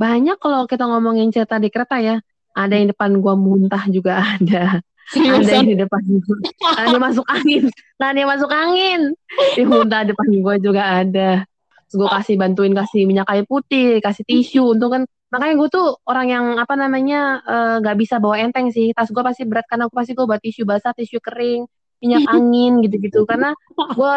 banyak 0.00 0.40
kalau 0.40 0.64
kita 0.64 0.88
ngomongin 0.88 1.28
cerita 1.28 1.60
di 1.60 1.68
kereta 1.68 2.00
ya. 2.00 2.16
Ada 2.56 2.80
yang 2.80 2.96
depan 2.96 3.20
gua 3.20 3.36
muntah 3.36 3.84
juga 3.92 4.24
ada 4.40 4.80
Seriusan? 5.10 5.42
ada 5.42 5.50
yang 5.58 5.68
di 5.74 5.76
depan 5.76 6.00
gua 6.06 6.38
ada 6.78 6.98
masuk 7.02 7.26
angin. 7.26 7.62
Ada 7.98 8.18
yang 8.18 8.30
masuk 8.30 8.50
angin. 8.54 9.00
Di 9.58 9.62
muntah 9.66 10.02
depan 10.06 10.26
gua 10.38 10.54
juga 10.62 10.82
ada. 11.02 11.42
Gue 11.90 12.06
kasih 12.06 12.38
bantuin 12.38 12.70
kasih 12.70 13.02
minyak 13.02 13.26
kayu 13.26 13.42
putih 13.50 13.98
kasih 13.98 14.22
tisu. 14.22 14.78
Untuk 14.78 14.94
kan 14.94 15.02
makanya 15.30 15.54
gue 15.58 15.68
tuh 15.70 15.86
orang 16.06 16.26
yang 16.30 16.46
apa 16.58 16.74
namanya 16.78 17.42
eh, 17.42 17.74
nggak 17.82 17.96
uh, 17.96 17.98
bisa 17.98 18.22
bawa 18.22 18.38
enteng 18.38 18.70
sih. 18.70 18.94
Tas 18.94 19.10
gue 19.10 19.22
pasti 19.26 19.42
berat 19.42 19.66
karena 19.66 19.90
gue 19.90 19.96
pasti 19.98 20.14
gue 20.14 20.22
bawa 20.22 20.38
tisu 20.38 20.62
basah 20.62 20.94
tisu 20.94 21.18
kering 21.18 21.66
minyak 21.98 22.22
angin 22.34 22.78
gitu-gitu. 22.86 23.26
Karena 23.26 23.50
gue 23.74 24.12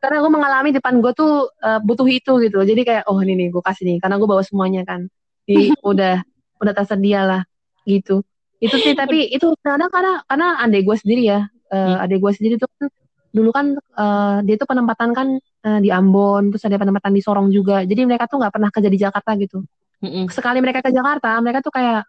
karena 0.00 0.16
gue 0.24 0.32
mengalami 0.32 0.70
depan 0.72 1.04
gue 1.04 1.12
tuh 1.12 1.52
uh, 1.52 1.80
butuh 1.84 2.08
itu 2.08 2.38
gitu 2.38 2.62
jadi 2.62 2.82
kayak 2.86 3.04
oh 3.10 3.20
ini 3.20 3.36
nih 3.36 3.48
gue 3.52 3.60
kasih 3.60 3.84
nih. 3.84 3.96
Karena 4.00 4.16
gue 4.16 4.28
bawa 4.28 4.40
semuanya 4.40 4.88
kan. 4.88 5.04
Jadi 5.44 5.76
udah 5.92 6.24
udah 6.64 6.72
tersedia 6.72 7.28
lah 7.28 7.42
gitu 7.84 8.24
itu 8.58 8.76
sih 8.82 8.94
tapi 8.94 9.26
itu 9.36 9.54
kadang 9.62 9.90
karena 9.90 10.22
karena 10.26 10.48
adek 10.66 10.82
gue 10.86 10.96
sendiri 10.98 11.22
ya 11.26 11.40
uh, 11.70 12.04
adek 12.04 12.18
gue 12.18 12.32
sendiri 12.34 12.54
tuh 12.58 12.68
kan 12.78 12.88
dulu 13.28 13.50
kan 13.52 13.76
uh, 13.76 14.40
dia 14.42 14.56
tuh 14.56 14.64
penempatan 14.64 15.12
kan 15.12 15.28
uh, 15.38 15.78
di 15.84 15.92
Ambon 15.92 16.48
terus 16.50 16.64
ada 16.64 16.80
penempatan 16.80 17.12
di 17.12 17.20
Sorong 17.20 17.52
juga. 17.52 17.84
Jadi 17.84 18.08
mereka 18.08 18.24
tuh 18.24 18.40
nggak 18.40 18.52
pernah 18.56 18.70
kerja 18.72 18.88
di 18.88 18.98
Jakarta 18.98 19.32
gitu. 19.36 19.60
Mm-hmm. 19.98 20.30
sekali 20.30 20.62
mereka 20.62 20.78
ke 20.78 20.94
Jakarta 20.94 21.42
mereka 21.42 21.58
tuh 21.58 21.74
kayak 21.74 22.06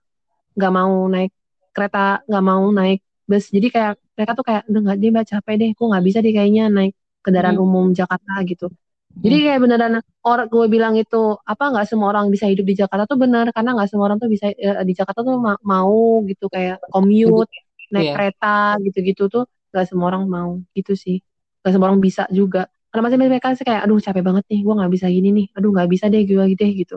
nggak 0.54 0.74
mau 0.78 1.10
naik 1.10 1.34
kereta 1.74 2.22
nggak 2.30 2.46
mau 2.46 2.64
naik 2.70 3.02
bus. 3.26 3.50
Jadi 3.50 3.68
kayak 3.74 3.94
mereka 4.14 4.32
tuh 4.38 4.46
kayak 4.46 4.64
udah 4.70 4.82
nggak 4.86 4.98
dia 5.02 5.12
baca 5.12 5.32
capek 5.42 5.56
deh 5.58 5.70
gue 5.74 5.88
nggak 5.90 6.04
bisa 6.06 6.18
deh 6.22 6.34
kayaknya 6.34 6.66
naik 6.70 6.94
kendaraan 7.26 7.58
mm-hmm. 7.58 7.66
umum 7.66 7.86
Jakarta 7.92 8.34
gitu 8.46 8.70
jadi 9.20 9.36
kayak 9.52 9.60
beneran 9.66 9.94
orang 10.22 10.48
gue 10.48 10.66
bilang 10.70 10.94
itu 10.94 11.36
apa 11.44 11.64
nggak 11.74 11.86
semua 11.90 12.14
orang 12.14 12.30
bisa 12.30 12.46
hidup 12.46 12.64
di 12.64 12.78
Jakarta 12.78 13.10
tuh 13.10 13.18
benar 13.18 13.50
karena 13.50 13.76
nggak 13.76 13.90
semua 13.90 14.06
orang 14.08 14.22
tuh 14.22 14.30
bisa 14.30 14.54
uh, 14.54 14.86
di 14.86 14.94
Jakarta 14.94 15.26
tuh 15.26 15.36
ma- 15.42 15.62
mau 15.66 16.22
gitu 16.30 16.46
kayak 16.48 16.80
commute 16.94 17.50
naik 17.90 18.06
yeah. 18.06 18.16
kereta 18.16 18.78
gitu-gitu 18.86 19.26
tuh 19.28 19.44
gak 19.74 19.86
semua 19.90 20.14
orang 20.14 20.30
mau 20.30 20.62
gitu 20.78 20.94
sih. 20.94 21.22
Gak 21.66 21.74
semua 21.74 21.90
orang 21.90 22.02
bisa 22.02 22.30
juga. 22.30 22.70
Karena 22.90 23.10
masih 23.10 23.18
mereka 23.18 23.54
sih 23.58 23.66
kayak 23.66 23.86
aduh 23.86 23.98
capek 24.02 24.22
banget 24.26 24.46
nih 24.50 24.62
gue 24.66 24.74
nggak 24.78 24.92
bisa 24.94 25.06
gini 25.10 25.30
nih 25.30 25.48
aduh 25.54 25.70
nggak 25.74 25.90
bisa 25.90 26.06
deh 26.10 26.22
gue 26.26 26.44
gitu 26.54 26.64
gitu. 26.74 26.96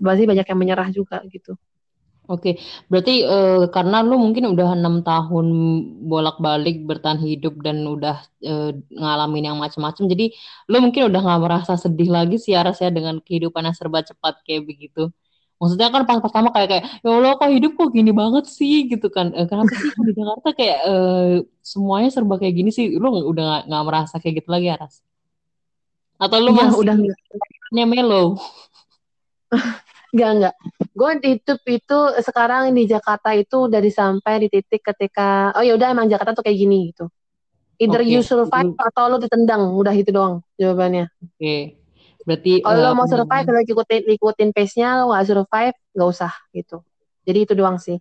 Pasti 0.00 0.24
banyak 0.26 0.46
yang 0.46 0.58
menyerah 0.58 0.88
juga 0.94 1.22
gitu 1.28 1.54
Oke, 2.30 2.62
berarti 2.86 3.26
uh, 3.26 3.66
karena 3.74 4.06
lu 4.06 4.14
mungkin 4.14 4.54
udah 4.54 4.78
enam 4.78 5.02
tahun 5.02 5.46
bolak-balik 6.06 6.86
bertahan 6.86 7.18
hidup 7.18 7.58
dan 7.58 7.82
udah 7.82 8.22
uh, 8.46 8.70
ngalamin 8.94 9.50
yang 9.50 9.58
macam-macam, 9.58 10.06
jadi 10.06 10.30
lu 10.70 10.76
mungkin 10.78 11.10
udah 11.10 11.20
nggak 11.26 11.40
merasa 11.42 11.74
sedih 11.74 12.06
lagi 12.06 12.38
sih 12.38 12.54
ya 12.54 12.62
dengan 12.94 13.18
kehidupan 13.18 13.66
yang 13.66 13.74
serba 13.74 14.06
cepat 14.06 14.46
kayak 14.46 14.62
begitu. 14.62 15.10
Maksudnya 15.60 15.90
kan 15.92 16.06
pas 16.08 16.22
pertama 16.24 16.48
kayak 16.54 16.68
kayak 16.72 16.84
ya 17.04 17.08
Allah 17.18 17.36
kok 17.36 17.50
hidup 17.52 17.72
kok 17.76 17.90
gini 17.92 18.10
banget 18.16 18.44
sih? 18.48 18.88
gitu 18.88 19.12
kan. 19.12 19.28
E, 19.36 19.44
kenapa 19.44 19.68
sih 19.76 19.92
di 19.92 20.12
Jakarta 20.16 20.48
kayak 20.56 20.78
e, 20.88 20.94
semuanya 21.60 22.08
serba 22.08 22.40
kayak 22.40 22.54
gini 22.56 22.70
sih? 22.72 22.96
Lu 22.96 23.12
udah 23.12 23.68
nggak 23.68 23.84
merasa 23.84 24.16
kayak 24.22 24.40
gitu 24.40 24.48
lagi 24.48 24.72
Aras? 24.72 25.04
Atau 26.16 26.40
lu 26.40 26.56
ya, 26.56 26.64
masih 26.64 26.80
udah 26.80 26.94
nggak. 26.96 27.18
Melo 27.92 28.40
Enggak, 30.10 30.30
enggak. 30.34 30.54
Gue 30.90 31.10
di 31.22 31.28
YouTube 31.38 31.62
itu 31.70 31.98
sekarang 32.18 32.74
di 32.74 32.84
Jakarta 32.90 33.30
itu 33.34 33.70
dari 33.70 33.90
sampai 33.94 34.46
di 34.46 34.48
titik 34.50 34.82
ketika 34.82 35.54
oh 35.54 35.62
ya 35.62 35.78
udah 35.78 35.88
emang 35.94 36.10
Jakarta 36.10 36.34
tuh 36.34 36.44
kayak 36.44 36.58
gini 36.58 36.90
gitu. 36.90 37.06
Either 37.80 38.04
okay. 38.04 38.12
you 38.12 38.20
survive 38.20 38.76
atau 38.76 39.08
lu 39.08 39.16
ditendang, 39.16 39.72
udah 39.72 39.94
itu 39.96 40.12
doang 40.12 40.44
jawabannya. 40.60 41.08
Oke. 41.16 41.32
Okay. 41.40 41.60
Berarti 42.28 42.52
kalau 42.60 42.76
uh, 42.76 42.84
lo 42.84 42.90
mau 42.92 43.08
survive, 43.08 43.46
lo 43.48 43.60
ikutin 43.64 44.02
ikutin 44.04 44.50
pace-nya, 44.52 45.00
lo 45.00 45.14
nggak 45.14 45.24
survive, 45.24 45.76
nggak 45.96 46.08
usah 46.12 46.32
gitu. 46.52 46.84
Jadi 47.24 47.38
itu 47.48 47.52
doang 47.56 47.80
sih. 47.80 47.96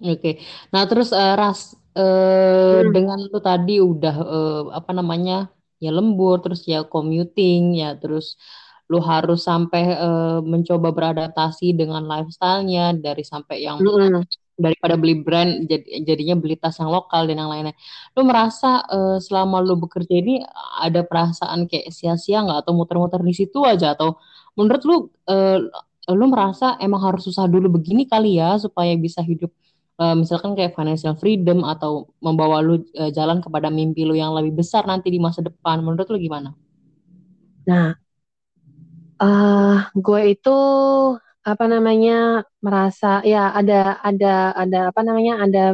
Oke. 0.00 0.16
Okay. 0.16 0.34
Nah, 0.72 0.88
terus 0.88 1.12
uh, 1.12 1.36
ras 1.36 1.76
uh, 1.92 2.80
hmm. 2.80 2.88
dengan 2.94 3.20
lu 3.20 3.36
tadi 3.42 3.84
udah 3.84 4.16
uh, 4.16 4.62
apa 4.72 4.96
namanya? 4.96 5.52
ya 5.76 5.92
lembur, 5.92 6.40
terus 6.40 6.64
ya 6.64 6.88
commuting, 6.88 7.84
ya 7.84 7.92
terus 8.00 8.40
lu 8.86 9.02
harus 9.02 9.42
sampai 9.42 9.98
uh, 9.98 10.38
mencoba 10.42 10.94
beradaptasi 10.94 11.74
dengan 11.74 12.06
lifestyle-nya 12.06 12.94
dari 12.96 13.22
sampai 13.26 13.66
yang 13.66 13.82
hmm 13.82 14.22
daripada 14.56 14.96
beli 14.96 15.20
brand 15.20 15.68
jadi 15.68 15.84
jadinya 16.02 16.32
beli 16.34 16.56
tas 16.56 16.80
yang 16.80 16.88
lokal 16.88 17.28
dan 17.28 17.44
yang 17.44 17.52
lainnya. 17.52 17.76
Lu 18.16 18.24
merasa 18.24 18.82
uh, 18.88 19.20
selama 19.20 19.60
lu 19.60 19.76
bekerja 19.76 20.16
ini 20.16 20.40
ada 20.80 21.04
perasaan 21.04 21.68
kayak 21.68 21.92
sia-sia 21.92 22.40
nggak 22.40 22.64
atau 22.64 22.72
muter-muter 22.72 23.20
di 23.20 23.36
situ 23.36 23.62
aja 23.68 23.92
atau 23.92 24.16
menurut 24.56 24.82
lu 24.88 24.96
uh, 25.28 25.60
lu 26.08 26.26
merasa 26.32 26.80
emang 26.80 27.04
harus 27.04 27.28
susah 27.28 27.44
dulu 27.44 27.76
begini 27.76 28.08
kali 28.08 28.40
ya 28.40 28.56
supaya 28.56 28.96
bisa 28.96 29.20
hidup 29.20 29.52
uh, 30.00 30.16
misalkan 30.16 30.56
kayak 30.56 30.72
financial 30.72 31.12
freedom 31.20 31.60
atau 31.60 32.08
membawa 32.24 32.64
lu 32.64 32.80
uh, 32.96 33.12
jalan 33.12 33.44
kepada 33.44 33.68
mimpi 33.68 34.08
lu 34.08 34.16
yang 34.16 34.32
lebih 34.32 34.56
besar 34.56 34.88
nanti 34.88 35.12
di 35.12 35.20
masa 35.20 35.44
depan. 35.44 35.84
Menurut 35.84 36.08
lu 36.08 36.16
gimana? 36.16 36.56
Nah, 37.68 37.92
uh, 39.20 39.76
gue 39.94 40.20
itu 40.32 40.56
apa 41.46 41.64
namanya 41.70 42.42
merasa 42.58 43.22
ya 43.22 43.54
ada 43.54 44.02
ada 44.02 44.50
ada 44.58 44.78
apa 44.90 45.00
namanya 45.06 45.46
ada 45.46 45.64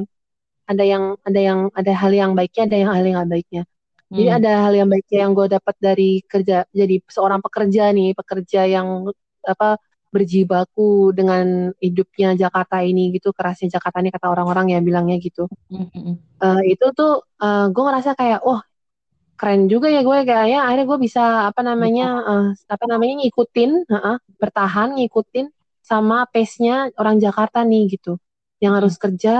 ada 0.68 0.84
yang 0.84 1.04
ada 1.24 1.40
yang 1.40 1.60
ada 1.72 1.92
hal 1.96 2.12
yang 2.12 2.32
baiknya 2.36 2.62
ada 2.68 2.76
yang 2.76 2.90
hal 2.92 3.04
yang 3.04 3.16
nggak 3.24 3.32
baiknya 3.32 3.62
hmm. 3.64 4.16
jadi 4.16 4.28
ada 4.36 4.52
hal 4.68 4.72
yang 4.76 4.88
baiknya 4.92 5.18
yang 5.24 5.32
gue 5.32 5.46
dapat 5.48 5.74
dari 5.80 6.10
kerja 6.28 6.68
jadi 6.70 6.96
seorang 7.08 7.40
pekerja 7.40 7.88
nih 7.96 8.12
pekerja 8.12 8.60
yang 8.68 9.08
apa 9.42 9.80
berjibaku 10.12 11.16
dengan 11.16 11.72
hidupnya 11.80 12.36
Jakarta 12.36 12.84
ini 12.84 13.16
gitu 13.16 13.32
kerasnya 13.32 13.80
Jakarta 13.80 14.04
ini 14.04 14.12
kata 14.12 14.28
orang-orang 14.28 14.76
ya 14.76 14.78
bilangnya 14.84 15.16
gitu 15.16 15.48
hmm. 15.72 16.36
uh, 16.36 16.62
itu 16.68 16.86
tuh 16.92 17.24
uh, 17.40 17.72
gue 17.72 17.82
ngerasa 17.82 18.12
kayak 18.12 18.44
oh 18.44 18.60
keren 19.36 19.66
juga 19.66 19.90
ya 19.90 20.06
gue 20.06 20.18
kayak 20.22 20.46
ya 20.48 20.60
akhirnya 20.66 20.86
gue 20.86 20.98
bisa 21.02 21.24
apa 21.50 21.60
namanya 21.66 22.06
uh, 22.22 22.48
apa 22.70 22.84
namanya 22.86 23.26
ngikutin 23.26 23.70
uh, 23.90 23.96
uh, 23.96 24.16
bertahan 24.38 24.94
ngikutin 24.96 25.50
sama 25.82 26.24
pace-nya 26.30 26.94
orang 26.96 27.18
Jakarta 27.18 27.66
nih 27.66 27.98
gitu. 27.98 28.16
Yang 28.62 28.72
harus 28.78 28.94
hmm. 28.96 29.02
kerja 29.02 29.34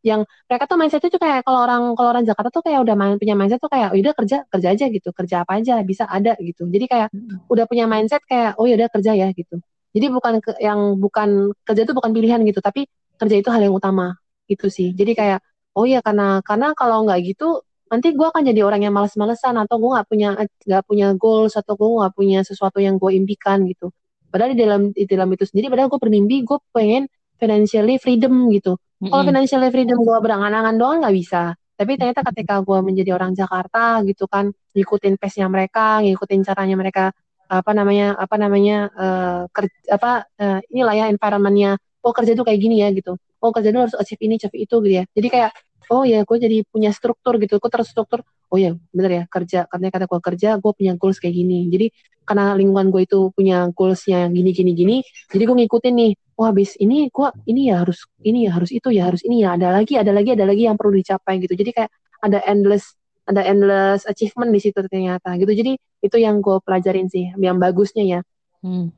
yang 0.00 0.24
mereka 0.48 0.64
tuh 0.64 0.80
mindsetnya 0.80 1.10
tuh 1.12 1.20
kayak 1.20 1.44
kalau 1.44 1.60
orang 1.68 1.92
kalau 1.92 2.08
orang 2.16 2.24
Jakarta 2.24 2.48
tuh 2.48 2.64
kayak 2.64 2.80
udah 2.80 2.96
main, 2.96 3.20
punya 3.20 3.36
mindset 3.36 3.60
tuh 3.60 3.68
kayak 3.68 3.92
oh, 3.92 4.00
udah 4.00 4.14
kerja 4.16 4.36
kerja 4.48 4.68
aja 4.72 4.84
gitu. 4.88 5.08
Kerja 5.12 5.36
apa 5.44 5.60
aja 5.60 5.84
bisa 5.84 6.08
ada 6.08 6.32
gitu. 6.40 6.64
Jadi 6.64 6.84
kayak 6.88 7.08
hmm. 7.12 7.52
udah 7.52 7.64
punya 7.68 7.84
mindset 7.84 8.24
kayak 8.24 8.56
oh 8.56 8.64
ya 8.64 8.74
udah 8.80 8.88
kerja 8.88 9.12
ya 9.12 9.28
gitu. 9.36 9.60
Jadi 9.92 10.06
bukan 10.12 10.34
ke, 10.40 10.50
yang 10.60 10.96
bukan 10.96 11.52
kerja 11.64 11.82
itu 11.84 11.92
bukan 11.92 12.10
pilihan 12.16 12.40
gitu. 12.48 12.60
Tapi 12.64 12.88
kerja 13.20 13.36
itu 13.36 13.48
hal 13.52 13.60
yang 13.68 13.76
utama 13.76 14.16
gitu 14.48 14.72
sih. 14.72 14.96
Jadi 14.96 15.12
kayak 15.12 15.44
oh 15.76 15.84
ya 15.84 16.00
karena 16.00 16.40
karena 16.40 16.72
kalau 16.72 17.04
nggak 17.04 17.20
gitu 17.36 17.60
nanti 17.86 18.08
gue 18.14 18.26
akan 18.26 18.42
jadi 18.42 18.60
orang 18.66 18.82
yang 18.82 18.94
males-malesan 18.94 19.54
atau 19.62 19.78
gue 19.78 19.90
nggak 19.94 20.06
punya 20.10 20.28
nggak 20.66 20.82
punya 20.86 21.06
goals 21.14 21.54
atau 21.54 21.78
gue 21.78 21.86
nggak 21.86 22.14
punya 22.18 22.40
sesuatu 22.42 22.82
yang 22.82 22.98
gue 22.98 23.14
impikan 23.14 23.62
gitu. 23.66 23.94
Padahal 24.26 24.52
di 24.54 24.58
dalam 24.58 24.80
di 24.90 25.04
dalam 25.06 25.28
itu 25.30 25.46
sendiri 25.46 25.70
padahal 25.70 25.88
gue 25.88 26.00
bermimpi 26.02 26.42
gue 26.42 26.58
pengen 26.74 27.06
financially 27.38 27.96
freedom 28.02 28.50
gitu. 28.50 28.74
Mm-hmm. 28.96 29.12
kalau 29.12 29.22
financially 29.28 29.68
freedom 29.68 29.98
gue 30.00 30.18
berangan-angan 30.24 30.74
doang 30.80 30.98
nggak 31.04 31.14
bisa. 31.14 31.42
Tapi 31.76 32.00
ternyata 32.00 32.24
ketika 32.32 32.64
gue 32.64 32.78
menjadi 32.80 33.10
orang 33.12 33.36
Jakarta 33.36 34.00
gitu 34.08 34.24
kan 34.24 34.48
ngikutin 34.72 35.20
pace-nya 35.20 35.46
mereka 35.52 36.00
ngikutin 36.00 36.40
caranya 36.48 36.76
mereka 36.80 37.04
apa 37.46 37.70
namanya 37.76 38.16
apa 38.18 38.36
namanya 38.40 38.76
uh, 38.90 39.42
kerja 39.54 39.76
apa 39.94 40.26
uh, 40.40 40.58
inilah 40.72 40.94
ya 40.98 41.04
environmentnya 41.12 41.78
oh 42.02 42.10
kerja 42.10 42.34
tuh 42.34 42.42
kayak 42.42 42.58
gini 42.58 42.82
ya 42.82 42.90
gitu. 42.90 43.14
Oh 43.38 43.52
kerja 43.54 43.70
tuh 43.70 43.86
harus 43.86 43.94
achieve 43.94 44.22
ini 44.26 44.40
achieve 44.40 44.56
itu 44.56 44.74
gitu 44.82 44.94
ya. 44.96 45.04
Jadi 45.12 45.28
kayak 45.30 45.50
oh 45.92 46.02
ya 46.02 46.22
gue 46.26 46.36
jadi 46.38 46.62
punya 46.68 46.90
struktur 46.90 47.38
gitu 47.42 47.58
gue 47.58 47.70
terstruktur. 47.70 48.22
Oh 48.50 48.58
ya 48.58 48.74
bener 48.94 49.10
ya 49.10 49.24
kerja 49.26 49.66
karena 49.66 49.90
kata 49.90 50.06
gue 50.06 50.20
kerja 50.22 50.48
gue 50.58 50.72
punya 50.72 50.92
goals 50.98 51.18
kayak 51.18 51.34
gini. 51.34 51.68
Jadi 51.70 51.86
karena 52.26 52.54
lingkungan 52.58 52.90
gue 52.90 53.02
itu 53.06 53.30
punya 53.34 53.70
goalsnya 53.70 54.26
yang 54.26 54.32
gini 54.34 54.50
gini 54.50 54.72
gini 54.74 54.96
jadi 55.30 55.42
gue 55.46 55.56
ngikutin 55.66 55.94
nih. 55.94 56.12
Wah 56.36 56.52
habis 56.52 56.76
ini 56.76 57.08
gue 57.08 57.28
ini 57.48 57.72
ya 57.72 57.82
harus 57.82 57.98
ini 58.22 58.38
ya 58.46 58.50
harus 58.54 58.70
itu 58.74 58.88
ya 58.92 59.02
harus 59.08 59.22
ini 59.24 59.46
ya 59.46 59.56
ada 59.56 59.72
lagi 59.72 59.94
ada 59.96 60.12
lagi 60.12 60.30
ada 60.36 60.44
lagi 60.44 60.62
yang 60.68 60.76
perlu 60.78 60.94
dicapai 60.94 61.38
gitu. 61.42 61.54
Jadi 61.54 61.70
kayak 61.72 61.90
ada 62.22 62.38
endless 62.44 62.94
ada 63.26 63.42
endless 63.42 64.06
achievement 64.06 64.50
di 64.54 64.60
situ 64.62 64.78
ternyata 64.84 65.34
gitu. 65.38 65.50
Jadi 65.50 65.78
itu 66.02 66.16
yang 66.20 66.42
gue 66.44 66.58
pelajarin 66.62 67.08
sih 67.10 67.32
yang 67.38 67.58
bagusnya 67.58 68.04
ya. 68.04 68.20
Hmm. 68.66 68.90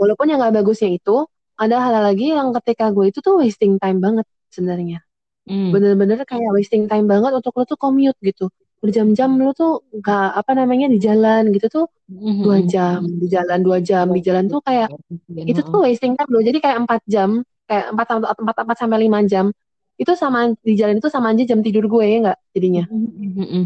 walaupun 0.00 0.30
yang 0.30 0.40
gak 0.40 0.56
bagusnya 0.62 0.88
itu 0.88 1.26
ada 1.58 1.76
hal, 1.78 1.92
hal 2.00 2.04
lagi 2.10 2.32
yang 2.32 2.48
ketika 2.56 2.88
gue 2.90 3.12
itu 3.12 3.18
tuh 3.20 3.38
wasting 3.38 3.76
time 3.76 4.00
banget 4.00 4.24
sebenarnya 4.48 5.04
Hmm. 5.42 5.74
Bener-bener 5.74 6.22
kayak 6.22 6.50
wasting 6.54 6.86
time 6.86 7.10
banget 7.10 7.34
untuk 7.34 7.52
lo 7.58 7.64
tuh 7.66 7.78
commute 7.78 8.18
gitu. 8.22 8.46
Berjam-jam 8.82 9.30
lo 9.38 9.54
tuh 9.54 9.86
nggak 9.94 10.28
apa 10.38 10.52
namanya 10.58 10.90
di 10.90 10.98
jalan 10.98 11.50
gitu 11.54 11.66
tuh 11.70 11.86
hmm. 12.10 12.42
dua 12.42 12.58
jam 12.66 13.02
di 13.06 13.26
jalan 13.30 13.58
dua 13.62 13.78
jam 13.78 14.10
di 14.10 14.22
jalan 14.22 14.50
tuh 14.50 14.58
kayak 14.62 14.90
itu 15.34 15.60
tuh 15.62 15.82
wasting 15.82 16.14
time 16.14 16.30
lo. 16.30 16.42
Jadi 16.42 16.58
kayak 16.58 16.86
empat 16.86 17.00
jam 17.06 17.42
kayak 17.66 17.94
empat 17.94 18.06
empat 18.22 18.56
empat 18.62 18.76
sampai 18.78 18.98
lima 19.06 19.22
jam 19.26 19.54
itu 19.98 20.12
sama 20.18 20.50
di 20.66 20.74
jalan 20.74 20.98
itu 20.98 21.06
sama 21.06 21.30
aja 21.30 21.46
jam 21.46 21.62
tidur 21.62 21.86
gue 21.86 22.04
ya 22.06 22.16
nggak 22.26 22.38
jadinya. 22.58 22.84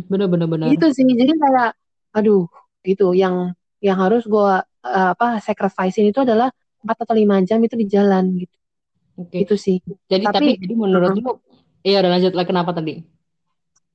Bener 0.09 0.27
bener 0.29 0.47
bener. 0.49 0.67
Itu 0.73 0.93
sih 0.93 1.05
jadi 1.09 1.33
kayak 1.33 1.71
aduh 2.13 2.45
gitu 2.85 3.17
yang 3.17 3.57
yang 3.81 3.97
harus 4.01 4.25
gue 4.25 4.53
uh, 4.65 5.11
apa 5.13 5.41
sacrifice 5.45 5.97
itu 6.01 6.21
adalah 6.21 6.53
empat 6.85 6.97
atau 7.09 7.15
lima 7.17 7.41
jam 7.45 7.61
itu 7.65 7.75
di 7.77 7.87
jalan 7.89 8.37
gitu. 8.37 8.57
Okay. 9.17 9.49
Itu 9.49 9.57
sih. 9.57 9.81
Jadi 10.13 10.25
tapi, 10.29 10.37
tapi 10.37 10.51
jadi 10.61 10.75
menurut 10.77 11.13
uh, 11.13 11.17
lu 11.17 11.33
Iya 11.87 12.03
udah 12.03 12.11
lanjut 12.19 12.33
lagi 12.35 12.49
kenapa 12.51 12.75
tadi? 12.75 12.99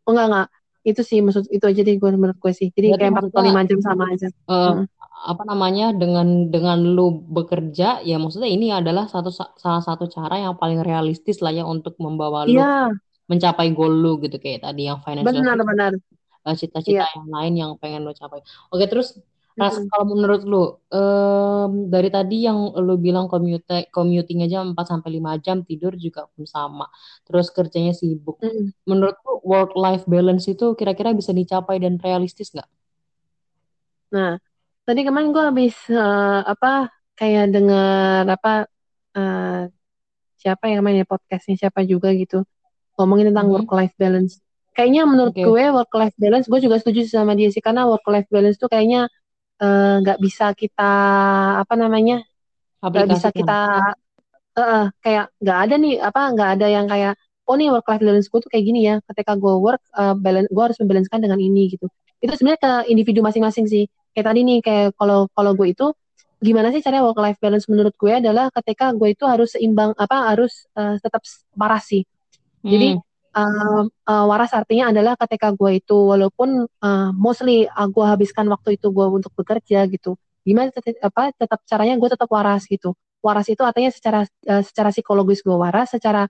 Oh 0.07 0.15
enggak 0.15 0.27
enggak 0.31 0.47
itu 0.81 1.01
sih 1.05 1.21
maksud 1.21 1.45
itu 1.53 1.61
aja 1.61 1.81
di 1.85 1.93
gue 2.01 2.09
menurut 2.09 2.37
gue 2.41 2.53
sih 2.53 2.73
jadi 2.73 2.93
Berarti 2.93 3.01
kayak 3.05 3.13
empat 3.13 3.25
atau 3.29 3.43
lima 3.45 3.61
jam 3.69 3.79
sama 3.85 4.03
aja 4.09 4.27
uh, 4.49 4.81
hmm. 4.81 4.85
apa 5.29 5.43
namanya 5.45 5.85
dengan 5.93 6.49
dengan 6.49 6.81
lu 6.81 7.21
bekerja 7.21 8.01
ya 8.01 8.17
maksudnya 8.17 8.49
ini 8.49 8.73
adalah 8.73 9.05
satu 9.05 9.29
salah 9.29 9.83
satu 9.85 10.09
cara 10.09 10.41
yang 10.41 10.57
paling 10.57 10.81
realistis 10.81 11.37
lah 11.45 11.53
ya 11.53 11.69
untuk 11.69 11.93
membawa 12.01 12.49
lu 12.49 12.57
yeah. 12.57 12.89
mencapai 13.29 13.69
goal 13.77 13.93
lu 13.93 14.17
gitu 14.25 14.41
kayak 14.41 14.65
tadi 14.65 14.89
yang 14.89 14.97
financial 15.05 15.29
benar 15.29 15.57
benar 15.61 15.91
eh, 16.49 16.55
cita-cita 16.57 17.05
yeah. 17.05 17.09
yang 17.13 17.29
lain 17.29 17.53
yang 17.53 17.71
pengen 17.77 18.01
lu 18.01 18.17
capai 18.17 18.41
oke 18.73 18.85
terus 18.89 19.21
Ras, 19.61 19.77
hmm. 19.77 19.93
kalau 19.93 20.05
menurut 20.17 20.41
lu 20.41 20.63
um, 20.89 21.85
dari 21.85 22.09
tadi 22.09 22.49
yang 22.49 22.73
lu 22.81 22.97
bilang 22.97 23.29
commute 23.29 23.93
commuting 23.93 24.41
aja 24.41 24.65
4 24.65 24.73
sampai 24.73 25.21
5 25.21 25.37
jam 25.45 25.61
tidur 25.61 25.93
juga 25.93 26.25
pun 26.33 26.49
sama. 26.49 26.89
Terus 27.29 27.53
kerjanya 27.53 27.93
sibuk. 27.93 28.41
Hmm. 28.41 28.73
Menurut 28.89 29.21
lu 29.21 29.37
work 29.45 29.77
life 29.77 30.09
balance 30.09 30.49
itu 30.49 30.73
kira-kira 30.73 31.13
bisa 31.13 31.29
dicapai 31.29 31.77
dan 31.77 32.01
realistis 32.01 32.49
nggak? 32.57 32.65
Nah, 34.17 34.41
tadi 34.81 35.05
kemarin 35.05 35.29
gue 35.29 35.43
habis 35.45 35.77
uh, 35.93 36.41
apa 36.41 36.89
kayak 37.13 37.53
dengar 37.53 38.25
apa 38.25 38.65
uh, 39.13 39.69
siapa 40.41 40.73
yang 40.73 40.81
main 40.81 41.05
podcastnya 41.05 41.69
siapa 41.69 41.85
juga 41.85 42.09
gitu 42.17 42.41
ngomongin 42.97 43.29
tentang 43.29 43.45
hmm. 43.45 43.55
work 43.61 43.69
life 43.77 43.93
balance. 43.93 44.41
Kayaknya 44.73 45.03
menurut 45.05 45.37
okay. 45.37 45.45
gue 45.45 45.63
work 45.69 45.93
life 45.93 46.17
balance 46.17 46.49
gue 46.49 46.59
juga 46.65 46.81
setuju 46.81 47.05
sama 47.05 47.37
dia 47.37 47.53
sih 47.53 47.61
karena 47.61 47.85
work 47.85 48.09
life 48.09 48.25
balance 48.33 48.57
tuh 48.57 48.65
kayaknya 48.65 49.05
nggak 50.01 50.17
uh, 50.17 50.21
bisa 50.25 50.45
kita 50.57 50.91
apa 51.61 51.73
namanya 51.77 52.25
nggak 52.91 53.07
bisa 53.13 53.29
kita 53.29 53.53
uh, 54.57 54.85
kayak 55.03 55.25
nggak 55.37 55.59
ada 55.69 55.75
nih 55.77 55.95
apa 56.01 56.21
nggak 56.33 56.49
ada 56.57 56.67
yang 56.67 56.85
kayak 56.89 57.13
oh 57.47 57.55
nih 57.59 57.69
work 57.73 57.87
life 57.89 58.03
balance 58.03 58.27
gue 58.31 58.39
tuh 58.41 58.51
kayak 58.51 58.65
gini 58.65 58.79
ya 58.89 58.95
ketika 59.11 59.35
gue 59.37 59.53
work 59.59 59.81
uh, 59.95 60.15
balance 60.17 60.49
gue 60.49 60.63
harus 60.63 60.77
membalancekan 60.81 61.19
dengan 61.21 61.39
ini 61.41 61.71
gitu. 61.73 61.87
Itu 62.21 62.33
sebenarnya 62.37 62.61
ke 62.61 62.71
individu 62.93 63.19
masing-masing 63.25 63.65
sih. 63.69 63.85
Kayak 64.13 64.25
tadi 64.33 64.39
nih 64.47 64.59
kayak 64.65 64.87
kalau 64.97 65.27
kalau 65.33 65.51
gue 65.57 65.67
itu 65.73 65.85
gimana 66.41 66.73
sih 66.73 66.81
cara 66.81 67.05
work 67.05 67.19
life 67.21 67.37
balance 67.37 67.69
menurut 67.69 67.93
gue 67.97 68.13
adalah 68.17 68.49
ketika 68.53 68.93
gue 68.97 69.13
itu 69.13 69.23
harus 69.29 69.53
seimbang 69.53 69.93
apa 69.97 70.33
harus 70.33 70.65
uh, 70.77 70.97
tetap 71.01 71.21
waras 71.57 71.85
sih. 71.91 72.03
Jadi 72.65 72.97
hmm 72.97 73.10
uh, 73.35 73.83
uh, 73.87 74.25
waras 74.29 74.51
artinya 74.55 74.91
adalah 74.91 75.13
ketika 75.19 75.51
gue 75.55 75.79
itu 75.79 75.95
walaupun 75.95 76.67
uh, 76.67 77.09
mostly 77.15 77.67
uh, 77.67 77.87
gue 77.87 78.05
habiskan 78.05 78.47
waktu 78.51 78.75
itu 78.79 78.91
gue 78.91 79.07
untuk 79.07 79.31
bekerja 79.35 79.87
gitu 79.87 80.15
gimana 80.41 80.73
tetap, 80.73 80.97
apa 81.05 81.23
tetap 81.37 81.59
caranya 81.69 81.95
gue 81.97 82.09
tetap 82.09 82.29
waras 82.29 82.65
gitu. 82.65 82.97
Waras 83.21 83.47
itu 83.53 83.61
artinya 83.61 83.93
secara 83.93 84.25
uh, 84.25 84.63
secara 84.65 84.89
psikologis 84.89 85.45
gue 85.45 85.53
waras 85.53 85.93
secara 85.93 86.25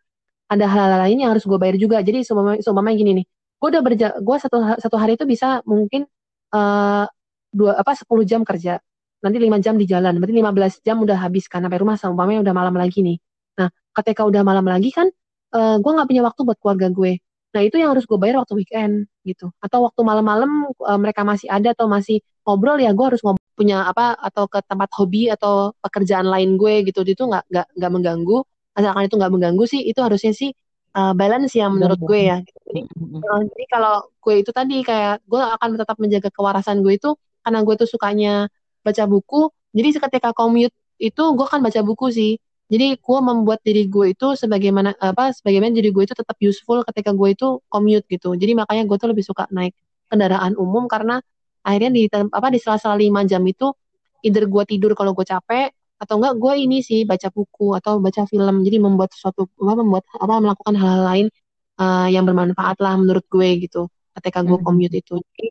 ada 0.52 0.66
hal-hal 0.68 1.00
lain 1.08 1.18
yang 1.24 1.32
harus 1.32 1.48
gue 1.48 1.56
bayar 1.56 1.80
juga. 1.80 2.04
Jadi 2.04 2.28
seumpamanya 2.28 2.98
gini 3.00 3.12
nih 3.24 3.26
gue 3.62 3.68
udah 3.70 3.84
berja 3.86 4.08
gue 4.18 4.38
satu 4.42 4.58
satu 4.82 4.98
hari 4.98 5.14
itu 5.16 5.26
bisa 5.30 5.62
mungkin 5.70 6.10
uh, 6.52 7.06
dua 7.54 7.72
apa 7.80 7.94
10 7.96 8.10
jam 8.28 8.42
kerja. 8.44 8.82
Nanti 9.22 9.38
lima 9.38 9.62
jam 9.62 9.78
di 9.78 9.86
jalan 9.86 10.18
berarti 10.18 10.34
15 10.34 10.82
jam 10.88 10.98
udah 11.00 11.18
habis 11.22 11.46
kan 11.46 11.62
sampai 11.62 11.80
rumah 11.80 11.96
seumpamanya 11.96 12.42
udah 12.44 12.56
malam 12.58 12.76
lagi 12.76 13.00
nih. 13.06 13.18
Nah 13.62 13.70
ketika 13.96 14.28
udah 14.28 14.42
malam 14.44 14.66
lagi 14.68 14.92
kan 14.92 15.08
uh, 15.56 15.76
gue 15.80 15.92
nggak 15.92 16.08
punya 16.10 16.24
waktu 16.26 16.42
buat 16.48 16.58
keluarga 16.60 16.88
gue. 16.92 17.14
Nah 17.52 17.62
itu 17.68 17.76
yang 17.76 17.92
harus 17.92 18.08
gue 18.08 18.16
bayar 18.16 18.44
waktu 18.44 18.56
weekend 18.56 19.12
gitu. 19.28 19.52
Atau 19.60 19.84
waktu 19.84 20.02
malam-malam 20.02 20.72
uh, 20.72 21.00
mereka 21.00 21.28
masih 21.28 21.52
ada 21.52 21.76
atau 21.76 21.88
masih 21.92 22.24
ngobrol 22.48 22.80
ya 22.80 22.96
gue 22.96 23.06
harus 23.06 23.22
ngobrol 23.22 23.44
punya 23.54 23.86
apa 23.86 24.18
atau 24.18 24.48
ke 24.50 24.60
tempat 24.66 24.90
hobi 24.98 25.30
atau 25.30 25.76
pekerjaan 25.84 26.28
lain 26.28 26.56
gue 26.56 26.88
gitu. 26.88 27.04
Itu 27.04 27.28
nggak 27.28 27.44
nggak 27.52 27.68
nggak 27.76 27.92
mengganggu. 27.92 28.38
Asalkan 28.72 29.04
itu 29.12 29.16
nggak 29.20 29.32
mengganggu 29.36 29.64
sih 29.68 29.82
itu 29.84 30.00
harusnya 30.00 30.32
sih 30.32 30.56
uh, 30.96 31.14
balance 31.16 31.52
ya 31.56 31.68
menurut 31.68 32.00
gue 32.00 32.20
ya. 32.32 32.38
jadi, 32.40 32.82
uh, 33.28 33.42
jadi 33.52 33.66
kalau 33.68 33.96
gue 34.24 34.36
itu 34.40 34.52
tadi 34.56 34.80
kayak 34.88 35.20
gue 35.28 35.42
akan 35.42 35.76
tetap 35.76 35.98
menjaga 36.00 36.30
kewarasan 36.32 36.80
gue 36.80 36.96
itu 36.96 37.12
karena 37.44 37.60
gue 37.68 37.76
tuh 37.76 37.90
sukanya 37.90 38.48
baca 38.80 39.04
buku. 39.12 39.52
Jadi 39.76 40.00
ketika 40.00 40.30
commute 40.32 40.76
itu 41.02 41.24
gue 41.36 41.46
akan 41.46 41.60
baca 41.66 41.82
buku 41.84 42.08
sih 42.14 42.32
jadi 42.72 42.96
gue 42.96 43.20
membuat 43.20 43.60
diri 43.68 43.84
gue 43.92 44.16
itu 44.16 44.28
sebagaimana 44.40 44.96
apa 44.96 45.36
sebagaimana 45.36 45.76
diri 45.76 45.92
gue 45.92 46.08
itu 46.08 46.16
tetap 46.16 46.40
useful 46.40 46.88
ketika 46.88 47.12
gue 47.12 47.36
itu 47.36 47.60
commute 47.68 48.08
gitu. 48.08 48.32
Jadi 48.40 48.56
makanya 48.56 48.88
gue 48.88 48.96
tuh 48.96 49.12
lebih 49.12 49.28
suka 49.28 49.44
naik 49.52 49.76
kendaraan 50.08 50.56
umum 50.56 50.88
karena 50.88 51.20
akhirnya 51.68 51.92
di 51.92 52.08
apa 52.32 52.48
di 52.48 52.60
sela-sela 52.64 52.96
lima 52.96 53.28
jam 53.28 53.44
itu 53.44 53.76
either 54.24 54.48
gue 54.48 54.64
tidur 54.72 54.96
kalau 54.96 55.12
gue 55.12 55.28
capek 55.28 55.76
atau 56.00 56.16
enggak 56.18 56.34
gue 56.40 56.54
ini 56.64 56.80
sih 56.80 57.04
baca 57.04 57.28
buku 57.28 57.76
atau 57.76 58.00
baca 58.00 58.24
film. 58.32 58.64
Jadi 58.64 58.78
membuat 58.80 59.12
sesuatu 59.12 59.52
apa 59.60 59.74
membuat 59.76 60.04
apa 60.16 60.34
melakukan 60.40 60.76
hal-hal 60.80 61.04
lain 61.12 61.28
uh, 61.76 62.08
yang 62.08 62.24
bermanfaat 62.24 62.80
lah 62.80 62.96
menurut 62.96 63.28
gue 63.28 63.68
gitu 63.68 63.92
ketika 64.16 64.48
gue 64.48 64.56
hmm. 64.56 64.64
commute 64.64 64.96
itu. 64.96 65.20
Jadi 65.36 65.50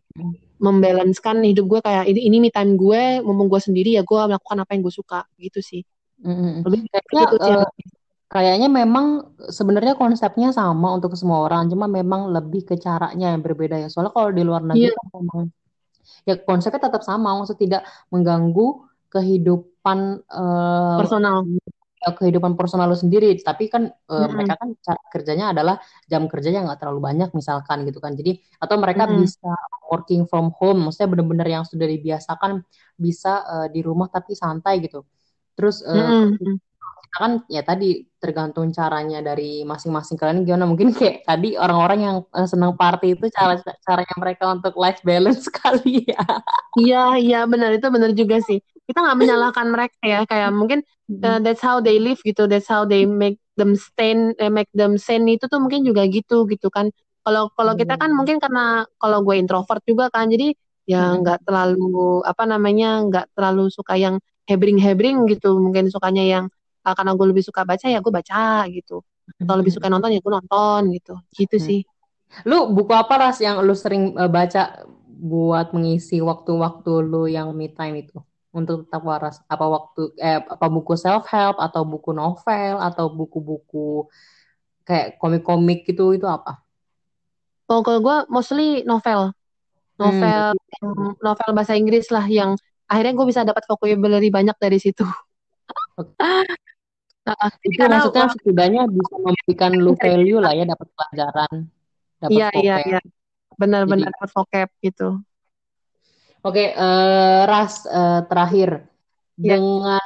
membalanskan 0.56 1.44
hidup 1.44 1.68
gue 1.68 1.80
kayak 1.84 2.08
ini 2.08 2.20
ini 2.32 2.36
me 2.40 2.48
time 2.48 2.80
gue 2.80 3.20
mumpung 3.20 3.52
gue 3.52 3.60
sendiri 3.60 4.00
ya 4.00 4.08
gue 4.08 4.20
melakukan 4.24 4.56
apa 4.64 4.72
yang 4.72 4.82
gue 4.88 4.94
suka 4.94 5.20
gitu 5.36 5.60
sih 5.60 5.84
mm-hmm. 6.24 6.54
lebih 6.64 6.80
kayaknya 6.88 7.22
gitu 7.32 7.44
uh, 7.44 7.68
kayaknya 8.30 8.68
memang 8.70 9.06
sebenarnya 9.50 9.98
konsepnya 9.98 10.54
sama 10.54 10.94
untuk 10.94 11.18
semua 11.18 11.50
orang 11.50 11.66
cuma 11.66 11.90
memang 11.90 12.30
lebih 12.30 12.62
ke 12.62 12.78
caranya 12.78 13.34
yang 13.34 13.42
berbeda 13.42 13.76
ya 13.82 13.88
soalnya 13.90 14.14
kalau 14.14 14.30
di 14.30 14.42
luar 14.46 14.62
negeri 14.62 14.86
yeah. 14.86 14.94
kan 14.94 15.06
memang 15.18 15.44
ya 16.28 16.34
konsepnya 16.38 16.86
tetap 16.86 17.02
sama 17.02 17.34
maksud 17.42 17.58
tidak 17.58 17.82
mengganggu 18.14 18.86
kehidupan 19.10 20.22
uh, 20.30 20.98
personal 21.02 21.42
ya, 22.00 22.10
kehidupan 22.14 22.54
personal 22.54 22.86
lu 22.86 22.94
sendiri 22.94 23.34
tapi 23.42 23.66
kan 23.66 23.90
uh, 23.90 24.14
mm-hmm. 24.14 24.30
mereka 24.38 24.54
kan 24.56 24.68
cara 24.78 25.02
kerjanya 25.10 25.46
adalah 25.50 25.76
jam 26.06 26.30
kerjanya 26.30 26.64
nggak 26.64 26.86
terlalu 26.86 27.00
banyak 27.02 27.30
misalkan 27.34 27.82
gitu 27.82 27.98
kan 27.98 28.14
jadi 28.14 28.38
atau 28.62 28.76
mereka 28.78 29.10
mm-hmm. 29.10 29.20
bisa 29.26 29.52
working 29.90 30.22
from 30.30 30.54
home 30.54 30.86
maksudnya 30.86 31.10
benar-benar 31.10 31.48
yang 31.50 31.64
sudah 31.66 31.90
dibiasakan 31.90 32.62
bisa 32.94 33.42
uh, 33.42 33.66
di 33.66 33.82
rumah 33.82 34.06
tapi 34.06 34.38
santai 34.38 34.78
gitu 34.86 35.02
terus 35.60 35.84
uh, 35.84 36.32
mm-hmm 36.32 36.56
kan 37.10 37.42
ya 37.50 37.66
tadi 37.66 38.06
tergantung 38.22 38.70
caranya 38.70 39.18
dari 39.18 39.66
masing-masing 39.66 40.14
kalian 40.14 40.46
gimana. 40.46 40.64
Mungkin 40.70 40.94
kayak 40.94 41.26
tadi 41.26 41.58
orang-orang 41.58 42.00
yang 42.06 42.16
uh, 42.30 42.46
senang 42.46 42.78
party 42.78 43.18
itu 43.18 43.26
cara 43.34 43.58
caranya 43.82 44.16
mereka 44.16 44.44
untuk 44.54 44.74
life 44.78 45.02
balance 45.02 45.50
kali 45.60 46.06
ya. 46.06 46.22
Iya 46.78 47.04
iya 47.18 47.40
benar. 47.50 47.74
Itu 47.74 47.90
benar 47.90 48.14
juga 48.14 48.38
sih. 48.46 48.62
Kita 48.86 49.02
nggak 49.02 49.18
menyalahkan 49.18 49.66
mereka 49.66 50.00
ya. 50.06 50.20
Kayak 50.22 50.50
mungkin 50.54 50.80
uh, 51.26 51.42
that's 51.42 51.62
how 51.62 51.82
they 51.82 51.98
live 51.98 52.22
gitu. 52.22 52.46
That's 52.46 52.70
how 52.70 52.86
they 52.86 53.04
make 53.04 53.42
them 53.58 53.74
stand 53.74 54.38
uh, 54.38 54.52
make 54.52 54.70
them 54.70 54.94
sane 54.94 55.26
itu 55.26 55.50
tuh 55.50 55.58
mungkin 55.58 55.82
juga 55.82 56.06
gitu 56.06 56.46
gitu 56.46 56.70
kan. 56.70 56.94
Kalau 57.26 57.50
kalau 57.52 57.74
kita 57.74 57.98
kan 57.98 58.14
mungkin 58.14 58.38
karena 58.38 58.86
kalau 59.02 59.26
gue 59.26 59.34
introvert 59.34 59.82
juga 59.82 60.08
kan. 60.14 60.30
Jadi 60.30 60.54
ya 60.88 61.14
nggak 61.18 61.46
terlalu 61.46 62.22
apa 62.22 62.46
namanya 62.46 63.02
nggak 63.06 63.26
terlalu 63.34 63.70
suka 63.70 63.94
yang 63.98 64.18
hebring 64.50 64.78
hebring 64.82 65.22
gitu. 65.30 65.54
Mungkin 65.54 65.86
sukanya 65.94 66.26
yang 66.26 66.44
uh, 66.82 66.94
karena 66.98 67.14
gue 67.14 67.26
lebih 67.30 67.46
suka 67.46 67.62
baca 67.62 67.86
ya 67.86 68.02
gue 68.02 68.10
baca 68.10 68.66
gitu. 68.66 69.06
Atau 69.38 69.54
lebih 69.54 69.70
suka 69.70 69.86
nonton 69.86 70.10
ya 70.10 70.18
gue 70.18 70.32
nonton 70.34 70.90
gitu. 70.90 71.14
Gitu 71.30 71.56
hmm. 71.56 71.64
sih. 71.64 71.80
Lu 72.46 72.74
buku 72.74 72.90
apa 72.90 73.30
ras 73.30 73.38
yang 73.38 73.62
lu 73.62 73.74
sering 73.78 74.18
uh, 74.18 74.26
baca 74.26 74.82
buat 75.06 75.70
mengisi 75.70 76.18
waktu-waktu 76.18 76.92
lu 77.06 77.30
yang 77.30 77.54
me 77.54 77.70
time 77.70 78.02
itu? 78.02 78.18
Untuk 78.50 78.90
tetap 78.90 79.06
waras. 79.06 79.38
Apa 79.46 79.62
waktu 79.70 80.10
eh 80.18 80.42
apa 80.42 80.66
buku 80.66 80.98
self 80.98 81.30
help 81.30 81.62
atau 81.62 81.86
buku 81.86 82.10
novel 82.10 82.82
atau 82.82 83.06
buku-buku 83.06 84.10
kayak 84.82 85.22
komik-komik 85.22 85.86
gitu 85.86 86.10
itu 86.18 86.26
apa? 86.26 86.58
Oh, 87.70 87.86
kalau 87.86 88.02
gue 88.02 88.16
mostly 88.26 88.82
novel, 88.82 89.30
novel, 89.94 90.58
hmm. 90.82 91.22
novel 91.22 91.50
bahasa 91.54 91.78
Inggris 91.78 92.10
lah 92.10 92.26
yang 92.26 92.58
akhirnya 92.90 93.14
gue 93.14 93.26
bisa 93.30 93.46
dapat 93.46 93.62
vocabulary 93.70 94.28
banyak 94.34 94.56
dari 94.58 94.78
situ. 94.82 95.06
Uh, 97.20 97.52
itu 97.62 97.76
karena, 97.76 98.00
maksudnya 98.00 98.32
setidaknya 98.32 98.82
bisa 98.88 99.14
memberikan 99.20 99.76
lu 99.76 99.92
value 99.92 100.40
lah 100.40 100.56
ya 100.56 100.64
dapat 100.64 100.88
pelajaran 100.96 101.68
dapat 102.16 102.32
iya 102.32 102.48
iya 102.56 102.76
iya. 102.80 103.00
Benar-benar 103.60 104.08
dapat 104.12 104.30
vocab 104.32 104.68
gitu. 104.80 105.20
Oke 106.40 106.72
okay, 106.72 106.80
uh, 106.80 106.80
eh, 106.80 107.40
ras 107.44 107.84
uh, 107.84 108.24
terakhir. 108.24 108.88
Yeah. 109.40 109.56
dengan 109.56 110.04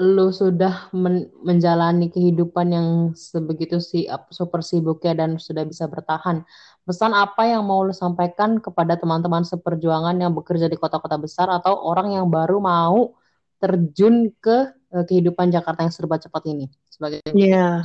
lu 0.00 0.32
sudah 0.32 0.88
men 0.96 1.28
menjalani 1.44 2.08
kehidupan 2.08 2.72
yang 2.72 2.88
sebegitu 3.12 3.76
si 3.84 4.08
super 4.32 4.64
sibuknya 4.64 5.12
dan 5.12 5.36
sudah 5.36 5.68
bisa 5.68 5.84
bertahan 5.92 6.40
pesan 6.88 7.12
apa 7.12 7.44
yang 7.44 7.68
mau 7.68 7.84
lu 7.84 7.92
sampaikan 7.92 8.56
kepada 8.64 8.96
teman-teman 8.96 9.44
seperjuangan 9.44 10.16
yang 10.16 10.32
bekerja 10.32 10.72
di 10.72 10.80
kota-kota 10.80 11.20
besar 11.20 11.52
atau 11.52 11.76
orang 11.84 12.16
yang 12.16 12.32
baru 12.32 12.64
mau 12.64 13.12
terjun 13.60 14.32
ke 14.40 14.72
uh, 14.96 15.04
kehidupan 15.04 15.52
Jakarta 15.52 15.84
yang 15.84 15.92
serba 15.92 16.16
cepat 16.16 16.48
ini 16.48 16.72
sebagai 16.88 17.20
Iya. 17.36 17.52
Yeah. 17.52 17.76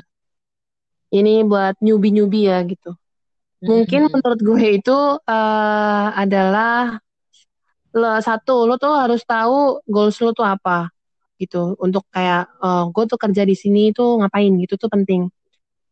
Ini 1.11 1.43
buat 1.43 1.76
newbie-newbie 1.84 2.47
ya 2.47 2.63
gitu. 2.63 2.95
Mungkin 3.59 4.07
mm-hmm. 4.07 4.13
menurut 4.16 4.39
gue 4.39 4.63
itu 4.80 4.97
uh, 5.20 6.07
adalah 6.16 6.95
lo 7.95 8.20
satu 8.20 8.68
lo 8.68 8.76
tuh 8.76 8.91
harus 8.91 9.24
tahu 9.24 9.80
goals 9.88 10.20
lo 10.20 10.36
tuh 10.36 10.43
apa 10.43 10.94
gitu 11.36 11.75
untuk 11.79 12.07
kayak 12.11 12.47
uh, 12.63 12.88
gue 12.89 13.03
tuh 13.07 13.19
kerja 13.19 13.43
di 13.43 13.55
sini 13.55 13.91
tuh 13.91 14.23
ngapain 14.23 14.51
gitu 14.61 14.79
tuh 14.79 14.89
penting. 14.91 15.27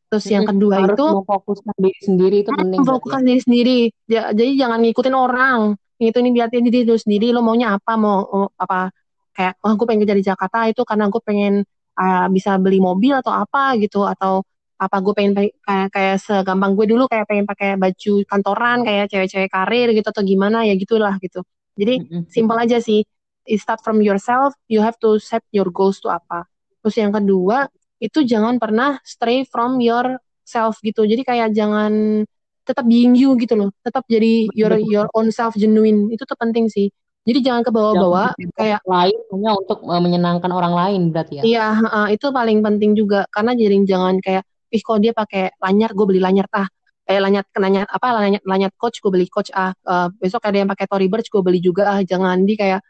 Terus 0.07 0.25
yang 0.29 0.45
kedua 0.45 0.85
harus 0.85 0.93
itu 0.93 1.07
fokuskan 1.25 1.75
diri 1.81 1.99
sendiri 2.05 2.35
itu 2.45 2.51
penting. 2.53 2.79
Fokuskan 2.85 3.21
diri 3.25 3.41
sendiri. 3.41 3.79
Ya, 4.05 4.29
jadi 4.29 4.51
jangan 4.55 4.79
ngikutin 4.85 5.15
orang. 5.17 5.59
Itu 5.97 6.19
ini 6.21 6.29
liatin 6.37 6.67
diri 6.67 6.85
lu 6.85 6.99
sendiri 6.99 7.33
lo 7.33 7.41
maunya 7.41 7.79
apa 7.79 7.97
mau 7.97 8.51
apa 8.59 8.93
kayak 9.33 9.57
oh 9.65 9.73
gue 9.73 9.85
pengen 9.89 10.01
kerja 10.05 10.15
di 10.15 10.25
Jakarta 10.25 10.69
itu 10.69 10.81
karena 10.85 11.09
gue 11.09 11.21
pengen 11.25 11.65
uh, 11.97 12.27
bisa 12.29 12.61
beli 12.61 12.77
mobil 12.77 13.17
atau 13.17 13.33
apa 13.33 13.73
gitu 13.81 14.05
atau 14.05 14.45
apa 14.77 14.97
gue 14.99 15.13
pengen 15.15 15.33
kayak 15.33 15.89
kayak 15.89 16.17
segampang 16.19 16.75
gue 16.75 16.85
dulu 16.91 17.07
kayak 17.07 17.25
pengen 17.25 17.45
pakai 17.47 17.79
baju 17.79 18.13
kantoran 18.27 18.83
kayak 18.83 19.05
cewek-cewek 19.09 19.49
karir 19.49 19.87
gitu 19.95 20.07
atau 20.11 20.23
gimana 20.25 20.67
ya 20.67 20.75
gitulah 20.75 21.15
gitu 21.23 21.45
jadi 21.73 22.03
mm-hmm. 22.03 22.29
simpel 22.29 22.57
aja 22.59 22.77
sih 22.83 23.05
It 23.43 23.59
start 23.59 23.83
from 23.83 23.99
yourself 23.99 24.55
you 24.71 24.79
have 24.79 24.95
to 25.03 25.19
set 25.19 25.43
your 25.51 25.67
goals 25.69 25.99
to 26.03 26.11
apa. 26.11 26.47
Terus 26.83 26.95
yang 26.99 27.11
kedua 27.11 27.67
itu 27.99 28.23
jangan 28.27 28.59
pernah 28.59 28.99
stray 29.03 29.47
from 29.47 29.79
yourself 29.79 30.79
gitu. 30.83 31.07
Jadi 31.07 31.23
kayak 31.23 31.55
jangan 31.55 32.23
tetap 32.63 32.87
being 32.87 33.15
you 33.15 33.35
gitu 33.39 33.55
loh. 33.55 33.69
Tetap 33.83 34.03
jadi 34.07 34.51
your 34.55 34.75
your 34.79 35.07
own 35.15 35.31
self 35.31 35.55
genuine. 35.55 36.11
Itu 36.11 36.27
tuh 36.27 36.35
penting 36.35 36.67
sih. 36.67 36.91
Jadi 37.23 37.39
jangan 37.39 37.63
ke 37.63 37.71
bawah-bawah 37.71 38.35
kayak 38.59 38.83
lain 38.83 39.15
hanya 39.31 39.51
untuk 39.55 39.79
uh, 39.87 40.01
menyenangkan 40.03 40.51
orang 40.51 40.75
lain 40.75 41.01
berarti 41.15 41.39
ya. 41.39 41.43
Iya, 41.47 41.67
uh, 41.87 42.07
itu 42.11 42.27
paling 42.35 42.59
penting 42.59 42.99
juga. 42.99 43.23
Karena 43.31 43.55
jadi 43.55 43.79
jangan 43.87 44.19
kayak 44.19 44.43
ih 44.75 44.83
kok 44.83 44.99
dia 44.99 45.15
pakai 45.15 45.55
lanyar 45.63 45.95
gue 45.95 46.03
beli 46.03 46.19
lanyar 46.19 46.51
ah. 46.51 46.67
Eh 47.07 47.19
lanyar 47.23 47.47
lanyar 47.55 47.87
apa 47.87 48.07
lanyar 48.11 48.41
lanyar 48.43 48.71
coach 48.75 48.99
gue 48.99 49.07
beli 49.07 49.31
coach 49.31 49.55
ah. 49.55 49.71
Uh, 49.87 50.11
besok 50.19 50.43
ada 50.43 50.59
yang 50.59 50.67
pakai 50.67 50.83
Tory 50.83 51.07
Burch 51.07 51.31
gue 51.31 51.39
beli 51.39 51.63
juga 51.63 51.95
ah. 51.95 51.99
Jangan 52.03 52.43
di 52.43 52.59
kayak 52.59 52.83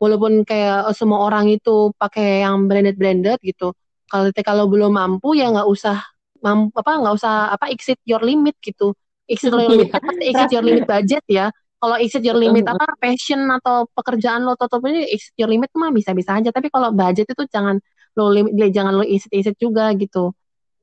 walaupun 0.00 0.48
kayak 0.48 0.88
uh, 0.88 0.96
semua 0.96 1.22
orang 1.28 1.52
itu 1.52 1.92
pakai 2.00 2.42
yang 2.42 2.64
branded 2.66 2.96
branded 2.96 3.38
gitu 3.44 3.76
kalau 4.10 4.26
kalau 4.42 4.64
belum 4.66 4.98
mampu 4.98 5.38
ya 5.38 5.54
nggak 5.54 5.68
usah 5.70 6.02
mampu 6.42 6.74
apa 6.74 6.98
nggak 6.98 7.14
usah 7.14 7.54
apa 7.54 7.70
exit 7.70 8.02
your 8.02 8.20
limit 8.26 8.58
gitu. 8.58 8.90
Exit 9.30 9.52
your 9.54 9.70
limit 9.70 9.94
exit 10.18 10.50
your 10.50 10.66
limit 10.66 10.84
budget 10.90 11.22
ya. 11.30 11.54
Kalau 11.80 11.96
exit 11.96 12.20
your 12.26 12.36
limit 12.36 12.66
apa 12.66 12.92
passion 13.00 13.40
atau 13.48 13.88
pekerjaan 13.94 14.44
lo 14.44 14.52
tetap 14.58 14.82
ini 14.84 15.06
exit 15.08 15.32
your 15.38 15.48
limit 15.48 15.70
mah 15.78 15.94
bisa-bisa 15.94 16.36
aja. 16.36 16.50
Tapi 16.50 16.68
kalau 16.68 16.90
budget 16.90 17.30
itu 17.30 17.46
jangan 17.46 17.78
lo 18.18 18.34
limit 18.34 18.52
jangan 18.74 18.98
lo 18.98 19.06
exit 19.06 19.30
exit 19.30 19.54
juga 19.56 19.94
gitu. 19.94 20.34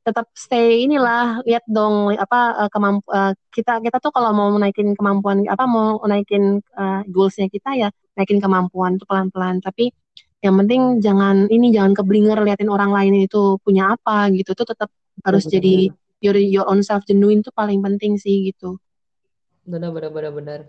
Tetap 0.07 0.32
stay 0.32 0.88
inilah 0.88 1.43
lihat 1.43 1.68
dong 1.68 2.15
apa 2.15 2.65
uh, 2.65 2.70
kemampu 2.72 3.03
uh, 3.11 3.36
kita 3.51 3.84
kita 3.84 3.99
tuh 3.99 4.15
kalau 4.15 4.32
mau 4.32 4.49
naikin 4.55 4.95
kemampuan 4.95 5.43
apa 5.51 5.68
mau 5.68 5.99
naikin 6.07 6.63
uh, 6.80 7.03
goalsnya 7.11 7.51
kita 7.51 7.76
ya 7.76 7.89
naikin 8.18 8.41
kemampuan 8.41 8.97
itu 8.97 9.05
pelan-pelan 9.05 9.61
tapi 9.61 9.93
yang 10.41 10.57
penting 10.57 11.01
jangan 11.01 11.45
ini 11.49 11.70
jangan 11.74 11.93
keblinger 11.93 12.38
liatin 12.41 12.70
orang 12.70 12.89
lain 12.89 13.26
itu 13.26 13.61
punya 13.61 13.93
apa 13.93 14.30
gitu 14.34 14.53
tuh 14.57 14.65
tetap 14.70 14.89
harus 15.26 15.45
betul, 15.45 15.53
jadi 15.57 15.74
your 16.22 16.38
your 16.38 16.65
own 16.65 16.82
self 16.82 17.05
genuine 17.05 17.45
tuh 17.45 17.53
paling 17.53 17.82
penting 17.82 18.18
sih 18.18 18.49
gitu 18.49 18.78
benar 19.65 19.93
benar 19.93 20.09
benar 20.13 20.34
benar 20.34 20.59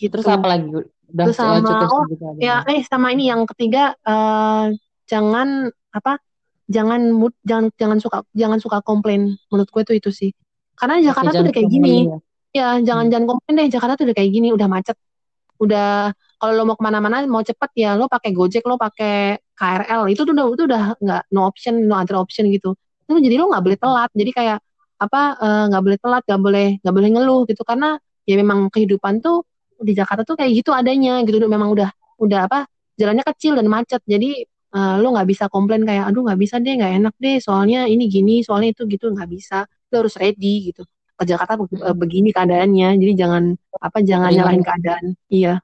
Gitu. 0.00 0.12
Terus 0.16 0.26
apa 0.32 0.46
lagi? 0.48 0.64
Udah 1.10 1.24
Terus 1.28 1.36
sama 1.36 1.58
cukup 1.60 1.90
oh, 1.90 2.04
ya 2.38 2.62
eh 2.70 2.80
sama 2.86 3.12
ini 3.12 3.28
yang 3.28 3.44
ketiga 3.44 3.92
uh, 4.06 4.72
jangan 5.04 5.68
apa? 5.92 6.16
Jangan 6.70 7.10
mood, 7.10 7.34
jangan 7.42 7.68
jangan 7.76 7.98
suka 8.00 8.18
jangan 8.32 8.58
suka 8.62 8.78
komplain. 8.80 9.36
Menurut 9.52 9.68
gue 9.68 9.82
tuh 9.84 9.96
itu 9.98 10.10
sih. 10.14 10.30
Karena 10.78 11.02
Jakarta 11.04 11.36
tuh 11.36 11.44
udah 11.44 11.54
kayak 11.54 11.68
gini. 11.68 12.08
Ya, 12.54 12.78
ya 12.80 12.94
jangan 12.94 13.10
hmm. 13.10 13.12
jangan 13.12 13.26
komplain 13.28 13.54
deh. 13.58 13.68
Jakarta 13.68 13.92
tuh 14.00 14.04
udah 14.08 14.16
kayak 14.16 14.30
gini, 14.30 14.48
udah 14.54 14.68
macet. 14.70 14.96
Udah 15.60 16.12
kalau 16.40 16.52
lo 16.56 16.62
mau 16.72 16.76
ke 16.78 16.82
mana-mana 16.88 17.20
mau 17.28 17.44
cepet 17.44 17.70
ya 17.76 17.90
lo 18.00 18.08
pakai 18.08 18.32
Gojek 18.32 18.64
lo 18.64 18.80
pakai 18.80 19.36
KRL 19.52 20.08
itu 20.08 20.24
tuh 20.24 20.32
udah 20.32 20.46
itu 20.56 20.64
udah 20.64 20.82
nggak 20.96 21.22
no 21.36 21.40
option 21.44 21.84
no 21.84 22.00
other 22.00 22.16
option 22.16 22.48
gitu. 22.48 22.72
Itu 23.04 23.20
jadi 23.20 23.36
lo 23.36 23.52
nggak 23.52 23.64
boleh 23.68 23.78
telat. 23.78 24.10
Jadi 24.16 24.30
kayak 24.32 24.58
apa 25.00 25.20
eh, 25.36 25.64
nggak 25.68 25.82
uh, 25.82 25.84
boleh 25.84 25.98
telat 26.00 26.22
nggak 26.24 26.40
boleh 26.40 26.68
nggak 26.80 26.94
boleh 26.96 27.08
ngeluh 27.12 27.40
gitu. 27.44 27.62
Karena 27.68 28.00
ya 28.24 28.34
memang 28.40 28.72
kehidupan 28.72 29.20
tuh 29.20 29.44
di 29.80 29.92
Jakarta 29.92 30.24
tuh 30.24 30.40
kayak 30.40 30.50
gitu 30.64 30.72
adanya 30.72 31.20
gitu. 31.28 31.36
Memang 31.44 31.76
udah 31.76 31.92
udah 32.24 32.40
apa 32.48 32.64
jalannya 32.96 33.24
kecil 33.36 33.60
dan 33.60 33.68
macet. 33.68 34.00
Jadi 34.08 34.48
uh, 34.72 34.96
lo 34.96 35.12
nggak 35.12 35.28
bisa 35.28 35.44
komplain 35.52 35.84
kayak 35.84 36.08
aduh 36.08 36.24
nggak 36.24 36.40
bisa 36.40 36.56
deh 36.56 36.72
nggak 36.72 36.92
enak 37.04 37.14
deh 37.20 37.36
soalnya 37.36 37.84
ini 37.84 38.08
gini 38.08 38.40
soalnya 38.40 38.72
itu 38.72 38.88
gitu 38.88 39.12
nggak 39.12 39.28
bisa. 39.28 39.68
Lo 39.92 40.00
harus 40.00 40.16
ready 40.16 40.72
gitu 40.72 40.88
ke 41.20 41.28
Jakarta 41.28 41.60
uh, 41.60 41.92
begini 41.92 42.32
keadaannya 42.32 42.96
jadi 42.96 43.12
jangan 43.12 43.52
apa 43.76 43.98
jangan 44.00 44.32
nyalahin 44.32 44.64
keadaan 44.64 45.04
iya 45.28 45.60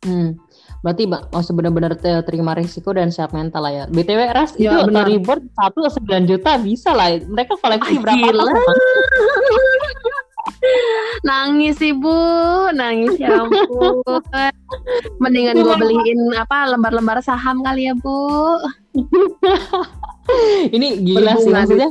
Hmm. 0.00 0.32
Berarti 0.80 1.04
oh, 1.12 1.44
sebenar-benar 1.44 1.92
terima 2.24 2.56
risiko 2.56 2.96
dan 2.96 3.12
siap 3.12 3.36
mental 3.36 3.68
lah 3.68 3.72
ya. 3.72 3.84
BTW 3.84 4.20
Ras 4.32 4.56
ya, 4.56 4.80
itu 4.80 4.88
benar. 4.88 5.04
reward 5.04 5.44
satu 5.52 5.84
sembilan 5.92 6.24
juta 6.24 6.56
bisa 6.56 6.96
lah. 6.96 7.20
Mereka 7.20 7.60
koleksi 7.60 7.94
Ay, 7.94 8.00
berapa 8.00 8.26
gila. 8.32 8.44
Nangis 11.28 11.76
sih 11.80 11.92
bu, 11.92 12.16
nangis 12.74 13.16
ya 13.20 13.44
ampun. 13.44 14.00
Mendingan 15.22 15.60
gue 15.60 15.76
beliin 15.76 16.20
apa 16.36 16.70
lembar-lembar 16.70 17.20
saham 17.20 17.60
kali 17.64 17.90
ya 17.90 17.94
bu. 17.96 18.56
Ini 20.76 21.02
gila 21.02 21.34
sih 21.42 21.50
maksudnya 21.50 21.88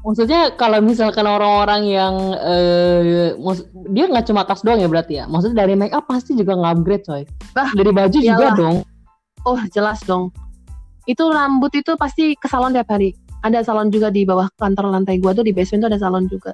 maksudnya 0.00 0.40
kalau 0.56 0.80
misalkan 0.80 1.26
orang-orang 1.28 1.82
yang 1.84 2.14
uh, 2.38 3.28
dia 3.92 4.08
nggak 4.08 4.24
cuma 4.24 4.46
tas 4.48 4.64
doang 4.64 4.80
ya 4.80 4.88
berarti 4.88 5.20
ya? 5.20 5.24
Maksudnya 5.28 5.66
dari 5.66 5.74
make 5.76 5.94
up 5.94 6.08
pasti 6.08 6.32
juga 6.34 6.56
nge-upgrade 6.56 7.04
coy. 7.04 7.22
Bah, 7.52 7.68
dari 7.76 7.90
baju 7.92 8.16
iyalah. 8.16 8.32
juga 8.32 8.48
dong. 8.56 8.76
Oh 9.44 9.60
jelas 9.70 10.00
dong. 10.04 10.32
Itu 11.08 11.28
rambut 11.28 11.72
itu 11.76 11.96
pasti 11.96 12.36
ke 12.36 12.48
salon 12.48 12.72
tiap 12.72 12.88
hari. 12.88 13.12
Ada 13.38 13.62
salon 13.62 13.88
juga 13.92 14.10
di 14.10 14.26
bawah 14.26 14.50
kantor 14.58 14.90
lantai 14.90 15.22
gua 15.22 15.30
tuh 15.30 15.46
di 15.46 15.54
basement 15.54 15.86
tuh 15.86 15.90
ada 15.94 16.00
salon 16.00 16.26
juga 16.26 16.50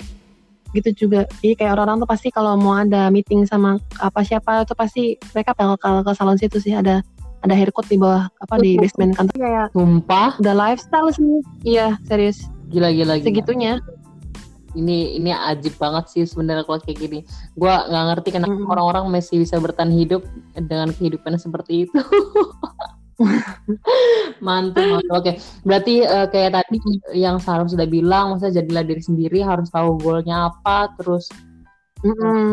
gitu 0.74 1.06
juga 1.06 1.24
jadi 1.38 1.54
kayak 1.54 1.72
orang-orang 1.78 2.02
tuh 2.02 2.10
pasti 2.10 2.28
kalau 2.34 2.58
mau 2.58 2.74
ada 2.82 3.08
meeting 3.14 3.46
sama 3.46 3.78
apa 4.02 4.26
siapa 4.26 4.66
tuh 4.66 4.74
pasti 4.74 5.14
mereka 5.32 5.54
bakal 5.54 6.02
ke 6.02 6.12
salon 6.12 6.36
situ 6.36 6.58
sih 6.58 6.74
ada 6.74 7.00
ada 7.46 7.54
haircut 7.54 7.86
di 7.86 7.96
bawah 7.96 8.26
apa 8.42 8.54
di 8.58 8.74
basement 8.76 9.14
kantor 9.14 9.38
kayak 9.38 9.66
sumpah 9.70 10.30
udah 10.42 10.54
lifestyle 10.56 11.08
sih 11.14 11.40
iya 11.62 11.94
serius 12.04 12.50
Gila 12.74 12.90
gila 12.90 13.14
gila. 13.20 13.26
Segitunya. 13.26 13.72
Ini 14.74 15.22
ini 15.22 15.30
ajib 15.30 15.78
banget 15.78 16.10
sih 16.10 16.22
sebenarnya 16.26 16.66
kalau 16.66 16.82
kayak 16.82 16.98
gini. 16.98 17.18
Gua 17.54 17.86
nggak 17.86 18.04
ngerti 18.10 18.28
kenapa 18.34 18.58
mm 18.58 18.66
-hmm. 18.66 18.72
orang-orang 18.74 19.04
masih 19.06 19.38
bisa 19.38 19.54
bertahan 19.62 19.94
hidup 19.94 20.26
dengan 20.58 20.90
kehidupan 20.90 21.38
seperti 21.38 21.86
itu. 21.86 21.94
mantap 24.46 24.84
mantap 24.84 25.14
oke 25.22 25.32
berarti 25.62 26.02
uh, 26.02 26.26
kayak 26.28 26.58
tadi 26.58 26.78
yang 27.14 27.38
Sarah 27.38 27.66
sudah 27.66 27.86
bilang 27.86 28.34
maksudnya 28.34 28.62
jadilah 28.62 28.84
diri 28.86 29.02
sendiri 29.02 29.38
harus 29.42 29.70
tahu 29.70 29.96
goalnya 30.02 30.50
apa 30.50 30.90
terus 30.98 31.30
mm 32.02 32.10
-hmm. 32.10 32.48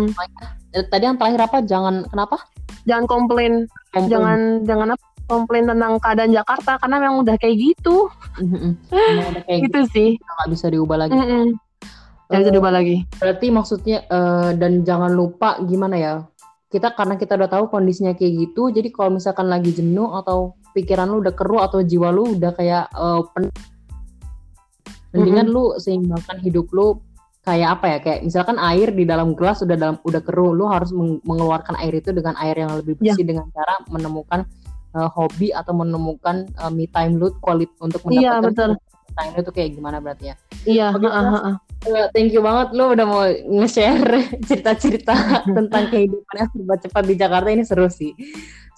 tadi 0.89 1.03
yang 1.03 1.17
terakhir 1.17 1.41
apa 1.49 1.57
jangan 1.65 2.05
kenapa 2.07 2.37
jangan 2.85 3.05
komplain, 3.05 3.53
komplain. 3.93 4.09
jangan 4.09 4.39
jangan 4.65 4.87
apa 4.97 5.05
komplain 5.29 5.63
tentang 5.63 5.95
keadaan 6.03 6.31
Jakarta 6.35 6.71
karena 6.75 6.95
memang 6.99 7.23
udah 7.23 7.35
kayak 7.39 7.55
gitu. 7.55 8.11
udah 8.43 9.43
kayak 9.47 9.59
gitu, 9.63 9.79
gitu 9.79 9.91
sih. 9.95 10.09
Nggak 10.19 10.49
bisa 10.51 10.65
diubah 10.67 10.97
lagi. 11.07 11.15
Nggak 12.27 12.39
bisa 12.43 12.51
diubah 12.51 12.73
lagi. 12.75 12.97
Berarti 13.15 13.47
maksudnya 13.47 13.97
uh, 14.11 14.51
dan 14.59 14.83
jangan 14.83 15.15
lupa 15.15 15.55
gimana 15.63 15.95
ya? 15.95 16.13
Kita 16.71 16.95
karena 16.95 17.19
kita 17.19 17.35
udah 17.35 17.51
tahu 17.51 17.67
kondisinya 17.67 18.15
kayak 18.15 18.47
gitu, 18.47 18.71
jadi 18.71 18.87
kalau 18.95 19.19
misalkan 19.19 19.51
lagi 19.51 19.75
jenuh 19.75 20.15
atau 20.15 20.55
pikiran 20.71 21.11
lu 21.11 21.19
udah 21.19 21.35
keruh 21.35 21.61
atau 21.67 21.83
jiwa 21.83 22.09
lu 22.15 22.39
udah 22.39 22.51
kayak 22.55 22.87
uh, 22.95 23.27
pen 23.35 23.51
mendingan 25.11 25.51
mm-hmm. 25.51 25.75
lu 25.75 25.75
seimbangkan 25.75 26.39
hidup 26.39 26.71
lu 26.71 27.03
kayak 27.43 27.79
apa 27.79 27.85
ya 27.89 27.97
kayak 27.99 28.19
misalkan 28.23 28.55
air 28.61 28.93
di 28.93 29.03
dalam 29.03 29.35
gelas 29.35 29.59
udah 29.65 29.75
dalam 29.75 29.97
udah 30.05 30.21
keruh 30.23 30.55
lu 30.55 30.69
harus 30.69 30.93
mengeluarkan 31.25 31.75
air 31.83 31.99
itu 31.99 32.15
dengan 32.15 32.37
air 32.39 32.55
yang 32.55 32.71
lebih 32.79 32.95
bersih 32.95 33.19
yeah. 33.19 33.27
dengan 33.27 33.45
cara 33.51 33.75
menemukan 33.89 34.47
uh, 34.95 35.09
hobi 35.09 35.51
atau 35.51 35.73
menemukan 35.75 36.47
uh, 36.61 36.71
me 36.71 36.87
time 36.87 37.17
lu 37.17 37.33
quality 37.43 37.73
untuk 37.81 37.99
iya, 38.13 38.39
mendapatkan 38.39 38.77
time 39.15 39.33
itu 39.37 39.51
kayak 39.51 39.69
gimana 39.75 39.97
berarti 39.99 40.31
ya? 40.31 40.35
Iya. 40.65 40.87
Uh, 40.95 41.07
uh, 41.07 41.37
uh. 41.53 41.55
thank 42.13 42.29
you 42.29 42.41
banget 42.45 42.77
lu 42.77 42.93
udah 42.93 43.05
mau 43.05 43.23
nge-share 43.27 44.29
cerita-cerita 44.47 45.15
tentang 45.57 45.83
kehidupan 45.89 46.35
yang 46.37 46.49
serba 46.53 46.75
cepat 46.77 47.03
di 47.05 47.15
Jakarta 47.17 47.49
ini 47.49 47.63
seru 47.65 47.87
sih. 47.89 48.13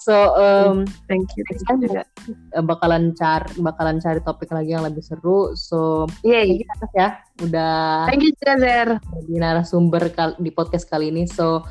So 0.03 0.36
um, 0.36 0.84
thank 1.07 1.31
you. 1.39 1.47
Thank 1.47 1.63
you 1.63 1.88
juga. 1.88 2.03
Eh, 2.27 2.63
bakalan 2.63 3.15
cari 3.15 3.55
bakalan 3.63 4.03
cari 4.03 4.19
topik 4.19 4.51
lagi 4.51 4.75
yang 4.75 4.84
lebih 4.84 4.99
seru. 4.99 5.55
So 5.55 6.11
iya 6.27 6.43
yeah, 6.43 6.84
ya 6.91 7.09
udah. 7.39 8.11
Thank 8.11 8.27
you 8.27 8.36
Zer. 8.36 8.99
Di 9.23 9.39
narasumber 9.39 10.11
di 10.43 10.51
podcast 10.51 10.91
kali 10.91 11.07
ini. 11.07 11.23
So 11.23 11.63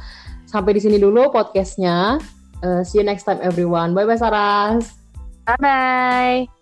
sampai 0.49 0.77
di 0.77 0.81
sini 0.81 0.97
dulu 0.97 1.29
podcastnya. 1.29 2.17
Uh, 2.63 2.81
see 2.87 3.03
you 3.03 3.05
next 3.05 3.29
time 3.29 3.43
everyone. 3.45 3.93
Bye 3.93 4.09
bye 4.09 4.17
Saras. 4.17 4.97
Bye 5.45 5.59
bye. 5.61 6.62